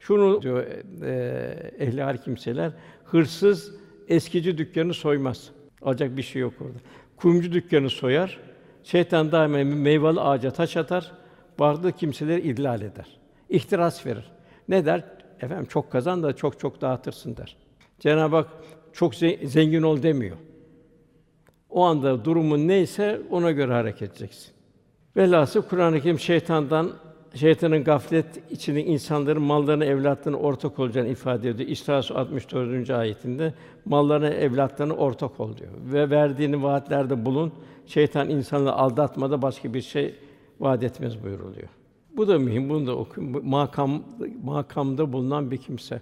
Şunu 0.00 0.42
diyor 0.42 0.66
e, 1.02 1.72
ehli 1.78 2.02
hal 2.02 2.16
kimseler, 2.16 2.72
hırsız 3.04 3.74
eskici 4.08 4.58
dükkanı 4.58 4.94
soymaz. 4.94 5.50
Alacak 5.82 6.16
bir 6.16 6.22
şey 6.22 6.42
yok 6.42 6.54
orada. 6.60 6.78
Kuyumcu 7.16 7.52
dükkanı 7.52 7.90
soyar. 7.90 8.40
Şeytan 8.84 9.32
daima 9.32 9.64
meyveli 9.64 10.20
ağaca 10.20 10.50
taş 10.50 10.76
atar. 10.76 11.12
Varlığı 11.58 11.92
kimseleri 11.92 12.40
idlal 12.40 12.82
eder. 12.82 13.06
İhtiras 13.48 14.06
verir. 14.06 14.30
Ne 14.68 14.86
der? 14.86 15.04
Efendim 15.40 15.66
çok 15.66 15.92
kazan 15.92 16.22
da 16.22 16.36
çok 16.36 16.60
çok 16.60 16.80
dağıtırsın 16.80 17.36
der. 17.36 17.56
Cenab-ı 18.00 18.36
Hak 18.36 18.48
çok 18.92 19.14
zengin 19.44 19.82
ol 19.82 20.02
demiyor. 20.02 20.36
O 21.70 21.84
anda 21.84 22.24
durumun 22.24 22.68
neyse 22.68 23.20
ona 23.30 23.50
göre 23.50 23.72
hareket 23.72 24.10
edeceksin. 24.10 24.52
Velhasıl 25.16 25.62
Kur'an-ı 25.62 26.00
Kerim 26.00 26.18
şeytandan 26.18 26.92
şeytanın 27.34 27.84
gaflet 27.84 28.26
içinde 28.50 28.84
insanların 28.84 29.42
mallarını, 29.42 29.84
evlatlarını 29.84 30.38
ortak 30.38 30.78
olacağını 30.78 31.08
ifade 31.08 31.48
ediyor. 31.48 31.68
İsra 31.68 31.96
64. 31.96 32.90
ayetinde 32.90 33.54
mallarına, 33.84 34.28
evlatlarına 34.28 34.94
ortak 34.94 35.40
ol 35.40 35.56
diyor. 35.56 35.70
Ve 35.92 36.10
verdiğini 36.10 36.62
vaatlerde 36.62 37.24
bulun. 37.24 37.52
Şeytan 37.86 38.30
insanları 38.30 38.74
aldatmada 38.74 39.42
başka 39.42 39.74
bir 39.74 39.82
şey 39.82 40.14
vaat 40.60 40.82
etmez 40.82 41.24
buyuruluyor. 41.24 41.68
Bu 42.16 42.28
da 42.28 42.38
mühim. 42.38 42.68
Bunu 42.68 42.86
da 42.86 42.96
okuyun. 42.96 43.48
Makam 43.48 44.02
makamda 44.44 45.12
bulunan 45.12 45.50
bir 45.50 45.56
kimse. 45.56 46.00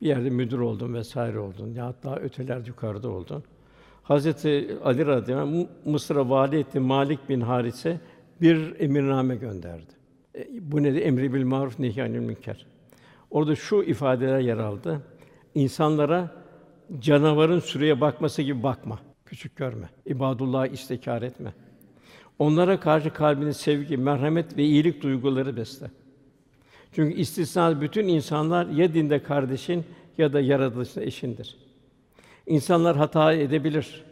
Bir 0.00 0.06
yerde 0.06 0.30
müdür 0.30 0.58
oldun 0.58 0.94
vesaire 0.94 1.38
oldun 1.38 1.74
ya 1.74 1.94
daha 2.02 2.16
öteler 2.16 2.66
yukarıda 2.66 3.08
oldun. 3.08 3.44
Hazreti 4.02 4.78
Ali 4.84 5.06
radıyallahu 5.06 5.48
anh 5.48 5.66
Mısır'a 5.84 6.30
vali 6.30 6.58
etti 6.58 6.80
Malik 6.80 7.28
bin 7.28 7.40
Harise 7.40 8.00
bir 8.40 8.80
emirname 8.80 9.36
gönderdi. 9.36 9.92
E, 10.34 10.72
bu 10.72 10.82
nedir? 10.82 11.02
Emri 11.02 11.34
bil 11.34 11.44
maruf 11.44 11.78
nehyanil 11.78 12.18
münker. 12.18 12.66
Orada 13.30 13.56
şu 13.56 13.82
ifadeler 13.82 14.38
yer 14.40 14.58
aldı. 14.58 15.00
İnsanlara 15.54 16.30
canavarın 16.98 17.60
sürüye 17.60 18.00
bakması 18.00 18.42
gibi 18.42 18.62
bakma. 18.62 18.98
Küçük 19.24 19.56
görme. 19.56 19.90
İbadullah'a 20.06 20.66
istekâr 20.66 21.22
etme. 21.22 21.52
Onlara 22.38 22.80
karşı 22.80 23.12
kalbini 23.12 23.54
sevgi, 23.54 23.96
merhamet 23.96 24.56
ve 24.56 24.64
iyilik 24.64 25.02
duyguları 25.02 25.56
besle. 25.56 25.90
Çünkü 26.92 27.16
istisna 27.16 27.80
bütün 27.80 28.08
insanlar 28.08 28.66
ya 28.66 28.94
dinde 28.94 29.22
kardeşin 29.22 29.84
ya 30.18 30.32
da 30.32 30.40
yaratılışta 30.40 31.02
eşindir. 31.02 31.56
İnsanlar 32.46 32.96
hata 32.96 33.32
edebilir. 33.32 34.04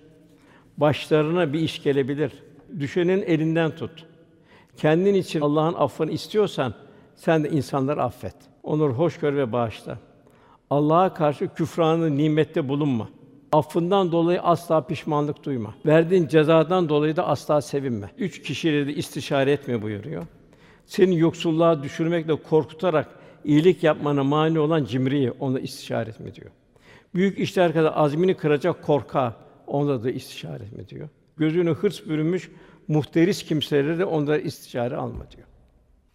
Başlarına 0.76 1.52
bir 1.52 1.60
iş 1.60 1.82
gelebilir. 1.82 2.32
Düşenin 2.80 3.22
elinden 3.22 3.70
tut. 3.70 4.06
Kendin 4.76 5.14
için 5.14 5.40
Allah'ın 5.40 5.74
affını 5.74 6.10
istiyorsan 6.10 6.74
sen 7.14 7.44
de 7.44 7.50
insanları 7.50 8.02
affet. 8.02 8.34
Onur 8.62 8.90
hoşgör 8.90 9.36
ve 9.36 9.52
bağışla. 9.52 9.98
Allah'a 10.70 11.14
karşı 11.14 11.48
küfranı 11.54 12.16
nimette 12.16 12.68
bulunma. 12.68 13.08
Affından 13.56 14.12
dolayı 14.12 14.42
asla 14.42 14.86
pişmanlık 14.86 15.44
duyma. 15.44 15.74
Verdiğin 15.86 16.28
cezadan 16.28 16.88
dolayı 16.88 17.16
da 17.16 17.26
asla 17.26 17.60
sevinme. 17.60 18.10
Üç 18.18 18.42
kişiyle 18.42 18.86
de 18.86 18.94
istişare 18.94 19.52
etme 19.52 19.82
buyuruyor. 19.82 20.26
Seni 20.86 21.18
yoksulluğa 21.18 21.82
düşürmekle 21.82 22.42
korkutarak 22.42 23.08
iyilik 23.44 23.82
yapmana 23.82 24.24
mani 24.24 24.58
olan 24.58 24.84
cimriyi 24.84 25.30
onu 25.30 25.58
istişare 25.58 26.10
etme 26.10 26.34
diyor. 26.34 26.50
Büyük 27.14 27.38
işler 27.38 27.72
kadar 27.72 27.92
azmini 27.94 28.34
kıracak 28.34 28.82
korka 28.82 29.36
onda 29.66 30.04
da 30.04 30.10
istişare 30.10 30.64
etme 30.64 30.88
diyor. 30.88 31.08
Gözünü 31.36 31.74
hırs 31.74 32.06
bürümüş 32.06 32.50
muhteris 32.88 33.42
kimseleri 33.42 33.98
de 33.98 34.04
onlara 34.04 34.38
istişare 34.38 34.96
alma 34.96 35.30
diyor. 35.30 35.46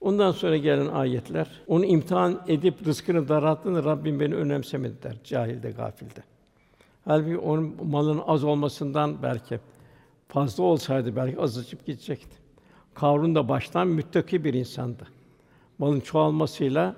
Ondan 0.01 0.31
sonra 0.31 0.57
gelen 0.57 0.87
ayetler, 0.87 1.47
onu 1.67 1.85
imtihan 1.85 2.41
edip 2.47 2.85
rızkını 2.85 3.27
daralttığında 3.29 3.83
Rabbim 3.83 4.19
beni 4.19 4.35
önemsemedi 4.35 5.03
der, 5.03 5.15
cahilde, 5.23 5.71
gafilde. 5.71 6.30
Halbuki 7.06 7.38
onun 7.38 7.76
malının 7.84 8.22
az 8.28 8.43
olmasından 8.43 9.24
belki 9.24 9.60
fazla 10.28 10.64
olsaydı 10.64 11.16
belki 11.16 11.39
azıcık 11.39 11.86
gidecekti. 11.86 12.38
Karun 12.93 13.36
da 13.36 13.49
baştan 13.49 13.88
müttaki 13.88 14.43
bir 14.43 14.54
insandı. 14.54 15.08
Malın 15.78 15.99
çoğalmasıyla 15.99 16.95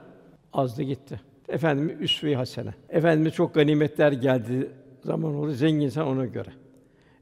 azdı 0.53 0.83
gitti. 0.83 1.21
Efendim 1.49 1.97
üsve-i 1.99 2.35
hasene. 2.35 2.73
Efendimiz 2.89 3.33
çok 3.33 3.53
ganimetler 3.53 4.11
geldi 4.11 4.71
zaman 5.03 5.35
oldu. 5.35 5.51
Zenginsen 5.51 6.01
ona 6.01 6.25
göre. 6.25 6.49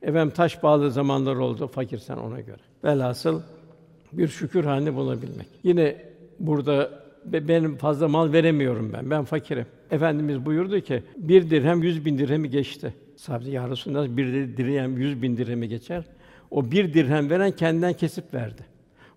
Efendim 0.02 0.34
taş 0.36 0.64
bağlı 0.64 0.92
zamanlar 0.92 1.36
oldu. 1.36 1.68
Fakirsen 1.68 2.18
ona 2.18 2.42
göre. 2.42 2.62
Velhasıl 2.84 3.42
bir 4.14 4.28
şükür 4.28 4.64
halinde 4.66 4.96
bulunabilmek. 4.96 5.48
Yine 5.64 5.98
burada 6.40 6.90
benim 7.26 7.78
fazla 7.78 8.08
mal 8.08 8.34
veremiyorum 8.34 8.94
ben. 8.94 9.10
Ben 9.10 9.24
fakirim. 9.24 9.66
Efendimiz 9.92 10.46
buyurdu 10.46 10.80
ki 10.80 11.04
bir 11.18 11.50
dirhem 11.50 11.84
yüz 11.84 12.06
bin 12.06 12.18
dirhemi 12.18 12.50
geçti. 12.50 12.94
Sahabe 13.16 13.50
ya 13.50 13.70
Resulullah 13.70 14.18
bir 14.18 14.58
dirhem 14.58 14.98
yüz 14.98 15.22
bin 15.22 15.38
dirhemi 15.38 15.68
geçer. 15.68 16.04
O 16.52 16.72
bir 16.72 16.94
dirhem 16.94 17.30
veren 17.30 17.52
kendinden 17.52 17.94
kesip 17.94 18.34
verdi. 18.34 18.62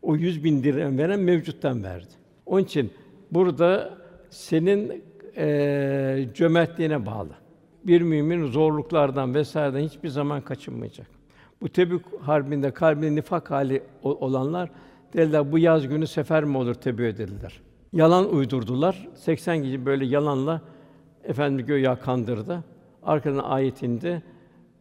O 0.03 0.17
yüz 0.17 0.45
bin 0.45 0.65
dirhem 0.65 0.99
veren 0.99 1.21
mevcuttan 1.21 1.85
verdi. 1.85 2.13
Onun 2.47 2.63
için 2.63 2.91
burada 3.31 3.99
senin 4.31 5.03
e, 5.37 6.29
cömertliğine 6.35 7.07
bağlı. 7.07 7.33
Bir 7.87 8.01
mümin 8.01 8.47
zorluklardan 8.47 9.35
vesaireden 9.35 9.81
hiçbir 9.81 10.09
zaman 10.09 10.41
kaçınmayacak. 10.41 11.07
Bu 11.61 11.69
Tebük 11.69 12.03
harbinde 12.21 12.71
kalbinde 12.71 13.15
nifak 13.15 13.51
hali 13.51 13.83
olanlar 14.03 14.71
dediler 15.13 15.53
bu 15.53 15.59
yaz 15.59 15.89
günü 15.89 16.07
sefer 16.07 16.45
mi 16.45 16.59
olur 16.59 16.75
Tebük'e 16.75 17.19
dediler. 17.19 17.61
Yalan 17.95 18.35
uydurdular. 18.35 19.09
80 19.15 19.63
kişi 19.63 19.87
böyle 19.87 20.05
yalanla 20.05 20.61
efendim 21.25 21.67
göya 21.67 22.01
kandırdı. 22.01 22.65
Arkadan 23.03 23.39
ayet 23.39 23.83
indi. 23.83 24.23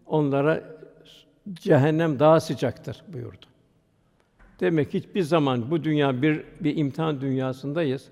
Onlara 0.05 0.63
cehennem 1.53 2.19
daha 2.19 2.39
sıcaktır 2.39 3.03
buyurdu. 3.07 3.45
Demek 4.59 4.91
ki 4.91 4.99
hiçbir 4.99 5.21
zaman 5.21 5.71
bu 5.71 5.83
dünya 5.83 6.21
bir 6.21 6.43
bir 6.59 6.77
imtihan 6.77 7.21
dünyasındayız. 7.21 8.09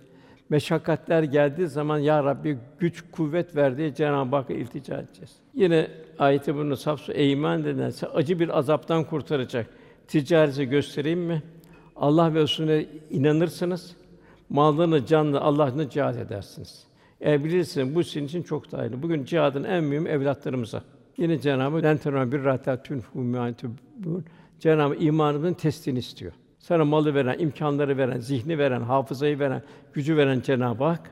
Meşakkatler 0.49 1.24
geldiği 1.24 1.68
zaman 1.68 1.97
ya 1.97 2.24
Rabbi 2.24 2.58
güç 2.80 3.04
kuvvet 3.12 3.56
ver 3.56 3.78
diye 3.78 3.93
Cenab-ı 3.93 4.36
Hakk'a 4.36 4.54
iltica 4.54 4.97
edeceğiz. 4.97 5.36
Yine 5.54 5.88
ayeti 6.20 6.56
bunu 6.56 6.78
safsu 6.78 7.12
eyman 7.12 7.64
denilse 7.64 8.08
acı 8.08 8.39
bir 8.39 8.58
azaptan 8.58 9.04
kurtaracak. 9.04 9.68
Ticareti 10.08 10.66
göstereyim 10.66 11.20
mi? 11.20 11.43
Allah 11.95 12.34
ve 12.34 12.41
Resulüne 12.41 12.86
inanırsınız. 13.10 13.95
Malını, 14.52 15.06
canını 15.06 15.41
Allah'ını 15.41 15.89
cihad 15.89 16.16
edersiniz. 16.16 16.84
Eğer 17.22 17.43
bilirsiniz 17.43 17.95
bu 17.95 18.04
sizin 18.04 18.26
için 18.26 18.43
çok 18.43 18.74
iyi. 18.74 19.04
Bugün 19.04 19.26
cihadın 19.26 19.64
en 19.64 19.84
mühim 19.84 20.08
evlatlarımıza. 20.08 20.84
Yine 21.18 21.39
Cenab-ı 21.39 21.88
Hak 21.88 22.32
bir 22.32 22.43
rahatun 22.43 23.04
Cenab-ı 24.60 24.95
imanının 24.95 25.54
testini 25.54 25.99
istiyor. 25.99 26.32
Sana 26.60 26.86
malı 26.86 27.14
veren, 27.16 27.39
imkanları 27.39 27.97
veren, 27.97 28.20
zihni 28.20 28.58
veren, 28.58 28.82
hafızayı 28.82 29.39
veren, 29.39 29.62
gücü 29.93 30.18
veren 30.18 30.39
Cenab-ı 30.39 30.84
Hak 30.84 31.12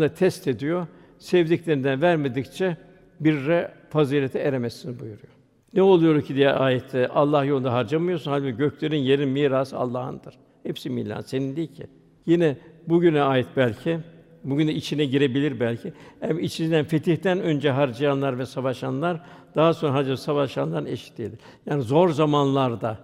da 0.00 0.14
test 0.14 0.48
ediyor. 0.48 0.86
Sevdiklerinden 1.18 2.02
vermedikçe 2.02 2.76
birre 3.20 3.74
fazilete 3.90 4.38
eremezsin 4.38 5.00
buyuruyor. 5.00 5.34
Ne 5.74 5.82
oluyor 5.82 6.22
ki 6.22 6.34
diye 6.34 6.50
ayette 6.50 7.08
Allah 7.08 7.44
yolunda 7.44 7.72
harcamıyorsun 7.72 8.30
halbuki 8.30 8.56
göklerin 8.56 8.96
yerin 8.96 9.28
mirası 9.28 9.78
Allah'ındır. 9.78 10.34
Hepsi 10.62 10.90
milan 10.90 11.20
senin 11.20 11.56
değil 11.56 11.74
ki. 11.74 11.86
Yine 12.26 12.56
bugüne 12.86 13.22
ait 13.22 13.46
belki 13.56 14.00
bugün 14.44 14.68
de 14.68 14.74
içine 14.74 15.04
girebilir 15.04 15.60
belki. 15.60 15.92
Hem 16.20 16.38
içinden 16.38 16.84
fetihten 16.84 17.40
önce 17.40 17.70
harcayanlar 17.70 18.38
ve 18.38 18.46
savaşanlar 18.46 19.20
daha 19.54 19.74
sonra 19.74 19.94
harcayıp 19.94 20.18
savaşanların 20.18 20.86
eşit 20.86 21.18
değildir. 21.18 21.38
Yani 21.66 21.82
zor 21.82 22.08
zamanlarda 22.08 22.98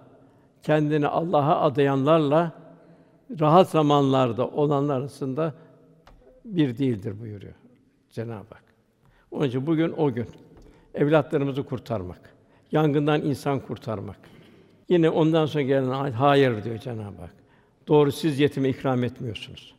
kendini 0.63 1.07
Allah'a 1.07 1.61
adayanlarla 1.61 2.51
rahat 3.39 3.69
zamanlarda 3.69 4.47
olanlar 4.47 4.99
arasında 4.99 5.53
bir 6.45 6.77
değildir 6.77 7.19
buyuruyor 7.19 7.53
Cenab-ı 8.09 8.33
Hak. 8.33 8.63
Onun 9.31 9.47
için 9.47 9.67
bugün 9.67 9.93
o 9.97 10.13
gün 10.13 10.27
evlatlarımızı 10.93 11.63
kurtarmak, 11.63 12.35
yangından 12.71 13.21
insan 13.21 13.59
kurtarmak. 13.59 14.19
Yine 14.89 15.09
ondan 15.09 15.45
sonra 15.45 15.63
gelen 15.63 15.89
ayet 15.89 16.15
hayır 16.15 16.63
diyor 16.63 16.77
Cenab-ı 16.77 17.21
Hak. 17.21 17.40
Doğru 17.87 18.11
siz 18.11 18.39
yetime 18.39 18.69
ikram 18.69 19.03
etmiyorsunuz. 19.03 19.75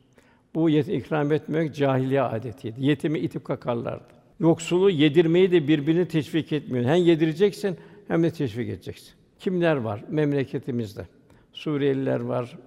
Bu 0.54 0.70
yetime 0.70 0.96
ikram 0.96 1.32
etmek 1.32 1.74
cahiliye 1.74 2.22
adetiydi. 2.22 2.84
Yetimi 2.84 3.18
itip 3.18 3.44
kakarlardı. 3.44 4.04
Yoksulu 4.40 4.90
yedirmeyi 4.90 5.52
de 5.52 5.68
birbirini 5.68 6.08
teşvik 6.08 6.52
etmiyor. 6.52 6.84
Hem 6.84 6.96
yedireceksin 6.96 7.76
hem 8.08 8.22
de 8.22 8.30
teşvik 8.30 8.68
edeceksin. 8.68 9.12
Kimler 9.38 9.76
var 9.76 10.04
memleketimizde? 10.08 11.06
Suriyeliler 11.52 12.20
var, 12.20 12.58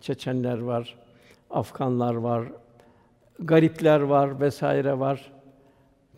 Çeçenler 0.00 0.58
var, 0.58 0.98
Afganlar 1.50 2.14
var, 2.14 2.44
garipler 3.38 4.00
var 4.00 4.40
vesaire 4.40 4.98
var. 4.98 5.32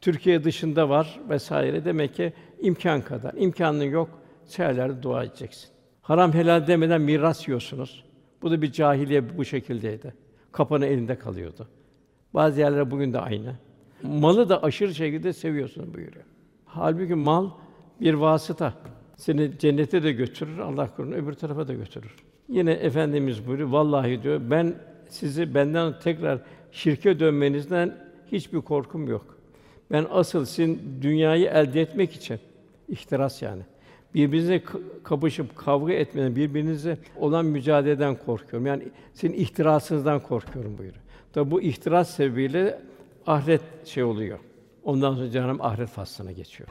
Türkiye 0.00 0.44
dışında 0.44 0.88
var 0.88 1.20
vesaire. 1.28 1.84
Demek 1.84 2.14
ki 2.14 2.32
imkan 2.60 3.02
kadar. 3.02 3.34
İmkanın 3.34 3.84
yok, 3.84 4.10
seherlerde 4.44 5.02
dua 5.02 5.24
edeceksin. 5.24 5.68
Haram 6.02 6.32
helal 6.32 6.66
demeden 6.66 7.00
miras 7.00 7.48
yiyorsunuz. 7.48 8.04
Bu 8.44 8.50
da 8.50 8.62
bir 8.62 8.72
cahiliye 8.72 9.38
bu 9.38 9.44
şekildeydi. 9.44 10.14
Kapanı 10.52 10.86
elinde 10.86 11.18
kalıyordu. 11.18 11.68
Bazı 12.34 12.60
yerler 12.60 12.90
bugün 12.90 13.12
de 13.12 13.20
aynı. 13.20 13.54
Malı 14.02 14.48
da 14.48 14.62
aşırı 14.62 14.94
şekilde 14.94 15.32
seviyorsunuz 15.32 15.94
buyuruyor. 15.94 16.24
Halbuki 16.64 17.14
mal 17.14 17.50
bir 18.00 18.14
vasıta. 18.14 18.74
Seni 19.16 19.58
cennete 19.58 20.02
de 20.02 20.12
götürür, 20.12 20.58
Allah 20.58 20.96
korusun 20.96 21.12
öbür 21.12 21.32
tarafa 21.32 21.68
da 21.68 21.74
götürür. 21.74 22.16
Yine 22.48 22.72
efendimiz 22.72 23.46
buyuruyor, 23.46 23.68
vallahi 23.68 24.22
diyor 24.22 24.40
ben 24.50 24.74
sizi 25.08 25.54
benden 25.54 25.98
tekrar 25.98 26.38
şirke 26.72 27.20
dönmenizden 27.20 27.96
hiçbir 28.32 28.60
korkum 28.60 29.08
yok. 29.08 29.38
Ben 29.92 30.06
asıl 30.10 30.44
sizin 30.44 30.98
dünyayı 31.02 31.46
elde 31.46 31.80
etmek 31.80 32.12
için 32.12 32.38
ihtiras 32.88 33.42
yani. 33.42 33.62
Birbirinizle 34.14 34.62
kapışıp 35.02 35.56
kavga 35.56 35.92
etmeden, 35.92 36.36
birbirinize 36.36 36.98
olan 37.16 37.44
mücadeleden 37.46 38.16
korkuyorum. 38.16 38.66
Yani 38.66 38.82
sizin 39.14 39.34
ihtirasınızdan 39.34 40.20
korkuyorum 40.20 40.78
buyuruyor. 40.78 41.02
Tabi 41.32 41.50
bu 41.50 41.62
ihtiras 41.62 42.10
sebebiyle 42.10 42.80
ahiret 43.26 43.60
şey 43.84 44.04
oluyor. 44.04 44.38
Ondan 44.84 45.14
sonra 45.14 45.30
canım 45.30 45.62
ahiret 45.62 45.88
faslına 45.88 46.32
geçiyor. 46.32 46.68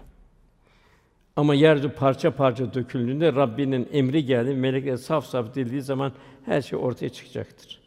Ama 1.36 1.56
yeryüzü 1.56 1.90
parça 1.90 2.32
parça 2.32 2.74
döküldüğünde 2.74 3.34
Rabbinin 3.34 3.90
emri 3.92 4.26
geldi, 4.26 4.54
melekler 4.54 4.98
saf 4.98 5.26
saf 5.26 5.56
dildiği 5.56 5.82
zaman 5.82 6.12
her 6.46 6.62
şey 6.62 6.80
ortaya 6.80 7.10
çıkacaktır. 7.10 7.82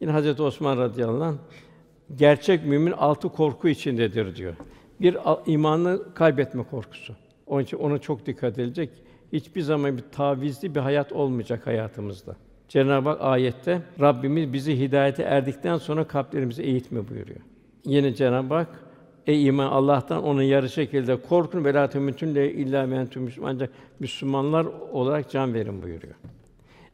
Yine 0.00 0.12
Hazreti 0.12 0.42
Osman 0.42 0.78
radıyallahu 0.78 1.24
anh 1.24 1.36
gerçek 2.16 2.64
mümin 2.64 2.92
altı 2.92 3.28
korku 3.28 3.68
içindedir 3.68 4.36
diyor. 4.36 4.54
Bir 5.00 5.16
imanı 5.46 6.14
kaybetme 6.14 6.62
korkusu. 6.62 7.16
Onun 7.46 7.62
için 7.62 7.76
ona 7.76 7.98
çok 7.98 8.26
dikkat 8.26 8.58
edilecek. 8.58 8.90
Hiçbir 9.32 9.60
zaman 9.60 9.96
bir 9.96 10.02
tavizli 10.12 10.74
bir 10.74 10.80
hayat 10.80 11.12
olmayacak 11.12 11.66
hayatımızda. 11.66 12.36
Cenab-ı 12.68 13.08
Hak 13.08 13.20
ayette 13.20 13.82
Rabbimiz 14.00 14.52
bizi 14.52 14.78
hidayete 14.78 15.22
erdikten 15.22 15.76
sonra 15.76 16.04
kalplerimizi 16.04 16.62
eğitme 16.62 17.08
buyuruyor. 17.08 17.40
Yine 17.84 18.14
Cenab-ı 18.14 18.54
Hak 18.54 18.84
Ey 19.26 19.46
iman 19.46 19.66
Allah'tan 19.66 20.22
onun 20.22 20.42
yarı 20.42 20.68
şekilde 20.68 21.16
korkun 21.16 21.64
ve 21.64 21.74
la 21.74 21.88
temutun 21.88 22.28
illa 22.28 22.86
mentum 22.86 23.22
Müslüman 23.22 23.50
ancak 23.50 23.70
Müslümanlar 24.00 24.66
olarak 24.92 25.30
can 25.30 25.54
verin 25.54 25.82
buyuruyor. 25.82 26.14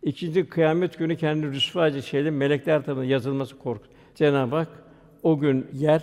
İkinci 0.02 0.48
kıyamet 0.48 0.98
günü 0.98 1.16
kendi 1.16 1.46
rüsva 1.46 1.88
edici 1.88 2.08
şeylerin 2.08 2.34
melekler 2.34 2.84
tarafından 2.84 3.06
yazılması 3.06 3.58
korku. 3.58 3.84
Cenab-ı 4.14 4.56
Hak 4.56 4.68
o 5.22 5.38
gün 5.38 5.66
yer 5.72 6.02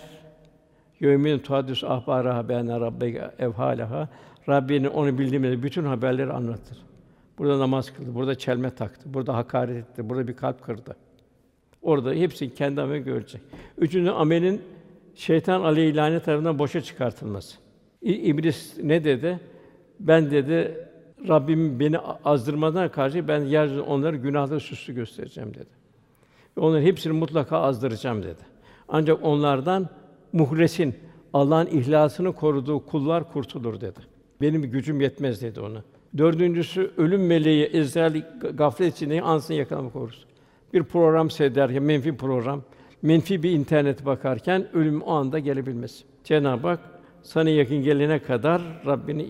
Yevmin 1.00 1.38
tuhadis 1.38 1.84
ahbaraha 1.84 2.48
bena 2.48 2.80
rabbike 2.80 3.30
evhalaha 3.38 4.08
Rabbinin 4.48 4.88
onu 4.88 5.18
bildiğimiz 5.18 5.62
bütün 5.62 5.84
haberleri 5.84 6.32
anlatır. 6.32 6.78
Burada 7.38 7.58
namaz 7.58 7.92
kıldı, 7.92 8.14
burada 8.14 8.34
çelme 8.34 8.70
taktı, 8.70 9.14
burada 9.14 9.36
hakaret 9.36 9.76
etti, 9.76 10.08
burada 10.08 10.28
bir 10.28 10.36
kalp 10.36 10.62
kırdı. 10.62 10.96
Orada 11.82 12.12
hepsi 12.12 12.54
kendi 12.54 12.80
amelini 12.80 13.04
görecek. 13.04 13.40
Üçüncü 13.78 14.10
amelin 14.10 14.62
şeytan 15.14 15.60
aleyhi 15.60 15.96
lanet 15.96 16.24
tarafından 16.24 16.58
boşa 16.58 16.80
çıkartılması. 16.80 17.58
İblis 18.02 18.76
ne 18.82 19.04
dedi? 19.04 19.40
Ben 20.00 20.30
dedi 20.30 20.88
Rabbim 21.28 21.80
beni 21.80 21.98
azdırmadan 22.24 22.90
karşı 22.90 23.28
ben 23.28 23.40
yeryüzünde 23.40 23.80
onları 23.80 24.16
günahları 24.16 24.60
süslü 24.60 24.94
göstereceğim 24.94 25.54
dedi. 25.54 25.78
Ve 26.56 26.60
onların 26.60 26.82
hepsini 26.82 27.12
mutlaka 27.12 27.60
azdıracağım 27.60 28.22
dedi. 28.22 28.42
Ancak 28.88 29.24
onlardan 29.24 29.88
muhresin 30.32 30.94
Allah'ın 31.32 31.66
ihlasını 31.66 32.32
koruduğu 32.32 32.86
kullar 32.86 33.32
kurtulur 33.32 33.80
dedi. 33.80 34.17
Benim 34.40 34.62
gücüm 34.62 35.00
yetmez 35.00 35.42
dedi 35.42 35.60
ona. 35.60 35.82
Dördüncüsü 36.18 36.90
ölüm 36.96 37.26
meleği 37.26 37.64
Ezrail 37.64 38.22
gaflet 38.54 38.94
içinde 38.94 39.22
ansın 39.22 39.54
yakalamak 39.54 39.92
korusun. 39.92 40.24
Bir 40.74 40.82
program 40.82 41.30
seyrederken 41.30 41.82
menfi 41.82 42.16
program, 42.16 42.62
menfi 43.02 43.42
bir 43.42 43.50
internet 43.50 44.06
bakarken 44.06 44.68
ölüm 44.72 45.02
o 45.02 45.12
anda 45.12 45.38
gelebilmesi. 45.38 46.04
Cenab-ı 46.24 46.68
Hak 46.68 46.80
sana 47.22 47.50
yakın 47.50 47.82
gelene 47.82 48.18
kadar 48.18 48.62
Rabbini 48.86 49.26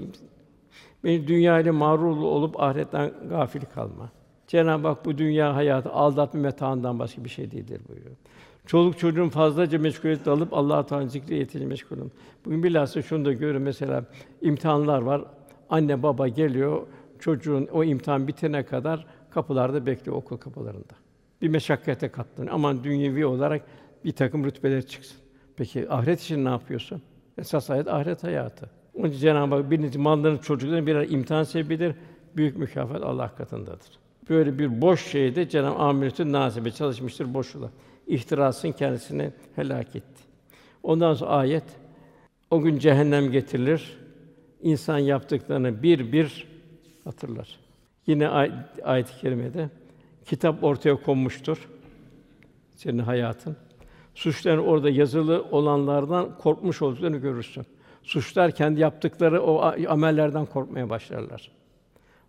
Beni 1.04 1.28
dünya 1.28 1.60
ile 1.60 1.70
mağrur 1.70 2.16
olup 2.16 2.62
ahiretten 2.62 3.12
gafil 3.28 3.60
kalma. 3.74 4.10
Cenab-ı 4.46 4.88
Hak 4.88 5.04
bu 5.04 5.18
dünya 5.18 5.56
hayatı 5.56 5.90
aldatma 5.90 6.40
metağından 6.40 6.98
başka 6.98 7.24
bir 7.24 7.28
şey 7.28 7.50
değildir 7.50 7.80
buyuruyor. 7.88 8.16
Çoluk 8.68 8.98
çocuğun 8.98 9.28
fazlaca 9.28 9.78
meşguliyet 9.78 10.28
alıp 10.28 10.52
Allah 10.52 10.86
Teala 10.86 11.06
zikri 11.06 11.34
yetince 11.34 11.66
meşgul 11.66 11.96
olun. 11.96 12.12
Bugün 12.44 12.62
bilhassa 12.62 13.02
şunu 13.02 13.24
da 13.24 13.32
görüyorum 13.32 13.62
mesela 13.62 14.04
imtihanlar 14.42 15.02
var. 15.02 15.24
Anne 15.70 16.02
baba 16.02 16.28
geliyor 16.28 16.86
çocuğun 17.18 17.68
o 17.72 17.84
imtihan 17.84 18.28
bitene 18.28 18.64
kadar 18.64 19.06
kapılarda 19.30 19.86
bekliyor 19.86 20.16
okul 20.16 20.36
kapılarında. 20.36 20.94
Bir 21.42 21.48
meşakkate 21.48 22.08
katlanıyor. 22.08 22.54
Aman 22.54 22.84
dünyevi 22.84 23.26
olarak 23.26 23.62
bir 24.04 24.12
takım 24.12 24.44
rütbeler 24.44 24.86
çıksın. 24.86 25.16
Peki 25.56 25.90
ahiret 25.90 26.20
için 26.20 26.44
ne 26.44 26.48
yapıyorsun? 26.48 27.02
Esas 27.38 27.68
hayat 27.68 27.88
ahiret 27.88 28.24
hayatı. 28.24 28.70
Onun 28.94 29.08
için 29.08 29.18
Cenab-ı 29.18 29.54
Hak 29.54 29.70
birinci 29.70 29.98
malların 29.98 30.38
çocukların 30.38 30.86
birer 30.86 31.08
imtihan 31.08 31.44
sebebidir. 31.44 31.94
Büyük 32.36 32.56
mükafat 32.56 33.02
Allah 33.02 33.34
katındadır. 33.34 33.98
Böyle 34.30 34.58
bir 34.58 34.80
boş 34.80 35.06
şeyde 35.06 35.48
Cenab-ı 35.48 35.78
Amiretün 35.78 36.32
nasibe 36.32 36.70
çalışmıştır 36.70 37.34
boşuna. 37.34 37.70
İhtirasın 38.08 38.72
kendisini 38.72 39.32
helak 39.56 39.96
etti. 39.96 40.22
Ondan 40.82 41.14
sonra 41.14 41.30
ayet 41.30 41.64
o 42.50 42.60
gün 42.60 42.78
cehennem 42.78 43.30
getirilir. 43.30 43.98
İnsan 44.62 44.98
yaptıklarını 44.98 45.82
bir 45.82 46.12
bir 46.12 46.46
hatırlar. 47.04 47.58
Yine 48.06 48.28
ay- 48.28 48.52
ayet-i 48.84 49.20
kerimede 49.20 49.70
kitap 50.24 50.64
ortaya 50.64 51.02
konmuştur. 51.02 51.68
Senin 52.76 52.98
hayatın. 52.98 53.56
Suçların 54.14 54.64
orada 54.64 54.90
yazılı 54.90 55.46
olanlardan 55.50 56.38
korkmuş 56.38 56.82
olduklarını 56.82 57.16
görürsün. 57.16 57.66
Suçlar 58.02 58.52
kendi 58.52 58.80
yaptıkları 58.80 59.42
o 59.42 59.60
amellerden 59.88 60.46
korkmaya 60.46 60.90
başlarlar. 60.90 61.50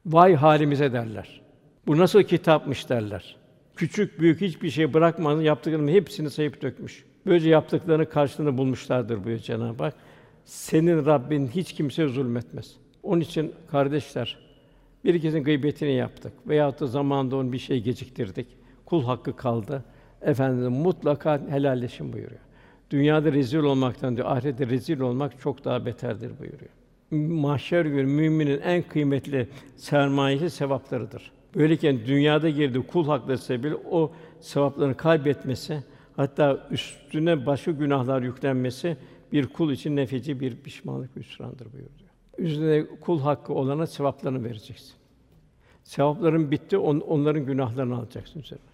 Vay 0.05 0.36
halimize 0.36 0.93
derler. 0.93 1.41
Bu 1.88 1.97
nasıl 1.97 2.23
kitapmış 2.23 2.89
derler. 2.89 3.38
Küçük 3.80 4.19
büyük 4.19 4.41
hiçbir 4.41 4.69
şey 4.69 4.93
bırakmadan 4.93 5.41
yaptıklarının 5.41 5.91
hepsini 5.91 6.30
sayıp 6.30 6.61
dökmüş. 6.61 7.05
Böylece 7.25 7.49
yaptıklarını 7.49 8.09
karşılığını 8.09 8.57
bulmuşlardır 8.57 9.15
buyuruyor 9.15 9.39
Cenab-ı 9.39 9.84
Hak. 9.84 9.93
Senin 10.45 11.05
Rabbin 11.05 11.47
hiç 11.47 11.73
kimseye 11.73 12.07
zulmetmez. 12.07 12.75
Onun 13.03 13.21
için 13.21 13.53
kardeşler, 13.71 14.38
bir 15.05 15.13
ikisinin 15.13 15.43
gıybetini 15.43 15.93
yaptık 15.93 16.34
veyahut 16.47 16.80
da 16.80 16.88
zamanında 16.88 17.36
onun 17.36 17.53
bir 17.53 17.57
şey 17.57 17.84
geciktirdik. 17.84 18.47
Kul 18.86 19.03
hakkı 19.03 19.36
kaldı. 19.36 19.84
Efendim 20.21 20.71
mutlaka 20.71 21.41
helalleşin 21.49 22.13
buyuruyor. 22.13 22.41
Dünyada 22.91 23.32
rezil 23.32 23.59
olmaktan 23.59 24.15
diyor, 24.15 24.27
ahirette 24.32 24.67
rezil 24.67 24.99
olmak 24.99 25.39
çok 25.41 25.65
daha 25.65 25.86
beterdir 25.86 26.32
buyuruyor. 26.39 26.71
Mahşer 27.41 27.86
günü 27.86 28.05
müminin 28.05 28.61
en 28.61 28.84
kıymetli 28.84 29.47
sermayesi 29.77 30.49
sevaplarıdır. 30.49 31.38
Böyleyken 31.55 31.99
dünyada 32.07 32.49
girdiği 32.49 32.87
kul 32.87 33.05
hakları 33.05 33.37
sebebiyle 33.37 33.75
o 33.75 34.11
sevaplarını 34.39 34.97
kaybetmesi, 34.97 35.83
hatta 36.15 36.67
üstüne 36.71 37.45
başka 37.45 37.71
günahlar 37.71 38.21
yüklenmesi 38.21 38.97
bir 39.31 39.47
kul 39.47 39.71
için 39.71 39.95
nefeci 39.95 40.39
bir 40.39 40.55
pişmanlık 40.55 41.15
hüsrandır 41.15 41.65
buyuruyor. 41.65 42.09
Üzerine 42.37 42.87
kul 43.01 43.21
hakkı 43.21 43.53
olana 43.53 43.87
sevaplarını 43.87 44.43
vereceksin. 44.43 44.93
Sevapların 45.83 46.51
bitti, 46.51 46.77
on, 46.77 46.99
onların 46.99 47.45
günahlarını 47.45 47.95
alacaksın 47.95 48.39
üzerine. 48.39 48.65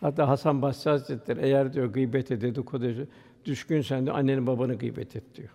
Hatta 0.00 0.28
Hasan 0.28 0.62
Basri 0.62 0.90
Hazretleri 0.90 1.40
eğer 1.40 1.72
diyor 1.72 1.86
gıybete 1.86 2.40
dedikodu 2.40 3.06
düşkün 3.44 3.80
sen 3.80 4.06
de 4.06 4.12
annenin 4.12 4.46
babanı 4.46 4.74
gıybet 4.74 5.16
et 5.16 5.24
diyor. 5.36 5.48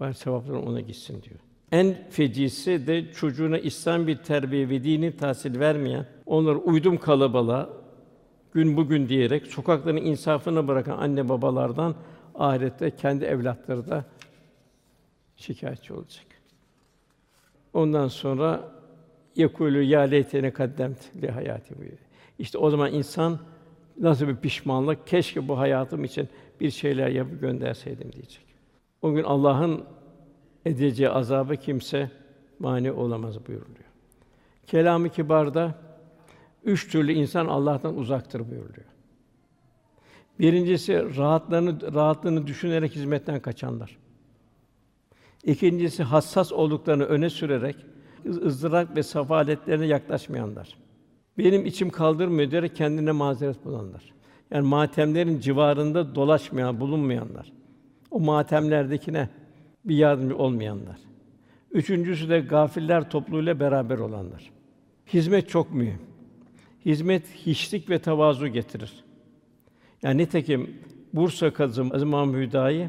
Bari 0.00 0.14
sevapların 0.14 0.62
ona 0.62 0.80
gitsin 0.80 1.22
diyor. 1.22 1.40
En 1.72 1.96
fecisi 2.10 2.86
de 2.86 3.12
çocuğuna 3.12 3.58
İslam 3.58 4.06
bir 4.06 4.16
terbiye 4.16 4.68
ve 4.68 4.84
dini 4.84 5.16
tahsil 5.16 5.60
vermeyen, 5.60 6.06
onları 6.26 6.58
uydum 6.58 6.98
kalabalığa, 6.98 7.70
gün 8.52 8.76
bugün 8.76 9.08
diyerek 9.08 9.46
sokakların 9.46 9.96
insafını 9.96 10.68
bırakan 10.68 10.98
anne 10.98 11.28
babalardan 11.28 11.94
ahirette 12.34 12.90
kendi 12.90 13.24
evlatları 13.24 13.88
da 13.88 14.04
şikayetçi 15.36 15.92
olacak. 15.92 16.26
Ondan 17.72 18.08
sonra 18.08 18.72
yekulü 19.36 19.82
ya 19.82 20.00
leytene 20.00 20.52
kaddemt 20.52 20.98
li 21.22 21.30
hayati 21.30 21.78
buyuruyor. 21.78 21.98
İşte 22.38 22.58
o 22.58 22.70
zaman 22.70 22.92
insan 22.92 23.38
nasıl 24.00 24.28
bir 24.28 24.36
pişmanlık, 24.36 25.06
keşke 25.06 25.48
bu 25.48 25.58
hayatım 25.58 26.04
için 26.04 26.28
bir 26.60 26.70
şeyler 26.70 27.08
yapıp 27.08 27.40
gönderseydim 27.40 28.12
diyecek. 28.12 28.44
O 29.02 29.12
gün 29.12 29.24
Allah'ın 29.24 29.84
edeceği 30.66 31.10
azabı 31.10 31.56
kimse 31.56 32.10
mani 32.58 32.92
olamaz 32.92 33.46
buyuruluyor. 33.46 33.86
Kelam-ı 34.66 35.08
Kibar'da 35.08 35.74
üç 36.64 36.88
türlü 36.88 37.12
insan 37.12 37.46
Allah'tan 37.46 37.96
uzaktır 37.98 38.50
buyuruluyor. 38.50 38.86
Birincisi 40.38 41.16
rahatlarını 41.16 41.94
rahatlığını 41.94 42.46
düşünerek 42.46 42.96
hizmetten 42.96 43.40
kaçanlar. 43.40 43.98
İkincisi 45.44 46.02
hassas 46.02 46.52
olduklarını 46.52 47.04
öne 47.04 47.30
sürerek 47.30 47.76
ızdırap 48.26 48.96
ve 48.96 49.02
sefaletlerine 49.02 49.86
yaklaşmayanlar. 49.86 50.76
Benim 51.38 51.66
içim 51.66 51.90
kaldırmıyor 51.90 52.50
diyerek 52.50 52.76
kendine 52.76 53.12
mazeret 53.12 53.64
bulanlar. 53.64 54.14
Yani 54.50 54.68
matemlerin 54.68 55.40
civarında 55.40 56.14
dolaşmayan, 56.14 56.80
bulunmayanlar. 56.80 57.52
O 58.10 58.20
matemlerdekine 58.20 59.28
bir 59.88 59.96
yardımcı 59.96 60.36
olmayanlar. 60.36 60.96
Üçüncüsü 61.70 62.28
de 62.28 62.40
gafiller 62.40 63.10
topluluğuyla 63.10 63.60
beraber 63.60 63.98
olanlar. 63.98 64.50
Hizmet 65.12 65.48
çok 65.48 65.74
mühim. 65.74 66.00
Hizmet 66.84 67.26
hiçlik 67.46 67.90
ve 67.90 67.98
tevazu 67.98 68.48
getirir. 68.48 69.04
Yani 70.02 70.22
nitekim 70.22 70.70
Bursa 71.12 71.52
Kazım 71.52 72.08
Mahmud 72.08 72.34
Hüdayi 72.34 72.88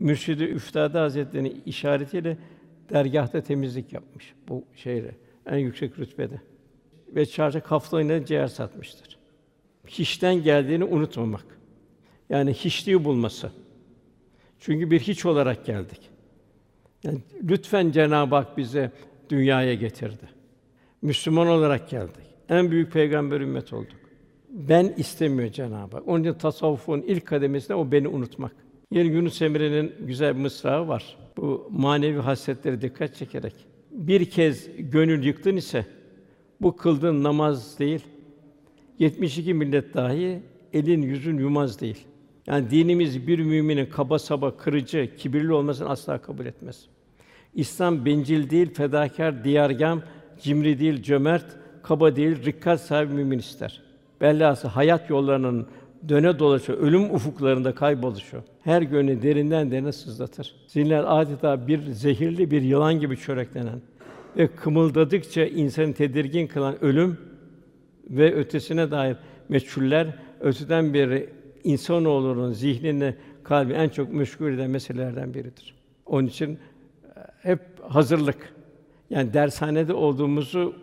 Mürşid-i 0.00 0.44
Üftade 0.44 0.98
Hazretleri'nin 0.98 1.62
işaretiyle 1.66 2.38
dergâhta 2.90 3.40
temizlik 3.40 3.92
yapmış 3.92 4.34
bu 4.48 4.64
şehre 4.76 5.14
en 5.46 5.56
yüksek 5.56 5.98
rütbede 5.98 6.40
ve 7.08 7.26
çarşı 7.26 7.60
kaftalığıyla 7.60 8.24
ciğer 8.24 8.46
satmıştır. 8.46 9.18
Hiçten 9.86 10.42
geldiğini 10.42 10.84
unutmamak. 10.84 11.44
Yani 12.30 12.54
hiçliği 12.54 13.04
bulması. 13.04 13.50
Çünkü 14.60 14.90
bir 14.90 15.00
hiç 15.00 15.26
olarak 15.26 15.66
geldik. 15.66 16.00
Yani 17.02 17.18
lütfen 17.48 17.90
Cenab-ı 17.90 18.34
Hak 18.34 18.58
bize 18.58 18.92
dünyaya 19.30 19.74
getirdi. 19.74 20.28
Müslüman 21.02 21.46
olarak 21.46 21.90
geldik. 21.90 22.24
En 22.48 22.70
büyük 22.70 22.92
peygamber 22.92 23.40
ümmet 23.40 23.72
olduk. 23.72 23.98
Ben 24.50 24.94
istemiyor 24.96 25.52
Cenab-ı 25.52 25.96
Hak. 25.96 26.08
Onun 26.08 26.24
için 26.24 26.34
tasavvufun 26.34 27.00
ilk 27.00 27.26
kademesinde 27.26 27.74
o 27.74 27.92
beni 27.92 28.08
unutmak. 28.08 28.52
Yine 28.90 29.14
Yunus 29.14 29.42
Emre'nin 29.42 29.94
güzel 30.00 30.36
bir 30.36 30.40
mısrağı 30.40 30.88
var. 30.88 31.16
Bu 31.36 31.68
manevi 31.70 32.18
hasretlere 32.18 32.80
dikkat 32.80 33.14
çekerek 33.14 33.54
bir 33.90 34.24
kez 34.24 34.68
gönül 34.78 35.24
yıktın 35.24 35.56
ise 35.56 35.86
bu 36.60 36.76
kıldığın 36.76 37.22
namaz 37.22 37.78
değil. 37.78 38.04
72 38.98 39.54
millet 39.54 39.94
dahi 39.94 40.42
elin 40.72 41.02
yüzün 41.02 41.38
yumaz 41.38 41.80
değil. 41.80 42.06
Yani 42.48 42.70
dinimiz 42.70 43.26
bir 43.26 43.38
müminin 43.38 43.86
kaba 43.86 44.18
saba, 44.18 44.56
kırıcı, 44.56 45.10
kibirli 45.16 45.52
olmasını 45.52 45.88
asla 45.88 46.18
kabul 46.18 46.46
etmez. 46.46 46.86
İslam 47.54 48.04
bencil 48.04 48.50
değil, 48.50 48.74
fedakar, 48.74 49.44
diyargam, 49.44 50.02
cimri 50.40 50.78
değil, 50.78 51.02
cömert, 51.02 51.46
kaba 51.82 52.16
değil, 52.16 52.44
rikkat 52.44 52.80
sahibi 52.80 53.12
mümin 53.12 53.38
ister. 53.38 53.82
Bellası 54.20 54.68
hayat 54.68 55.10
yollarının 55.10 55.66
döne 56.08 56.38
dolaşa 56.38 56.72
ölüm 56.72 57.14
ufuklarında 57.14 57.74
kayboluşu 57.74 58.42
her 58.64 58.82
gönlü 58.82 59.22
derinden 59.22 59.70
derine 59.70 59.92
sızlatır. 59.92 60.54
Zinler 60.66 61.04
adeta 61.06 61.68
bir 61.68 61.82
zehirli 61.82 62.50
bir 62.50 62.62
yılan 62.62 63.00
gibi 63.00 63.16
çöreklenen 63.16 63.80
ve 64.36 64.48
kımıldadıkça 64.48 65.44
insanı 65.44 65.94
tedirgin 65.94 66.46
kılan 66.46 66.84
ölüm 66.84 67.18
ve 68.10 68.34
ötesine 68.34 68.90
dair 68.90 69.16
meçhuller 69.48 70.06
öteden 70.40 70.94
beri 70.94 71.37
insanoğlunun 71.68 72.52
zihnini, 72.52 73.14
kalbi 73.44 73.72
en 73.72 73.88
çok 73.88 74.12
meşgul 74.12 74.52
eden 74.52 74.70
meselelerden 74.70 75.34
biridir. 75.34 75.74
Onun 76.06 76.26
için 76.26 76.52
e, 76.52 76.58
hep 77.42 77.60
hazırlık. 77.88 78.54
Yani 79.10 79.34
dershanede 79.34 79.92
olduğumuzu 79.92 80.74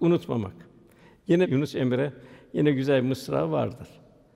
unutmamak. 0.00 0.52
Yine 1.26 1.44
Yunus 1.44 1.74
Emre 1.74 2.12
yine 2.52 2.70
güzel 2.70 3.02
bir 3.02 3.08
mısra 3.08 3.50
vardır. 3.50 3.88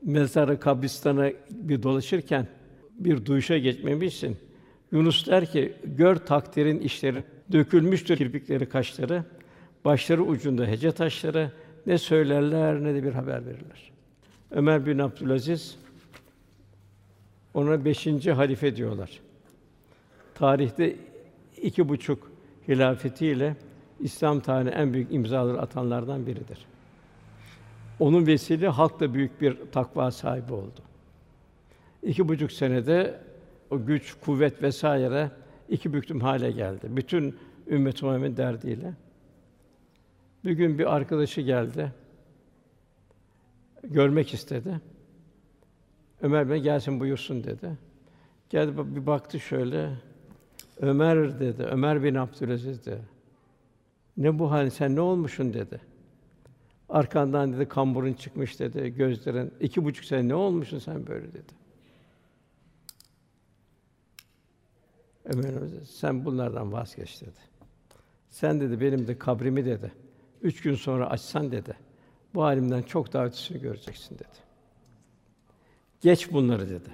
Mezarı 0.02 0.60
kabristanı 0.60 1.32
bir 1.50 1.82
dolaşırken 1.82 2.46
bir 2.98 3.26
duyuşa 3.26 3.58
geçmemişsin. 3.58 4.36
Yunus 4.92 5.26
der 5.26 5.46
ki, 5.46 5.72
gör 5.84 6.16
takdirin 6.16 6.78
işleri, 6.78 7.24
dökülmüştür 7.52 8.16
kirpikleri 8.16 8.68
kaşları, 8.68 9.24
başları 9.84 10.22
ucunda 10.22 10.66
hece 10.66 10.92
taşları, 10.92 11.52
ne 11.86 11.98
söylerler 11.98 12.84
ne 12.84 12.94
de 12.94 13.04
bir 13.04 13.12
haber 13.12 13.46
verirler. 13.46 13.92
Ömer 14.50 14.86
bin 14.86 14.98
Abdülaziz 14.98 15.81
ona 17.54 17.84
beşinci 17.84 18.32
halife 18.32 18.76
diyorlar. 18.76 19.20
Tarihte 20.34 20.96
iki 21.62 21.88
buçuk 21.88 22.32
hilafetiyle 22.68 23.56
İslam 24.00 24.40
tarihine 24.40 24.70
en 24.70 24.94
büyük 24.94 25.14
imzaları 25.14 25.60
atanlardan 25.60 26.26
biridir. 26.26 26.66
Onun 28.00 28.26
vesile 28.26 28.68
halk 28.68 29.00
da 29.00 29.14
büyük 29.14 29.40
bir 29.40 29.56
takva 29.72 30.10
sahibi 30.10 30.52
oldu. 30.52 30.80
İki 32.02 32.28
buçuk 32.28 32.52
senede 32.52 33.20
o 33.70 33.86
güç, 33.86 34.14
kuvvet 34.24 34.62
vesaire 34.62 35.30
iki 35.68 35.92
büktüm 35.92 36.20
hale 36.20 36.50
geldi. 36.50 36.86
Bütün 36.88 37.36
ümmet 37.66 38.02
Muhammed 38.02 38.36
derdiyle. 38.36 38.94
Bir 40.44 40.52
gün 40.52 40.78
bir 40.78 40.94
arkadaşı 40.96 41.40
geldi. 41.40 41.92
Görmek 43.84 44.34
istedi. 44.34 44.80
Ömer 46.22 46.50
Bey 46.50 46.60
gelsin 46.60 47.00
buyursun 47.00 47.44
dedi. 47.44 47.78
Geldi 48.50 48.72
bir 48.96 49.06
baktı 49.06 49.40
şöyle. 49.40 49.90
Ömer 50.80 51.40
dedi. 51.40 51.62
Ömer 51.62 52.04
bin 52.04 52.14
Abdülaziz 52.14 52.86
dedi. 52.86 53.02
Ne 54.16 54.38
bu 54.38 54.50
hal 54.50 54.70
sen 54.70 54.96
ne 54.96 55.00
olmuşsun 55.00 55.54
dedi. 55.54 55.80
Arkandan 56.88 57.52
dedi 57.52 57.68
kamburun 57.68 58.12
çıkmış 58.12 58.60
dedi, 58.60 58.94
gözlerin 58.94 59.54
iki 59.60 59.84
buçuk 59.84 60.04
sene 60.04 60.28
ne 60.28 60.34
olmuşsun 60.34 60.78
sen 60.78 61.06
böyle 61.06 61.32
dedi. 61.32 61.52
Ömer 65.24 65.52
sen 65.90 66.24
bunlardan 66.24 66.72
vazgeç 66.72 67.22
dedi. 67.22 67.40
Sen 68.28 68.60
dedi 68.60 68.80
benim 68.80 69.06
de 69.06 69.18
kabrimi 69.18 69.64
dedi. 69.64 69.92
Üç 70.42 70.62
gün 70.62 70.74
sonra 70.74 71.10
açsan 71.10 71.52
dedi. 71.52 71.76
Bu 72.34 72.42
halimden 72.42 72.82
çok 72.82 73.12
daha 73.12 73.24
ötesini 73.24 73.60
göreceksin 73.60 74.14
dedi. 74.14 74.51
Geç 76.02 76.32
bunları 76.32 76.68
dedi. 76.70 76.88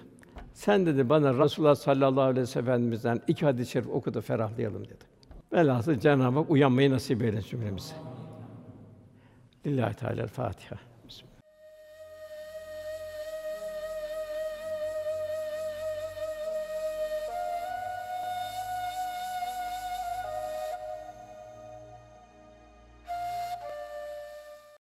Sen 0.52 0.86
dedi 0.86 1.08
bana 1.08 1.34
Rasulullah 1.38 1.74
sallallahu 1.74 2.20
aleyhi 2.20 2.40
ve 2.40 2.46
sellem'den 2.46 3.20
iki 3.28 3.46
hadis-i 3.46 3.70
şerif 3.70 3.88
oku 3.88 4.14
da 4.14 4.20
ferahlayalım 4.20 4.84
dedi. 4.84 5.04
Velhasıl 5.52 5.94
Cenab-ı 5.94 6.38
Hak 6.38 6.50
uyanmayı 6.50 6.90
nasip 6.90 7.22
eylesin 7.22 7.48
cümlemize. 7.48 7.94
Lillahi 9.66 9.96
Teala 9.96 10.26
Fatiha. 10.26 10.87